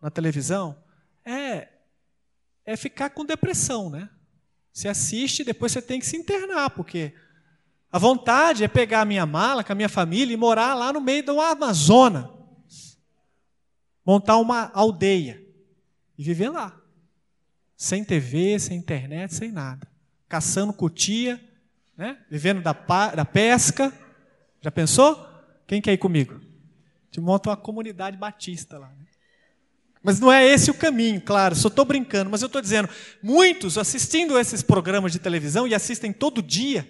na 0.00 0.10
televisão, 0.10 0.82
é 1.24 1.68
é 2.64 2.76
ficar 2.76 3.10
com 3.10 3.24
depressão, 3.24 3.90
né? 3.90 4.08
Você 4.72 4.88
assiste, 4.88 5.44
depois 5.44 5.72
você 5.72 5.82
tem 5.82 5.98
que 5.98 6.06
se 6.06 6.16
internar, 6.16 6.70
porque 6.70 7.12
a 7.90 7.98
vontade 7.98 8.62
é 8.62 8.68
pegar 8.68 9.00
a 9.00 9.04
minha 9.04 9.26
mala 9.26 9.64
com 9.64 9.72
a 9.72 9.74
minha 9.74 9.88
família 9.88 10.32
e 10.32 10.36
morar 10.36 10.74
lá 10.74 10.92
no 10.92 11.00
meio 11.00 11.24
do 11.24 11.40
Amazonas. 11.40 12.26
Montar 14.06 14.36
uma 14.38 14.70
aldeia 14.72 15.44
e 16.20 16.24
viver 16.24 16.50
lá. 16.50 16.78
Sem 17.76 18.04
TV, 18.04 18.58
sem 18.58 18.76
internet, 18.76 19.34
sem 19.34 19.50
nada 19.50 19.90
caçando 20.30 20.72
cutia, 20.72 21.40
né? 21.98 22.16
vivendo 22.30 22.62
da, 22.62 22.72
da 22.72 23.24
pesca. 23.24 23.92
Já 24.62 24.70
pensou? 24.70 25.28
Quem 25.66 25.82
quer 25.82 25.92
ir 25.92 25.98
comigo? 25.98 26.40
Te 27.10 27.20
monta 27.20 27.50
uma 27.50 27.56
comunidade 27.56 28.16
batista 28.16 28.78
lá. 28.78 28.86
Né? 28.86 29.06
Mas 30.00 30.20
não 30.20 30.32
é 30.32 30.46
esse 30.46 30.70
o 30.70 30.74
caminho, 30.74 31.20
claro, 31.20 31.56
só 31.56 31.66
estou 31.66 31.84
brincando, 31.84 32.30
mas 32.30 32.40
eu 32.40 32.46
estou 32.46 32.62
dizendo, 32.62 32.88
muitos 33.20 33.76
assistindo 33.76 34.38
esses 34.38 34.62
programas 34.62 35.12
de 35.12 35.18
televisão 35.18 35.66
e 35.66 35.74
assistem 35.74 36.12
todo 36.12 36.40
dia, 36.40 36.88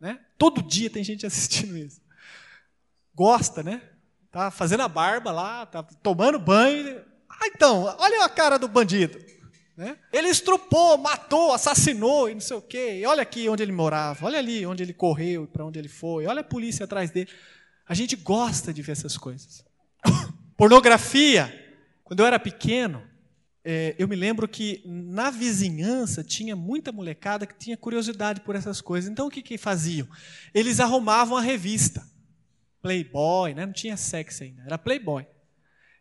né? 0.00 0.18
Todo 0.36 0.60
dia 0.60 0.90
tem 0.90 1.04
gente 1.04 1.24
assistindo 1.26 1.76
isso. 1.76 2.00
Gosta, 3.14 3.62
né? 3.62 3.82
Tá 4.30 4.50
fazendo 4.50 4.80
a 4.82 4.88
barba 4.88 5.30
lá, 5.30 5.66
tá 5.66 5.82
tomando 5.82 6.38
banho. 6.38 7.02
Ah, 7.40 7.46
então, 7.46 7.84
olha 7.98 8.24
a 8.24 8.28
cara 8.28 8.58
do 8.58 8.68
bandido. 8.68 9.18
Né? 9.76 9.96
Ele 10.12 10.28
estrupou, 10.28 10.98
matou, 10.98 11.52
assassinou 11.52 12.28
e 12.28 12.34
não 12.34 12.40
sei 12.40 12.56
o 12.56 12.62
quê. 12.62 13.00
E 13.00 13.06
olha 13.06 13.22
aqui 13.22 13.48
onde 13.48 13.62
ele 13.62 13.72
morava, 13.72 14.26
olha 14.26 14.38
ali 14.38 14.64
onde 14.66 14.82
ele 14.82 14.92
correu, 14.92 15.46
para 15.46 15.64
onde 15.64 15.78
ele 15.78 15.88
foi, 15.88 16.26
olha 16.26 16.40
a 16.40 16.44
polícia 16.44 16.84
atrás 16.84 17.10
dele. 17.10 17.30
A 17.88 17.94
gente 17.94 18.14
gosta 18.14 18.72
de 18.72 18.82
ver 18.82 18.92
essas 18.92 19.16
coisas. 19.16 19.64
Pornografia. 20.56 21.58
Quando 22.04 22.20
eu 22.20 22.26
era 22.26 22.38
pequeno, 22.38 23.02
é, 23.64 23.94
eu 23.98 24.06
me 24.06 24.16
lembro 24.16 24.46
que 24.46 24.82
na 24.84 25.30
vizinhança 25.30 26.22
tinha 26.22 26.54
muita 26.54 26.92
molecada 26.92 27.46
que 27.46 27.54
tinha 27.54 27.76
curiosidade 27.76 28.40
por 28.40 28.54
essas 28.54 28.80
coisas. 28.80 29.10
Então 29.10 29.26
o 29.26 29.30
que, 29.30 29.42
que 29.42 29.56
faziam? 29.56 30.06
Eles 30.52 30.80
arrumavam 30.80 31.36
a 31.36 31.40
revista. 31.40 32.06
Playboy, 32.82 33.54
né? 33.54 33.64
não 33.64 33.72
tinha 33.72 33.96
sexo 33.96 34.42
ainda, 34.42 34.62
era 34.64 34.76
Playboy. 34.76 35.24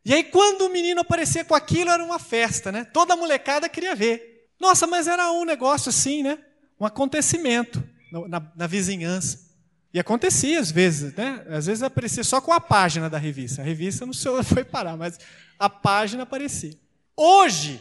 E 0.04 0.14
aí, 0.14 0.24
quando 0.24 0.64
o 0.64 0.70
menino 0.70 1.02
aparecia 1.02 1.46
com 1.46 1.54
aquilo, 1.54 1.92
era 1.92 2.04
uma 2.04 2.18
festa, 2.18 2.72
né? 2.72 2.84
Toda 2.86 3.14
a 3.14 3.18
molecada 3.18 3.70
queria 3.70 3.96
ver. 3.96 4.50
Nossa, 4.60 4.88
mas 4.88 5.08
era 5.08 5.32
um 5.32 5.46
negócio 5.46 5.90
assim, 5.90 6.24
né? 6.24 6.40
Um 6.80 6.86
acontecimento 6.86 7.84
na, 8.28 8.52
na 8.56 8.68
vizinhança. 8.68 9.52
E 9.94 10.00
acontecia 10.00 10.60
às 10.60 10.72
vezes, 10.72 11.14
né? 11.14 11.46
Às 11.50 11.66
vezes 11.66 11.84
aparecia 11.84 12.24
só 12.24 12.40
com 12.40 12.52
a 12.52 12.60
página 12.60 13.10
da 13.10 13.18
revista. 13.18 13.62
A 13.62 13.66
revista 13.66 14.06
não 14.06 14.14
sei 14.14 14.32
onde 14.32 14.48
foi 14.48 14.64
parar, 14.64 14.98
mas 14.98 15.20
a 15.60 15.70
página 15.70 16.24
aparecia. 16.24 16.78
Hoje, 17.16 17.80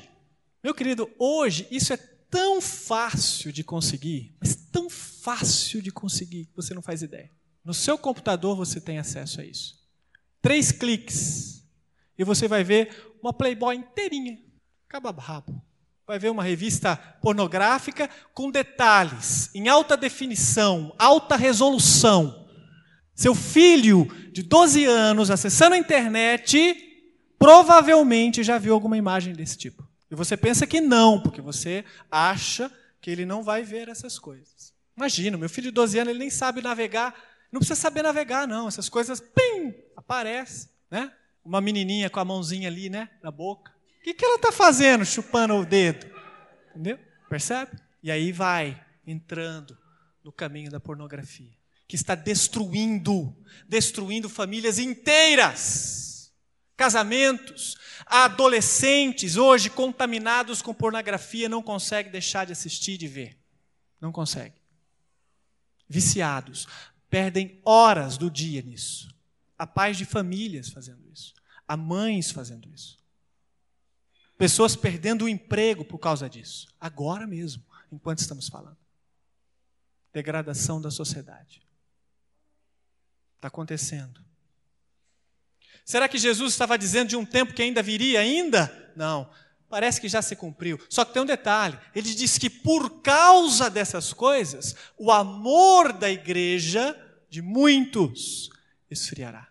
meu 0.63 0.75
querido, 0.75 1.09
hoje 1.19 1.67
isso 1.71 1.93
é 1.93 1.97
tão 2.31 2.61
fácil 2.61 3.53
de 3.53 3.65
conseguir, 3.65 4.35
mas 4.41 4.55
tão 4.55 4.91
fácil 4.91 5.81
de 5.81 5.91
conseguir 5.91 6.47
que 6.47 6.57
você 6.57 6.75
não 6.75 6.83
faz 6.83 7.03
ideia. 7.03 7.31
No 7.65 7.73
seu 7.73 7.97
computador 7.97 8.57
você 8.57 8.81
tem 8.81 8.99
acesso 8.99 9.41
a 9.41 9.45
isso. 9.45 9.79
Três 10.43 10.73
cliques 10.73 11.60
e 12.21 12.25
você 12.25 12.47
vai 12.47 12.63
ver 12.63 13.15
uma 13.23 13.33
Playboy 13.33 13.75
inteirinha, 13.75 14.39
acaba 14.87 15.11
rabo. 15.11 15.59
Vai 16.07 16.19
ver 16.19 16.29
uma 16.29 16.43
revista 16.43 16.95
pornográfica 17.23 18.11
com 18.35 18.51
detalhes, 18.51 19.49
em 19.55 19.69
alta 19.69 19.97
definição, 19.97 20.95
alta 20.99 21.35
resolução. 21.35 22.47
Seu 23.15 23.35
filho 23.35 24.05
de 24.33 24.43
12 24.43 24.85
anos 24.85 25.31
acessando 25.31 25.75
a 25.75 25.79
internet, 25.79 26.77
provavelmente 27.39 28.43
já 28.43 28.59
viu 28.59 28.75
alguma 28.75 28.99
imagem 28.99 29.33
desse 29.33 29.57
tipo. 29.57 29.89
E 30.11 30.15
você 30.15 30.37
pensa 30.37 30.67
que 30.67 30.79
não, 30.79 31.23
porque 31.23 31.41
você 31.41 31.87
acha 32.11 32.71
que 33.01 33.11
ele 33.11 33.25
não 33.25 33.43
vai 33.43 33.63
ver 33.63 33.89
essas 33.89 34.19
coisas. 34.19 34.75
Imagina, 34.95 35.39
meu 35.39 35.49
filho 35.49 35.69
de 35.69 35.75
12 35.75 35.99
anos, 35.99 36.11
ele 36.11 36.19
nem 36.19 36.29
sabe 36.29 36.61
navegar. 36.61 37.15
Não 37.51 37.61
precisa 37.61 37.81
saber 37.81 38.03
navegar, 38.03 38.47
não. 38.47 38.69
Essas 38.69 38.91
coisas, 38.91 39.21
pim, 39.21 39.75
aparecem. 39.97 40.69
Né? 40.91 41.11
Uma 41.45 41.61
menininha 41.61 42.11
com 42.11 42.21
a 42.21 42.25
mãozinha 42.25 42.69
ali, 42.69 42.89
né, 42.91 43.09
na 43.23 43.31
boca. 43.31 43.73
O 44.01 44.03
que, 44.03 44.15
que 44.15 44.25
ela 44.25 44.37
está 44.37 44.51
fazendo, 44.51 45.05
chupando 45.05 45.55
o 45.55 45.67
dedo? 45.67 46.07
Entendeu? 46.71 46.99
Percebe? 47.29 47.73
E 48.03 48.11
aí 48.11 48.33
vai 48.33 48.83
entrando 49.07 49.77
no 50.25 50.33
caminho 50.33 50.71
da 50.71 50.81
pornografia, 50.81 51.53
que 51.87 51.97
está 51.97 52.15
destruindo, 52.15 53.35
destruindo 53.69 54.29
famílias 54.29 54.79
inteiras, 54.79 56.33
casamentos, 56.77 57.77
adolescentes 58.07 59.37
hoje 59.37 59.69
contaminados 59.69 60.63
com 60.63 60.73
pornografia 60.73 61.49
não 61.49 61.63
conseguem 61.63 62.11
deixar 62.11 62.47
de 62.47 62.53
assistir 62.53 62.97
de 62.97 63.07
ver, 63.07 63.39
não 64.01 64.11
consegue. 64.11 64.55
Viciados, 65.89 66.67
perdem 67.09 67.61
horas 67.65 68.17
do 68.17 68.31
dia 68.31 68.63
nisso. 68.63 69.15
Há 69.61 69.67
pais 69.67 69.99
de 69.99 70.07
famílias 70.07 70.71
fazendo 70.71 71.07
isso. 71.13 71.35
Há 71.69 71.77
mães 71.77 72.31
fazendo 72.31 72.67
isso. 72.71 72.99
Pessoas 74.39 74.75
perdendo 74.75 75.27
o 75.27 75.29
emprego 75.29 75.85
por 75.85 75.99
causa 75.99 76.31
disso. 76.31 76.75
Agora 76.81 77.27
mesmo, 77.27 77.63
enquanto 77.93 78.21
estamos 78.21 78.49
falando. 78.49 78.79
Degradação 80.15 80.81
da 80.81 80.91
sociedade. 80.91 81.61
Está 83.37 83.49
acontecendo. 83.49 84.25
Será 85.85 86.09
que 86.09 86.17
Jesus 86.17 86.55
estava 86.55 86.79
dizendo 86.79 87.11
de 87.11 87.17
um 87.17 87.27
tempo 87.27 87.53
que 87.53 87.61
ainda 87.61 87.83
viria 87.83 88.21
ainda? 88.21 88.93
Não. 88.97 89.31
Parece 89.69 90.01
que 90.01 90.09
já 90.09 90.23
se 90.23 90.35
cumpriu. 90.37 90.81
Só 90.89 91.05
que 91.05 91.13
tem 91.13 91.21
um 91.21 91.27
detalhe: 91.27 91.79
ele 91.95 92.15
diz 92.15 92.39
que 92.39 92.49
por 92.49 93.03
causa 93.03 93.69
dessas 93.69 94.15
coisas, 94.15 94.75
o 94.97 95.13
amor 95.13 95.93
da 95.93 96.11
igreja, 96.11 96.97
de 97.29 97.43
muitos, 97.43 98.49
esfriará. 98.91 99.50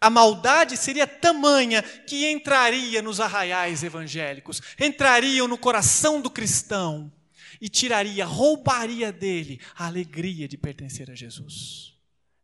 A 0.00 0.10
maldade 0.10 0.76
seria 0.76 1.06
tamanha 1.06 1.82
que 1.82 2.30
entraria 2.30 3.02
nos 3.02 3.20
arraiais 3.20 3.82
evangélicos, 3.82 4.60
entrariam 4.78 5.46
no 5.46 5.58
coração 5.58 6.20
do 6.20 6.30
cristão 6.30 7.12
e 7.60 7.68
tiraria, 7.68 8.24
roubaria 8.24 9.12
dele 9.12 9.60
a 9.76 9.86
alegria 9.86 10.48
de 10.48 10.56
pertencer 10.56 11.10
a 11.10 11.14
Jesus, 11.14 11.94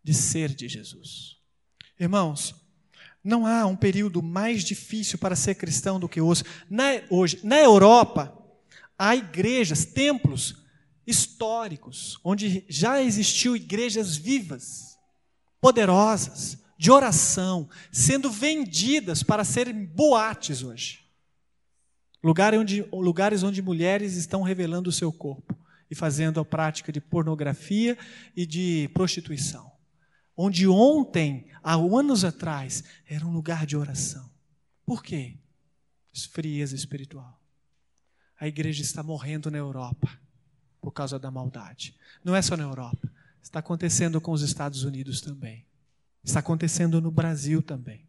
de 0.04 0.12
ser 0.12 0.54
de 0.54 0.68
Jesus. 0.68 1.36
Irmãos, 1.98 2.54
não 3.24 3.46
há 3.46 3.66
um 3.66 3.74
período 3.74 4.22
mais 4.22 4.62
difícil 4.62 5.18
para 5.18 5.34
ser 5.34 5.56
cristão 5.56 5.98
do 5.98 6.08
que 6.08 6.20
hoje. 6.20 6.44
Na, 6.70 6.84
hoje, 7.10 7.40
na 7.42 7.58
Europa, 7.58 8.32
há 8.96 9.16
igrejas, 9.16 9.84
templos 9.84 10.62
históricos, 11.06 12.20
onde 12.22 12.64
já 12.68 13.02
existiu 13.02 13.56
igrejas 13.56 14.16
vivas, 14.16 14.96
poderosas, 15.60 16.58
de 16.76 16.90
oração 16.90 17.68
sendo 17.90 18.30
vendidas 18.30 19.22
para 19.22 19.44
serem 19.44 19.84
boates 19.84 20.62
hoje. 20.62 21.04
Lugares 22.22 22.58
onde, 22.58 22.82
lugares 22.92 23.42
onde 23.42 23.62
mulheres 23.62 24.16
estão 24.16 24.42
revelando 24.42 24.90
o 24.90 24.92
seu 24.92 25.12
corpo 25.12 25.56
e 25.90 25.94
fazendo 25.94 26.40
a 26.40 26.44
prática 26.44 26.90
de 26.90 27.00
pornografia 27.00 27.96
e 28.36 28.44
de 28.44 28.90
prostituição. 28.92 29.70
Onde 30.36 30.66
ontem, 30.66 31.46
há 31.62 31.74
anos 31.74 32.24
atrás, 32.24 32.84
era 33.06 33.24
um 33.24 33.32
lugar 33.32 33.64
de 33.64 33.76
oração. 33.76 34.28
Por 34.84 35.02
quê? 35.02 35.38
Frieza 36.32 36.74
espiritual. 36.74 37.40
A 38.38 38.46
igreja 38.46 38.82
está 38.82 39.02
morrendo 39.02 39.50
na 39.50 39.58
Europa 39.58 40.10
por 40.80 40.92
causa 40.92 41.18
da 41.18 41.30
maldade. 41.30 41.96
Não 42.22 42.34
é 42.34 42.42
só 42.42 42.56
na 42.56 42.64
Europa. 42.64 43.10
Está 43.42 43.60
acontecendo 43.60 44.20
com 44.20 44.32
os 44.32 44.42
Estados 44.42 44.82
Unidos 44.82 45.20
também. 45.20 45.64
Está 46.26 46.40
acontecendo 46.40 47.00
no 47.00 47.12
Brasil 47.12 47.62
também. 47.62 48.04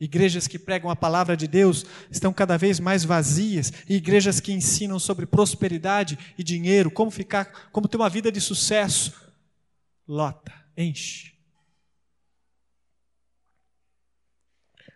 Igrejas 0.00 0.48
que 0.48 0.58
pregam 0.58 0.90
a 0.90 0.96
palavra 0.96 1.36
de 1.36 1.46
Deus 1.46 1.86
estão 2.10 2.32
cada 2.32 2.58
vez 2.58 2.80
mais 2.80 3.04
vazias, 3.04 3.72
e 3.88 3.94
igrejas 3.94 4.40
que 4.40 4.52
ensinam 4.52 4.98
sobre 4.98 5.24
prosperidade 5.24 6.18
e 6.36 6.42
dinheiro, 6.42 6.90
como 6.90 7.12
ficar, 7.12 7.70
como 7.70 7.86
ter 7.86 7.96
uma 7.96 8.10
vida 8.10 8.32
de 8.32 8.40
sucesso, 8.40 9.14
lota, 10.06 10.52
enche. 10.76 11.32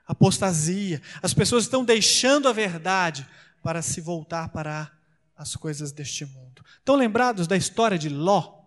Apostasia. 0.04 1.00
As 1.22 1.32
pessoas 1.32 1.64
estão 1.64 1.84
deixando 1.84 2.48
a 2.48 2.52
verdade 2.52 3.26
para 3.62 3.82
se 3.82 4.00
voltar 4.00 4.48
para 4.48 4.90
as 5.36 5.54
coisas 5.54 5.92
deste 5.92 6.24
mundo. 6.24 6.64
Estão 6.78 6.96
lembrados 6.96 7.46
da 7.46 7.56
história 7.56 7.96
de 7.98 8.08
Ló? 8.08 8.64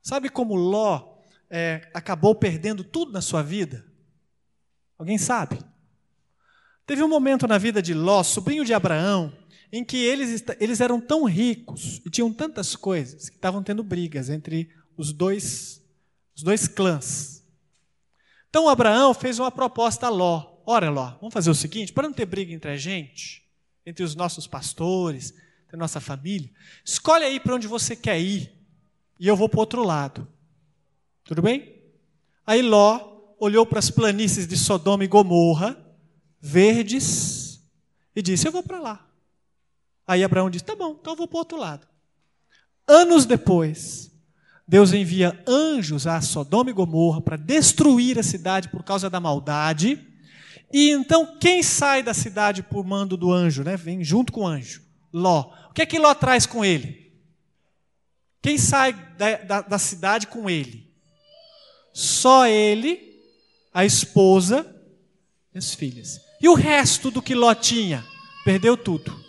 Sabe 0.00 0.28
como 0.28 0.54
Ló 0.54 1.09
é, 1.50 1.90
acabou 1.92 2.34
perdendo 2.34 2.84
tudo 2.84 3.12
na 3.12 3.20
sua 3.20 3.42
vida? 3.42 3.84
Alguém 4.96 5.18
sabe? 5.18 5.58
Teve 6.86 7.02
um 7.02 7.08
momento 7.08 7.46
na 7.46 7.58
vida 7.58 7.82
de 7.82 7.92
Ló, 7.94 8.22
sobrinho 8.22 8.64
de 8.64 8.72
Abraão, 8.72 9.32
em 9.72 9.84
que 9.84 9.96
eles, 9.96 10.44
eles 10.58 10.80
eram 10.80 11.00
tão 11.00 11.24
ricos 11.24 12.00
e 12.04 12.10
tinham 12.10 12.32
tantas 12.32 12.74
coisas 12.74 13.28
que 13.28 13.36
estavam 13.36 13.62
tendo 13.62 13.82
brigas 13.82 14.28
entre 14.28 14.70
os 14.96 15.12
dois, 15.12 15.82
os 16.34 16.42
dois 16.42 16.66
clãs. 16.66 17.44
Então 18.48 18.68
Abraão 18.68 19.14
fez 19.14 19.38
uma 19.38 19.50
proposta 19.50 20.06
a 20.06 20.10
Ló. 20.10 20.58
Ora, 20.66 20.90
Ló, 20.90 21.16
vamos 21.20 21.32
fazer 21.32 21.50
o 21.50 21.54
seguinte: 21.54 21.92
para 21.92 22.08
não 22.08 22.12
ter 22.12 22.26
briga 22.26 22.52
entre 22.52 22.70
a 22.70 22.76
gente, 22.76 23.48
entre 23.86 24.04
os 24.04 24.14
nossos 24.14 24.46
pastores, 24.46 25.32
entre 25.64 25.76
a 25.76 25.78
nossa 25.78 26.00
família, 26.00 26.50
escolhe 26.84 27.24
aí 27.24 27.38
para 27.38 27.54
onde 27.54 27.68
você 27.68 27.94
quer 27.94 28.20
ir 28.20 28.52
e 29.18 29.26
eu 29.26 29.36
vou 29.36 29.48
para 29.48 29.58
o 29.58 29.60
outro 29.60 29.84
lado. 29.84 30.26
Tudo 31.30 31.42
bem? 31.42 31.80
Aí 32.44 32.60
Ló 32.60 33.36
olhou 33.38 33.64
para 33.64 33.78
as 33.78 33.88
planícies 33.88 34.48
de 34.48 34.56
Sodoma 34.56 35.04
e 35.04 35.06
Gomorra, 35.06 35.78
verdes, 36.40 37.62
e 38.16 38.20
disse: 38.20 38.48
Eu 38.48 38.50
vou 38.50 38.64
para 38.64 38.80
lá. 38.80 39.06
Aí 40.08 40.24
Abraão 40.24 40.50
disse: 40.50 40.64
Tá 40.64 40.74
bom, 40.74 40.98
então 41.00 41.12
eu 41.12 41.16
vou 41.16 41.28
para 41.28 41.36
o 41.36 41.38
outro 41.38 41.56
lado. 41.56 41.86
Anos 42.84 43.26
depois, 43.26 44.10
Deus 44.66 44.92
envia 44.92 45.40
anjos 45.46 46.04
a 46.04 46.20
Sodoma 46.20 46.70
e 46.70 46.72
Gomorra 46.72 47.20
para 47.20 47.36
destruir 47.36 48.18
a 48.18 48.24
cidade 48.24 48.68
por 48.68 48.82
causa 48.82 49.08
da 49.08 49.20
maldade. 49.20 50.04
E 50.72 50.90
então, 50.90 51.38
quem 51.38 51.62
sai 51.62 52.02
da 52.02 52.12
cidade 52.12 52.60
por 52.60 52.84
mando 52.84 53.16
do 53.16 53.30
anjo, 53.30 53.62
né? 53.62 53.76
Vem 53.76 54.02
junto 54.02 54.32
com 54.32 54.40
o 54.40 54.48
anjo? 54.48 54.82
Ló. 55.12 55.52
O 55.70 55.74
que 55.74 55.82
é 55.82 55.86
que 55.86 55.96
Ló 55.96 56.12
traz 56.12 56.44
com 56.44 56.64
ele? 56.64 57.14
Quem 58.42 58.58
sai 58.58 58.94
da, 59.16 59.36
da, 59.36 59.60
da 59.60 59.78
cidade 59.78 60.26
com 60.26 60.50
ele? 60.50 60.89
Só 62.00 62.46
ele, 62.46 63.20
a 63.74 63.84
esposa 63.84 64.74
e 65.54 65.58
as 65.58 65.74
filhas. 65.74 66.18
E 66.40 66.48
o 66.48 66.54
resto 66.54 67.10
do 67.10 67.20
que 67.20 67.34
Ló 67.34 67.54
tinha? 67.54 68.02
Perdeu 68.42 68.74
tudo. 68.74 69.22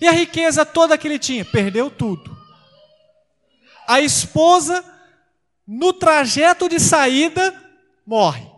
E 0.00 0.06
a 0.06 0.12
riqueza 0.12 0.64
toda 0.64 0.96
que 0.96 1.08
ele 1.08 1.18
tinha? 1.18 1.44
Perdeu 1.44 1.90
tudo. 1.90 2.38
A 3.88 4.00
esposa, 4.00 4.84
no 5.66 5.92
trajeto 5.92 6.68
de 6.68 6.78
saída, 6.78 7.52
morre. 8.06 8.48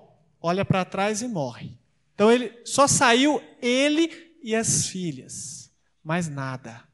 Olha 0.42 0.62
para 0.62 0.84
trás 0.84 1.22
e 1.22 1.26
morre. 1.26 1.78
Então 2.14 2.30
ele 2.30 2.52
só 2.66 2.86
saiu 2.86 3.42
ele 3.62 4.36
e 4.42 4.54
as 4.54 4.88
filhas, 4.88 5.72
mais 6.04 6.28
nada. 6.28 6.84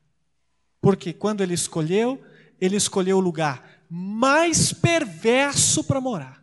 Porque 0.80 1.12
quando 1.12 1.40
ele 1.40 1.54
escolheu, 1.54 2.24
ele 2.60 2.76
escolheu 2.76 3.16
o 3.16 3.20
lugar 3.20 3.75
mais 3.89 4.72
perverso 4.72 5.84
para 5.84 6.01
morar. 6.01 6.43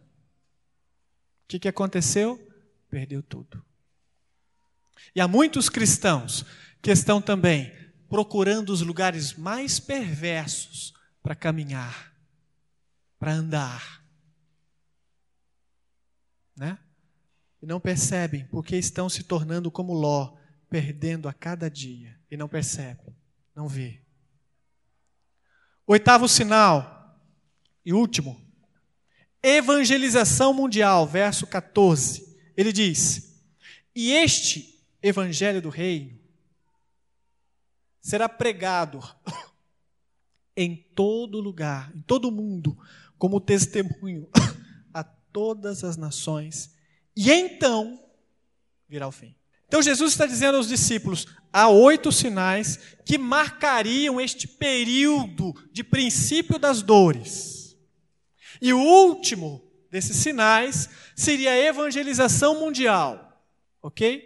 O 1.44 1.48
que, 1.48 1.60
que 1.60 1.68
aconteceu? 1.68 2.40
Perdeu 2.90 3.22
tudo. 3.22 3.64
E 5.16 5.22
há 5.22 5.28
muitos 5.28 5.70
cristãos 5.70 6.46
que 6.82 6.92
estão 6.92 7.22
também 7.22 7.72
procurando 8.10 8.70
os 8.70 8.82
lugares 8.82 9.34
mais 9.34 9.80
perversos 9.80 10.94
para 11.22 11.36
caminhar, 11.36 12.14
para 13.18 13.34
andar. 13.34 14.04
Né? 16.56 16.78
E 17.62 17.66
não 17.66 17.80
percebem 17.80 18.46
porque 18.48 18.76
estão 18.76 19.10
se 19.10 19.24
tornando 19.24 19.72
como 19.72 19.94
Ló, 19.94 20.36
perdendo 20.70 21.28
a 21.28 21.34
cada 21.34 21.70
dia. 21.70 22.20
E 22.30 22.38
não 22.38 22.48
percebem, 22.48 23.16
não 23.56 23.68
vê. 23.68 24.02
Oitavo 25.86 26.28
sinal 26.28 27.03
e 27.86 27.94
último, 27.94 28.40
evangelização 29.42 30.54
mundial, 30.54 31.06
verso 31.06 31.46
14. 31.46 32.38
Ele 32.56 32.72
diz: 32.72 33.42
E 33.96 34.12
este 34.12 34.82
evangelho 35.02 35.62
do 35.62 35.70
reino 35.70 36.18
será 38.02 38.30
pregado 38.30 39.00
em 40.56 40.76
todo 40.96 41.42
lugar, 41.42 41.92
em 41.96 42.02
todo 42.02 42.32
mundo, 42.32 42.78
como 43.18 43.42
testemunho 43.42 44.30
a 44.94 45.04
todas 45.04 45.84
as 45.84 45.98
nações, 45.98 46.76
e 47.16 47.32
então 47.32 48.00
virá 48.88 49.08
o 49.08 49.12
fim. 49.12 49.36
Então 49.68 49.82
Jesus 49.82 50.12
está 50.12 50.26
dizendo 50.26 50.58
aos 50.58 50.68
discípulos: 50.68 51.26
há 51.52 51.68
oito 51.68 52.12
sinais 52.12 52.78
que 53.06 53.18
marcariam 53.18 54.22
este 54.22 54.48
período 54.48 55.54
de 55.72 55.84
princípio 55.84 56.60
das 56.60 56.82
dores. 56.82 57.53
E 58.64 58.72
o 58.72 58.80
último 58.80 59.62
desses 59.92 60.16
sinais 60.16 60.90
seria 61.18 61.52
a 61.52 61.58
evangelização 61.58 62.62
mundial. 62.62 63.46
Ok? 63.82 64.24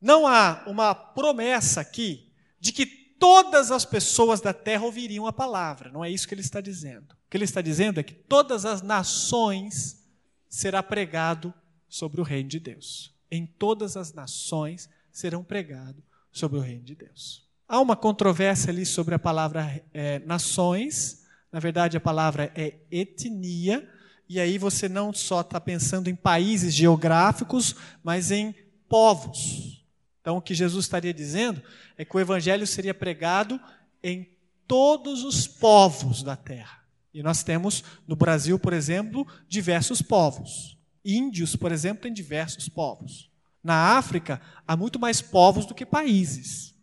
Não 0.00 0.26
há 0.26 0.64
uma 0.66 0.92
promessa 0.92 1.80
aqui 1.80 2.32
de 2.58 2.72
que 2.72 2.84
todas 2.84 3.70
as 3.70 3.84
pessoas 3.84 4.40
da 4.40 4.52
terra 4.52 4.84
ouviriam 4.84 5.28
a 5.28 5.32
palavra. 5.32 5.92
Não 5.92 6.04
é 6.04 6.10
isso 6.10 6.26
que 6.26 6.34
ele 6.34 6.40
está 6.40 6.60
dizendo. 6.60 7.12
O 7.12 7.30
que 7.30 7.36
ele 7.36 7.44
está 7.44 7.60
dizendo 7.60 8.00
é 8.00 8.02
que 8.02 8.14
todas 8.14 8.64
as 8.64 8.82
nações 8.82 10.04
será 10.48 10.82
pregado 10.82 11.54
sobre 11.88 12.20
o 12.20 12.24
reino 12.24 12.48
de 12.48 12.58
Deus. 12.58 13.14
Em 13.30 13.46
todas 13.46 13.96
as 13.96 14.12
nações 14.12 14.90
serão 15.12 15.44
pregado 15.44 16.02
sobre 16.32 16.58
o 16.58 16.62
reino 16.62 16.82
de 16.82 16.96
Deus. 16.96 17.46
Há 17.68 17.80
uma 17.80 17.94
controvérsia 17.94 18.72
ali 18.72 18.84
sobre 18.84 19.14
a 19.14 19.20
palavra 19.20 19.80
é, 19.94 20.18
nações. 20.18 21.27
Na 21.52 21.60
verdade, 21.60 21.96
a 21.96 22.00
palavra 22.00 22.52
é 22.54 22.74
etnia. 22.90 23.88
E 24.28 24.38
aí 24.38 24.58
você 24.58 24.88
não 24.88 25.12
só 25.12 25.40
está 25.40 25.60
pensando 25.60 26.08
em 26.08 26.14
países 26.14 26.74
geográficos, 26.74 27.74
mas 28.02 28.30
em 28.30 28.54
povos. 28.88 29.84
Então, 30.20 30.36
o 30.36 30.42
que 30.42 30.54
Jesus 30.54 30.84
estaria 30.84 31.14
dizendo 31.14 31.62
é 31.96 32.04
que 32.04 32.14
o 32.16 32.20
evangelho 32.20 32.66
seria 32.66 32.92
pregado 32.92 33.58
em 34.02 34.28
todos 34.66 35.24
os 35.24 35.46
povos 35.46 36.22
da 36.22 36.36
terra. 36.36 36.84
E 37.14 37.22
nós 37.22 37.42
temos 37.42 37.82
no 38.06 38.14
Brasil, 38.14 38.58
por 38.58 38.74
exemplo, 38.74 39.26
diversos 39.48 40.02
povos. 40.02 40.76
Índios, 41.02 41.56
por 41.56 41.72
exemplo, 41.72 42.02
têm 42.02 42.12
diversos 42.12 42.68
povos. 42.68 43.30
Na 43.64 43.96
África, 43.96 44.40
há 44.66 44.76
muito 44.76 44.98
mais 44.98 45.22
povos 45.22 45.64
do 45.64 45.74
que 45.74 45.86
países. 45.86 46.74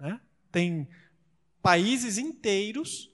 Né? 0.00 0.18
Tem 0.50 0.88
países 1.62 2.16
inteiros 2.16 3.10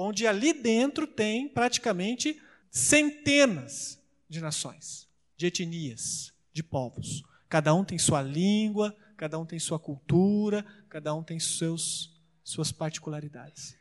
onde 0.00 0.28
ali 0.28 0.52
dentro 0.52 1.08
tem 1.08 1.48
praticamente 1.48 2.40
centenas 2.70 4.00
de 4.28 4.40
nações, 4.40 5.08
de 5.36 5.46
etnias, 5.46 6.32
de 6.52 6.62
povos. 6.62 7.24
Cada 7.48 7.74
um 7.74 7.84
tem 7.84 7.98
sua 7.98 8.22
língua, 8.22 8.96
cada 9.16 9.36
um 9.40 9.44
tem 9.44 9.58
sua 9.58 9.76
cultura, 9.76 10.64
cada 10.88 11.12
um 11.12 11.22
tem 11.24 11.40
seus, 11.40 12.16
suas 12.44 12.70
particularidades. 12.70 13.76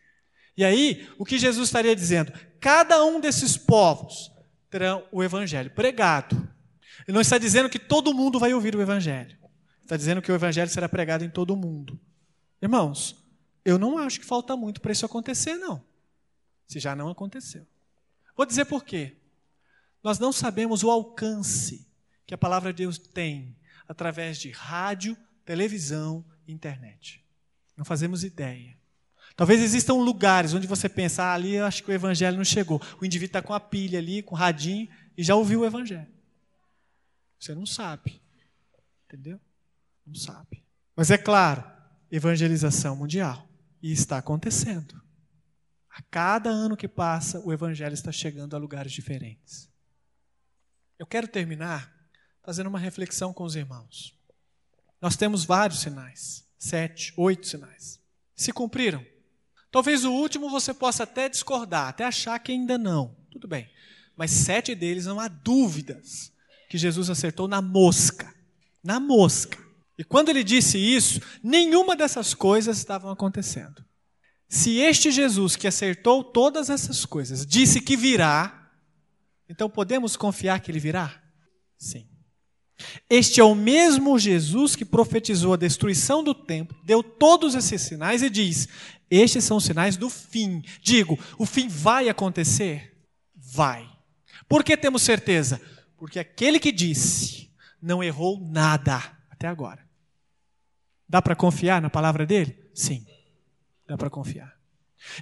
E 0.57 0.65
aí, 0.65 1.07
o 1.19 1.23
que 1.23 1.37
Jesus 1.37 1.67
estaria 1.67 1.95
dizendo? 1.95 2.33
Cada 2.59 3.05
um 3.05 3.19
desses 3.19 3.55
povos 3.55 4.31
terão 4.71 5.07
o 5.11 5.23
evangelho 5.23 5.69
pregado. 5.69 6.35
Ele 7.07 7.13
não 7.13 7.21
está 7.21 7.37
dizendo 7.37 7.69
que 7.69 7.77
todo 7.77 8.11
mundo 8.11 8.39
vai 8.39 8.55
ouvir 8.55 8.75
o 8.75 8.81
evangelho. 8.81 9.37
Está 9.83 9.95
dizendo 9.95 10.23
que 10.23 10.31
o 10.31 10.35
evangelho 10.35 10.69
será 10.69 10.89
pregado 10.89 11.23
em 11.23 11.29
todo 11.29 11.51
o 11.51 11.55
mundo. 11.55 11.99
Irmãos, 12.59 13.23
eu 13.63 13.77
não 13.77 13.99
acho 13.99 14.19
que 14.19 14.25
falta 14.25 14.57
muito 14.57 14.81
para 14.81 14.91
isso 14.91 15.05
acontecer, 15.05 15.57
não. 15.57 15.85
Se 16.67 16.79
já 16.79 16.95
não 16.95 17.09
aconteceu. 17.09 17.65
Vou 18.35 18.45
dizer 18.45 18.65
por 18.65 18.83
quê. 18.83 19.15
Nós 20.03 20.19
não 20.19 20.31
sabemos 20.31 20.83
o 20.83 20.91
alcance 20.91 21.87
que 22.25 22.33
a 22.33 22.37
palavra 22.37 22.73
de 22.73 22.83
Deus 22.83 22.97
tem 22.97 23.57
através 23.87 24.37
de 24.37 24.51
rádio, 24.51 25.17
televisão 25.45 26.23
e 26.45 26.51
internet. 26.51 27.23
Não 27.75 27.85
fazemos 27.85 28.23
ideia. 28.23 28.77
Talvez 29.35 29.61
existam 29.61 29.93
lugares 29.93 30.53
onde 30.53 30.67
você 30.67 30.89
pensa, 30.89 31.23
ah, 31.23 31.33
ali 31.33 31.55
eu 31.55 31.65
acho 31.65 31.83
que 31.83 31.91
o 31.91 31.93
evangelho 31.93 32.37
não 32.37 32.43
chegou. 32.43 32.81
O 32.99 33.05
indivíduo 33.05 33.37
está 33.37 33.41
com 33.41 33.53
a 33.53 33.59
pilha 33.59 33.99
ali, 33.99 34.21
com 34.23 34.35
o 34.35 34.37
radinho, 34.37 34.89
e 35.15 35.23
já 35.23 35.35
ouviu 35.35 35.61
o 35.61 35.65
evangelho. 35.65 36.07
Você 37.39 37.53
não 37.53 37.65
sabe. 37.65 38.19
Entendeu? 39.05 39.39
Não 40.05 40.15
sabe. 40.15 40.63
Mas 40.95 41.11
é 41.11 41.17
claro 41.17 41.63
evangelização 42.11 42.95
mundial. 42.95 43.47
E 43.81 43.91
está 43.91 44.17
acontecendo. 44.17 44.99
A 45.97 46.01
cada 46.11 46.51
ano 46.51 46.77
que 46.77 46.87
passa, 46.87 47.39
o 47.39 47.51
evangelho 47.51 47.95
está 47.95 48.11
chegando 48.11 48.55
a 48.55 48.59
lugares 48.59 48.91
diferentes. 48.91 49.67
Eu 50.99 51.07
quero 51.07 51.27
terminar 51.27 51.91
fazendo 52.43 52.67
uma 52.67 52.77
reflexão 52.77 53.33
com 53.33 53.43
os 53.43 53.55
irmãos. 53.55 54.15
Nós 55.01 55.15
temos 55.15 55.43
vários 55.43 55.79
sinais 55.79 56.45
sete, 56.57 57.11
oito 57.17 57.47
sinais. 57.47 57.99
Se 58.35 58.51
cumpriram? 58.51 59.03
Talvez 59.71 60.05
o 60.05 60.11
último 60.11 60.51
você 60.51 60.71
possa 60.71 61.03
até 61.03 61.27
discordar, 61.27 61.87
até 61.87 62.03
achar 62.03 62.37
que 62.37 62.51
ainda 62.51 62.77
não. 62.77 63.15
Tudo 63.31 63.47
bem. 63.47 63.67
Mas 64.15 64.29
sete 64.29 64.75
deles 64.75 65.07
não 65.07 65.19
há 65.19 65.27
dúvidas 65.27 66.31
que 66.69 66.77
Jesus 66.77 67.09
acertou 67.09 67.47
na 67.47 67.59
mosca. 67.59 68.31
Na 68.83 68.99
mosca. 68.99 69.57
E 69.97 70.03
quando 70.03 70.29
ele 70.29 70.43
disse 70.43 70.77
isso, 70.77 71.19
nenhuma 71.43 71.95
dessas 71.95 72.35
coisas 72.35 72.77
estavam 72.77 73.09
acontecendo. 73.09 73.83
Se 74.49 74.77
este 74.79 75.11
Jesus 75.11 75.55
que 75.55 75.67
acertou 75.67 76.23
todas 76.23 76.69
essas 76.69 77.05
coisas 77.05 77.45
disse 77.45 77.81
que 77.81 77.97
virá, 77.97 78.71
então 79.49 79.69
podemos 79.69 80.15
confiar 80.15 80.59
que 80.61 80.71
ele 80.71 80.79
virá? 80.79 81.21
Sim. 81.77 82.07
Este 83.09 83.39
é 83.39 83.43
o 83.43 83.55
mesmo 83.55 84.17
Jesus 84.19 84.75
que 84.75 84.85
profetizou 84.85 85.53
a 85.53 85.57
destruição 85.57 86.23
do 86.23 86.33
templo, 86.33 86.77
deu 86.83 87.01
todos 87.01 87.55
esses 87.55 87.81
sinais 87.81 88.21
e 88.21 88.29
diz: 88.29 88.67
Estes 89.09 89.43
são 89.43 89.57
os 89.57 89.65
sinais 89.65 89.97
do 89.97 90.09
fim. 90.09 90.63
Digo, 90.81 91.17
o 91.37 91.45
fim 91.45 91.67
vai 91.67 92.07
acontecer? 92.07 92.95
Vai. 93.35 93.89
Por 94.47 94.63
que 94.63 94.77
temos 94.77 95.01
certeza? 95.01 95.59
Porque 95.97 96.19
aquele 96.19 96.59
que 96.59 96.71
disse 96.71 97.51
não 97.81 98.03
errou 98.03 98.39
nada 98.39 99.01
até 99.29 99.47
agora. 99.47 99.85
Dá 101.09 101.21
para 101.21 101.35
confiar 101.35 101.81
na 101.81 101.89
palavra 101.89 102.25
dele? 102.25 102.69
Sim, 102.75 103.05
dá 103.87 103.97
para 103.97 104.09
confiar. 104.09 104.57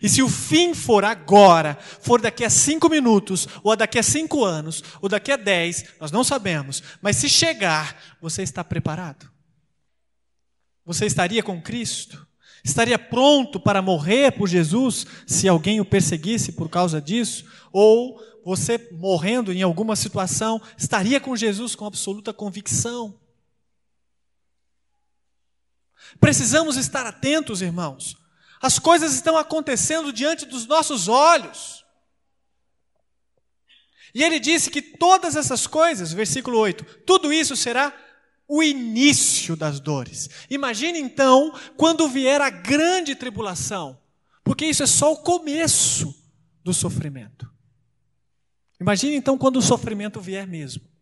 E 0.01 0.09
se 0.09 0.21
o 0.21 0.29
fim 0.29 0.73
for 0.73 1.03
agora, 1.03 1.77
for 2.01 2.21
daqui 2.21 2.43
a 2.43 2.49
cinco 2.49 2.89
minutos, 2.89 3.47
ou 3.63 3.75
daqui 3.75 3.99
a 3.99 4.03
cinco 4.03 4.43
anos, 4.43 4.83
ou 5.01 5.07
daqui 5.07 5.31
a 5.31 5.37
dez, 5.37 5.85
nós 5.99 6.11
não 6.11 6.23
sabemos, 6.23 6.81
mas 7.01 7.17
se 7.17 7.29
chegar, 7.29 8.17
você 8.21 8.41
está 8.41 8.63
preparado? 8.63 9.29
Você 10.85 11.05
estaria 11.05 11.43
com 11.43 11.61
Cristo? 11.61 12.25
Estaria 12.63 12.97
pronto 12.97 13.59
para 13.59 13.81
morrer 13.81 14.31
por 14.31 14.47
Jesus 14.47 15.05
se 15.27 15.47
alguém 15.47 15.79
o 15.79 15.85
perseguisse 15.85 16.53
por 16.53 16.69
causa 16.69 16.99
disso? 16.99 17.45
Ou 17.71 18.19
você, 18.43 18.89
morrendo 18.91 19.51
em 19.51 19.61
alguma 19.61 19.95
situação, 19.95 20.61
estaria 20.77 21.19
com 21.19 21.35
Jesus 21.35 21.75
com 21.75 21.85
absoluta 21.85 22.33
convicção? 22.33 23.19
Precisamos 26.19 26.77
estar 26.77 27.05
atentos, 27.05 27.61
irmãos 27.61 28.24
as 28.61 28.79
coisas 28.79 29.13
estão 29.13 29.37
acontecendo 29.37 30.11
diante 30.11 30.45
dos 30.45 30.65
nossos 30.65 31.07
olhos. 31.07 31.83
E 34.13 34.23
ele 34.23 34.39
disse 34.39 34.69
que 34.69 34.81
todas 34.81 35.35
essas 35.35 35.67
coisas, 35.67 36.13
versículo 36.13 36.57
8, 36.57 37.01
tudo 37.05 37.33
isso 37.33 37.55
será 37.55 37.93
o 38.47 38.63
início 38.63 39.55
das 39.55 39.79
dores. 39.79 40.29
Imagine 40.49 40.99
então 40.99 41.53
quando 41.75 42.07
vier 42.07 42.39
a 42.41 42.49
grande 42.49 43.15
tribulação, 43.15 43.99
porque 44.43 44.65
isso 44.65 44.83
é 44.83 44.87
só 44.87 45.11
o 45.11 45.17
começo 45.17 46.15
do 46.63 46.73
sofrimento. 46.73 47.51
Imagine 48.79 49.15
então 49.15 49.37
quando 49.37 49.57
o 49.57 49.61
sofrimento 49.61 50.21
vier 50.21 50.47
mesmo 50.47 50.94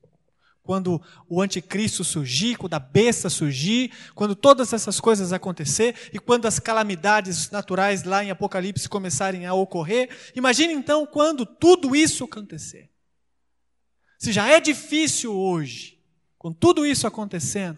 quando 0.63 1.01
o 1.27 1.41
anticristo 1.41 2.03
surgir, 2.03 2.55
quando 2.55 2.73
a 2.73 2.79
besta 2.79 3.29
surgir, 3.29 3.91
quando 4.15 4.33
todas 4.33 4.71
essas 4.71 4.99
coisas 4.99 5.33
acontecer 5.33 6.09
e 6.13 6.19
quando 6.19 6.45
as 6.45 6.57
calamidades 6.57 7.51
naturais 7.51 8.03
lá 8.03 8.23
em 8.23 8.31
Apocalipse 8.31 8.87
começarem 8.87 9.45
a 9.45 9.53
ocorrer, 9.53 10.09
imagine 10.33 10.73
então 10.73 11.05
quando 11.05 11.45
tudo 11.45 11.95
isso 11.95 12.23
acontecer. 12.23 12.89
Se 14.17 14.31
já 14.31 14.47
é 14.47 14.61
difícil 14.61 15.35
hoje, 15.37 16.01
com 16.37 16.53
tudo 16.53 16.85
isso 16.85 17.05
acontecendo, 17.05 17.77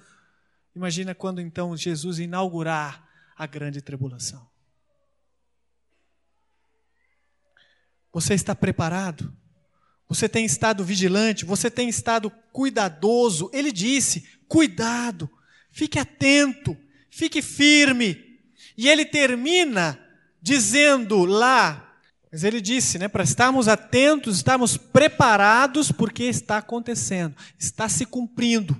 imagina 0.75 1.15
quando 1.15 1.41
então 1.41 1.75
Jesus 1.75 2.19
inaugurar 2.19 3.03
a 3.35 3.47
grande 3.47 3.81
tribulação. 3.81 4.47
Você 8.13 8.35
está 8.35 8.55
preparado? 8.55 9.35
Você 10.07 10.29
tem 10.29 10.45
estado 10.45 10.83
vigilante, 10.83 11.45
você 11.45 11.69
tem 11.69 11.89
estado 11.89 12.31
cuidadoso. 12.51 13.49
Ele 13.51 13.71
disse: 13.71 14.25
cuidado, 14.47 15.29
fique 15.71 15.97
atento, 15.97 16.77
fique 17.09 17.41
firme. 17.41 18.39
E 18.77 18.87
ele 18.87 19.05
termina 19.05 19.99
dizendo 20.41 21.25
lá, 21.25 21.97
mas 22.31 22.43
ele 22.43 22.59
disse, 22.59 22.99
né, 22.99 23.07
para 23.07 23.23
estarmos 23.23 23.67
atentos, 23.67 24.35
estarmos 24.35 24.75
preparados, 24.75 25.91
porque 25.91 26.25
está 26.25 26.57
acontecendo, 26.57 27.35
está 27.57 27.87
se 27.87 28.05
cumprindo. 28.05 28.79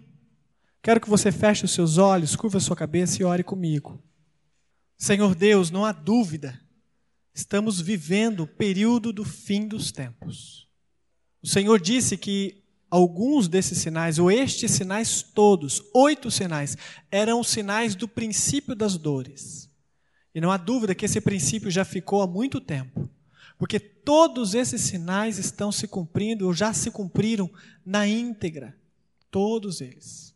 Quero 0.84 1.00
que 1.00 1.10
você 1.10 1.32
feche 1.32 1.66
os 1.66 1.72
seus 1.72 1.98
olhos, 1.98 2.36
curva 2.36 2.58
a 2.58 2.62
sua 2.62 2.76
cabeça 2.76 3.22
e 3.22 3.26
ore 3.26 3.44
comigo. 3.44 4.04
Senhor 4.98 5.34
Deus, 5.34 5.72
não 5.72 5.86
há 5.86 5.92
dúvida, 5.92 6.62
estamos 7.34 7.82
vivendo 7.82 8.42
o 8.42 8.48
período 8.48 9.12
do 9.12 9.26
fim 9.26 9.68
dos 9.68 9.92
tempos. 9.92 10.65
O 11.46 11.48
Senhor 11.48 11.80
disse 11.80 12.18
que 12.18 12.64
alguns 12.90 13.48
desses 13.48 13.78
sinais, 13.78 14.18
ou 14.18 14.32
estes 14.32 14.72
sinais 14.72 15.22
todos, 15.22 15.80
oito 15.94 16.32
sinais, 16.32 16.76
eram 17.12 17.44
sinais 17.44 17.94
do 17.94 18.08
princípio 18.08 18.74
das 18.76 18.98
dores. 18.98 19.70
E 20.34 20.42
não 20.42 20.52
há 20.52 20.58
dúvida 20.58 20.96
que 20.96 21.06
esse 21.06 21.22
princípio 21.22 21.70
já 21.70 21.86
ficou 21.86 22.24
há 22.24 22.26
muito 22.26 22.60
tempo. 22.60 23.08
Porque 23.60 23.80
todos 23.80 24.56
esses 24.56 24.82
sinais 24.82 25.38
estão 25.38 25.72
se 25.72 25.88
cumprindo, 25.88 26.48
ou 26.48 26.54
já 26.54 26.74
se 26.74 26.90
cumpriram 26.90 27.48
na 27.86 28.08
íntegra. 28.08 28.76
Todos 29.30 29.82
eles. 29.82 30.34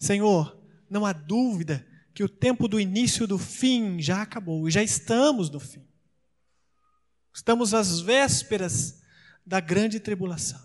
Senhor, 0.00 0.60
não 0.90 1.06
há 1.06 1.12
dúvida 1.12 1.86
que 2.12 2.24
o 2.24 2.28
tempo 2.28 2.66
do 2.66 2.80
início 2.80 3.24
do 3.24 3.38
fim 3.38 4.02
já 4.02 4.20
acabou, 4.20 4.66
e 4.66 4.72
já 4.72 4.82
estamos 4.82 5.48
no 5.48 5.60
fim. 5.60 5.86
Estamos 7.32 7.72
às 7.72 8.00
vésperas 8.00 9.03
da 9.44 9.60
grande 9.60 10.00
tribulação. 10.00 10.64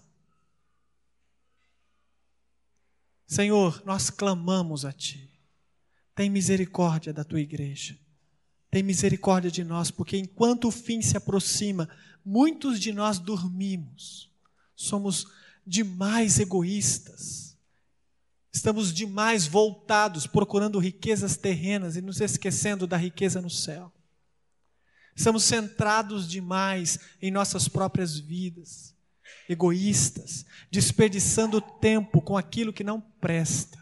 Senhor, 3.28 3.84
nós 3.86 4.10
clamamos 4.10 4.86
a 4.86 4.92
Ti. 4.92 5.30
Tem 6.16 6.30
misericórdia 6.30 7.14
da 7.14 7.24
Tua 7.24 7.40
igreja. 7.40 7.98
Tem 8.72 8.84
misericórdia 8.84 9.52
de 9.52 9.64
nós, 9.64 9.92
porque 9.92 10.18
enquanto 10.18 10.68
o 10.68 10.72
fim 10.72 11.02
se 11.02 11.18
aproxima, 11.18 11.90
muitos 12.24 12.80
de 12.80 12.92
nós 12.92 13.20
dormimos. 13.20 14.32
Somos 14.76 15.28
demais 15.66 16.40
egoístas. 16.40 17.58
Estamos 18.52 18.94
demais 18.94 19.46
voltados, 19.46 20.26
procurando 20.26 20.80
riquezas 20.80 21.38
terrenas 21.38 21.96
e 21.96 22.02
nos 22.02 22.20
esquecendo 22.20 22.88
da 22.88 22.98
riqueza 22.98 23.42
no 23.42 23.50
céu. 23.50 23.92
Estamos 25.20 25.44
centrados 25.44 26.26
demais 26.30 26.98
em 27.22 27.30
nossas 27.30 27.68
próprias 27.68 28.18
vidas, 28.18 28.96
egoístas, 29.50 30.46
desperdiçando 30.72 31.60
tempo 31.60 32.22
com 32.22 32.38
aquilo 32.38 32.72
que 32.72 32.86
não 32.86 33.02
presta. 33.02 33.78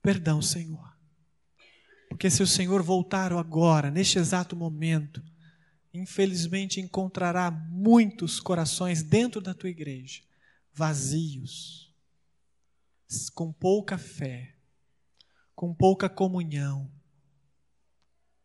Perdão, 0.00 0.40
Senhor. 0.40 0.96
Porque 2.08 2.30
se 2.30 2.44
o 2.44 2.46
Senhor 2.46 2.80
voltar 2.80 3.32
agora, 3.32 3.90
neste 3.90 4.20
exato 4.20 4.54
momento, 4.54 5.20
infelizmente 5.92 6.80
encontrará 6.80 7.50
muitos 7.50 8.38
corações 8.38 9.02
dentro 9.02 9.40
da 9.40 9.52
tua 9.52 9.68
igreja, 9.68 10.22
vazios, 10.72 11.92
com 13.34 13.52
pouca 13.52 13.98
fé, 13.98 14.54
com 15.56 15.74
pouca 15.74 16.08
comunhão, 16.08 16.88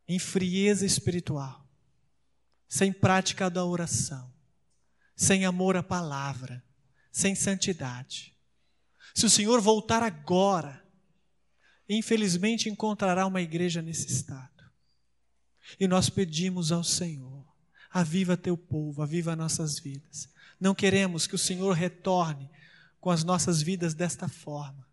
em 0.08 0.20
frieza 0.20 0.86
espiritual, 0.86 1.66
sem 2.68 2.92
prática 2.92 3.50
da 3.50 3.66
oração, 3.66 4.32
sem 5.16 5.46
amor 5.46 5.76
à 5.78 5.84
palavra, 5.84 6.64
sem 7.12 7.36
santidade. 7.36 8.36
Se 9.14 9.26
o 9.26 9.30
Senhor 9.30 9.62
voltar 9.62 10.02
agora, 10.02 10.84
infelizmente 11.88 12.70
encontrará 12.70 13.26
uma 13.26 13.42
igreja 13.42 13.82
nesse 13.82 14.08
estado. 14.08 14.52
E 15.80 15.88
nós 15.88 16.10
pedimos 16.10 16.72
ao 16.72 16.84
Senhor: 16.84 17.46
aviva 17.90 18.36
teu 18.36 18.58
povo, 18.58 19.02
aviva 19.02 19.36
nossas 19.36 19.80
vidas. 19.80 20.28
Não 20.60 20.74
queremos 20.74 21.28
que 21.28 21.36
o 21.36 21.40
Senhor 21.40 21.74
retorne 21.74 22.50
com 23.00 23.10
as 23.10 23.24
nossas 23.24 23.62
vidas 23.62 23.94
desta 23.94 24.28
forma. 24.28 24.88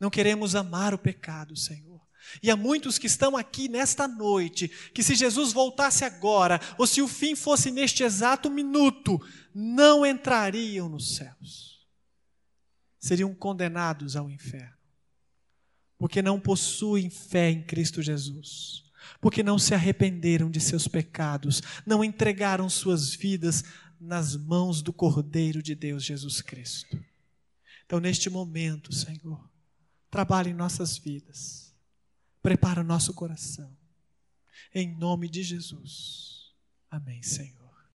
Não 0.00 0.10
queremos 0.10 0.54
amar 0.54 0.92
o 0.92 0.98
pecado, 0.98 1.56
Senhor. 1.56 1.93
E 2.42 2.50
há 2.50 2.56
muitos 2.56 2.98
que 2.98 3.06
estão 3.06 3.36
aqui 3.36 3.68
nesta 3.68 4.08
noite, 4.08 4.68
que 4.92 5.02
se 5.02 5.14
Jesus 5.14 5.52
voltasse 5.52 6.04
agora, 6.04 6.60
ou 6.78 6.86
se 6.86 7.00
o 7.00 7.08
fim 7.08 7.34
fosse 7.34 7.70
neste 7.70 8.02
exato 8.02 8.50
minuto, 8.50 9.20
não 9.54 10.04
entrariam 10.04 10.88
nos 10.88 11.16
céus. 11.16 11.86
Seriam 12.98 13.34
condenados 13.34 14.16
ao 14.16 14.30
inferno. 14.30 14.74
porque 15.98 16.20
não 16.20 16.38
possuem 16.38 17.08
fé 17.08 17.50
em 17.50 17.62
Cristo 17.62 18.02
Jesus, 18.02 18.84
porque 19.22 19.42
não 19.42 19.58
se 19.58 19.72
arrependeram 19.74 20.50
de 20.50 20.60
seus 20.60 20.86
pecados, 20.86 21.62
não 21.86 22.04
entregaram 22.04 22.68
suas 22.68 23.14
vidas 23.14 23.64
nas 23.98 24.36
mãos 24.36 24.82
do 24.82 24.92
Cordeiro 24.92 25.62
de 25.62 25.74
Deus 25.74 26.04
Jesus 26.04 26.42
Cristo. 26.42 27.02
Então, 27.86 28.00
neste 28.00 28.28
momento, 28.28 28.92
Senhor, 28.92 29.48
trabalhe 30.10 30.50
em 30.50 30.54
nossas 30.54 30.98
vidas, 30.98 31.63
prepara 32.44 32.82
o 32.82 32.84
nosso 32.84 33.14
coração, 33.14 33.74
em 34.74 34.94
nome 34.98 35.30
de 35.30 35.42
Jesus. 35.42 36.52
Amém, 36.90 37.22
Senhor. 37.22 37.63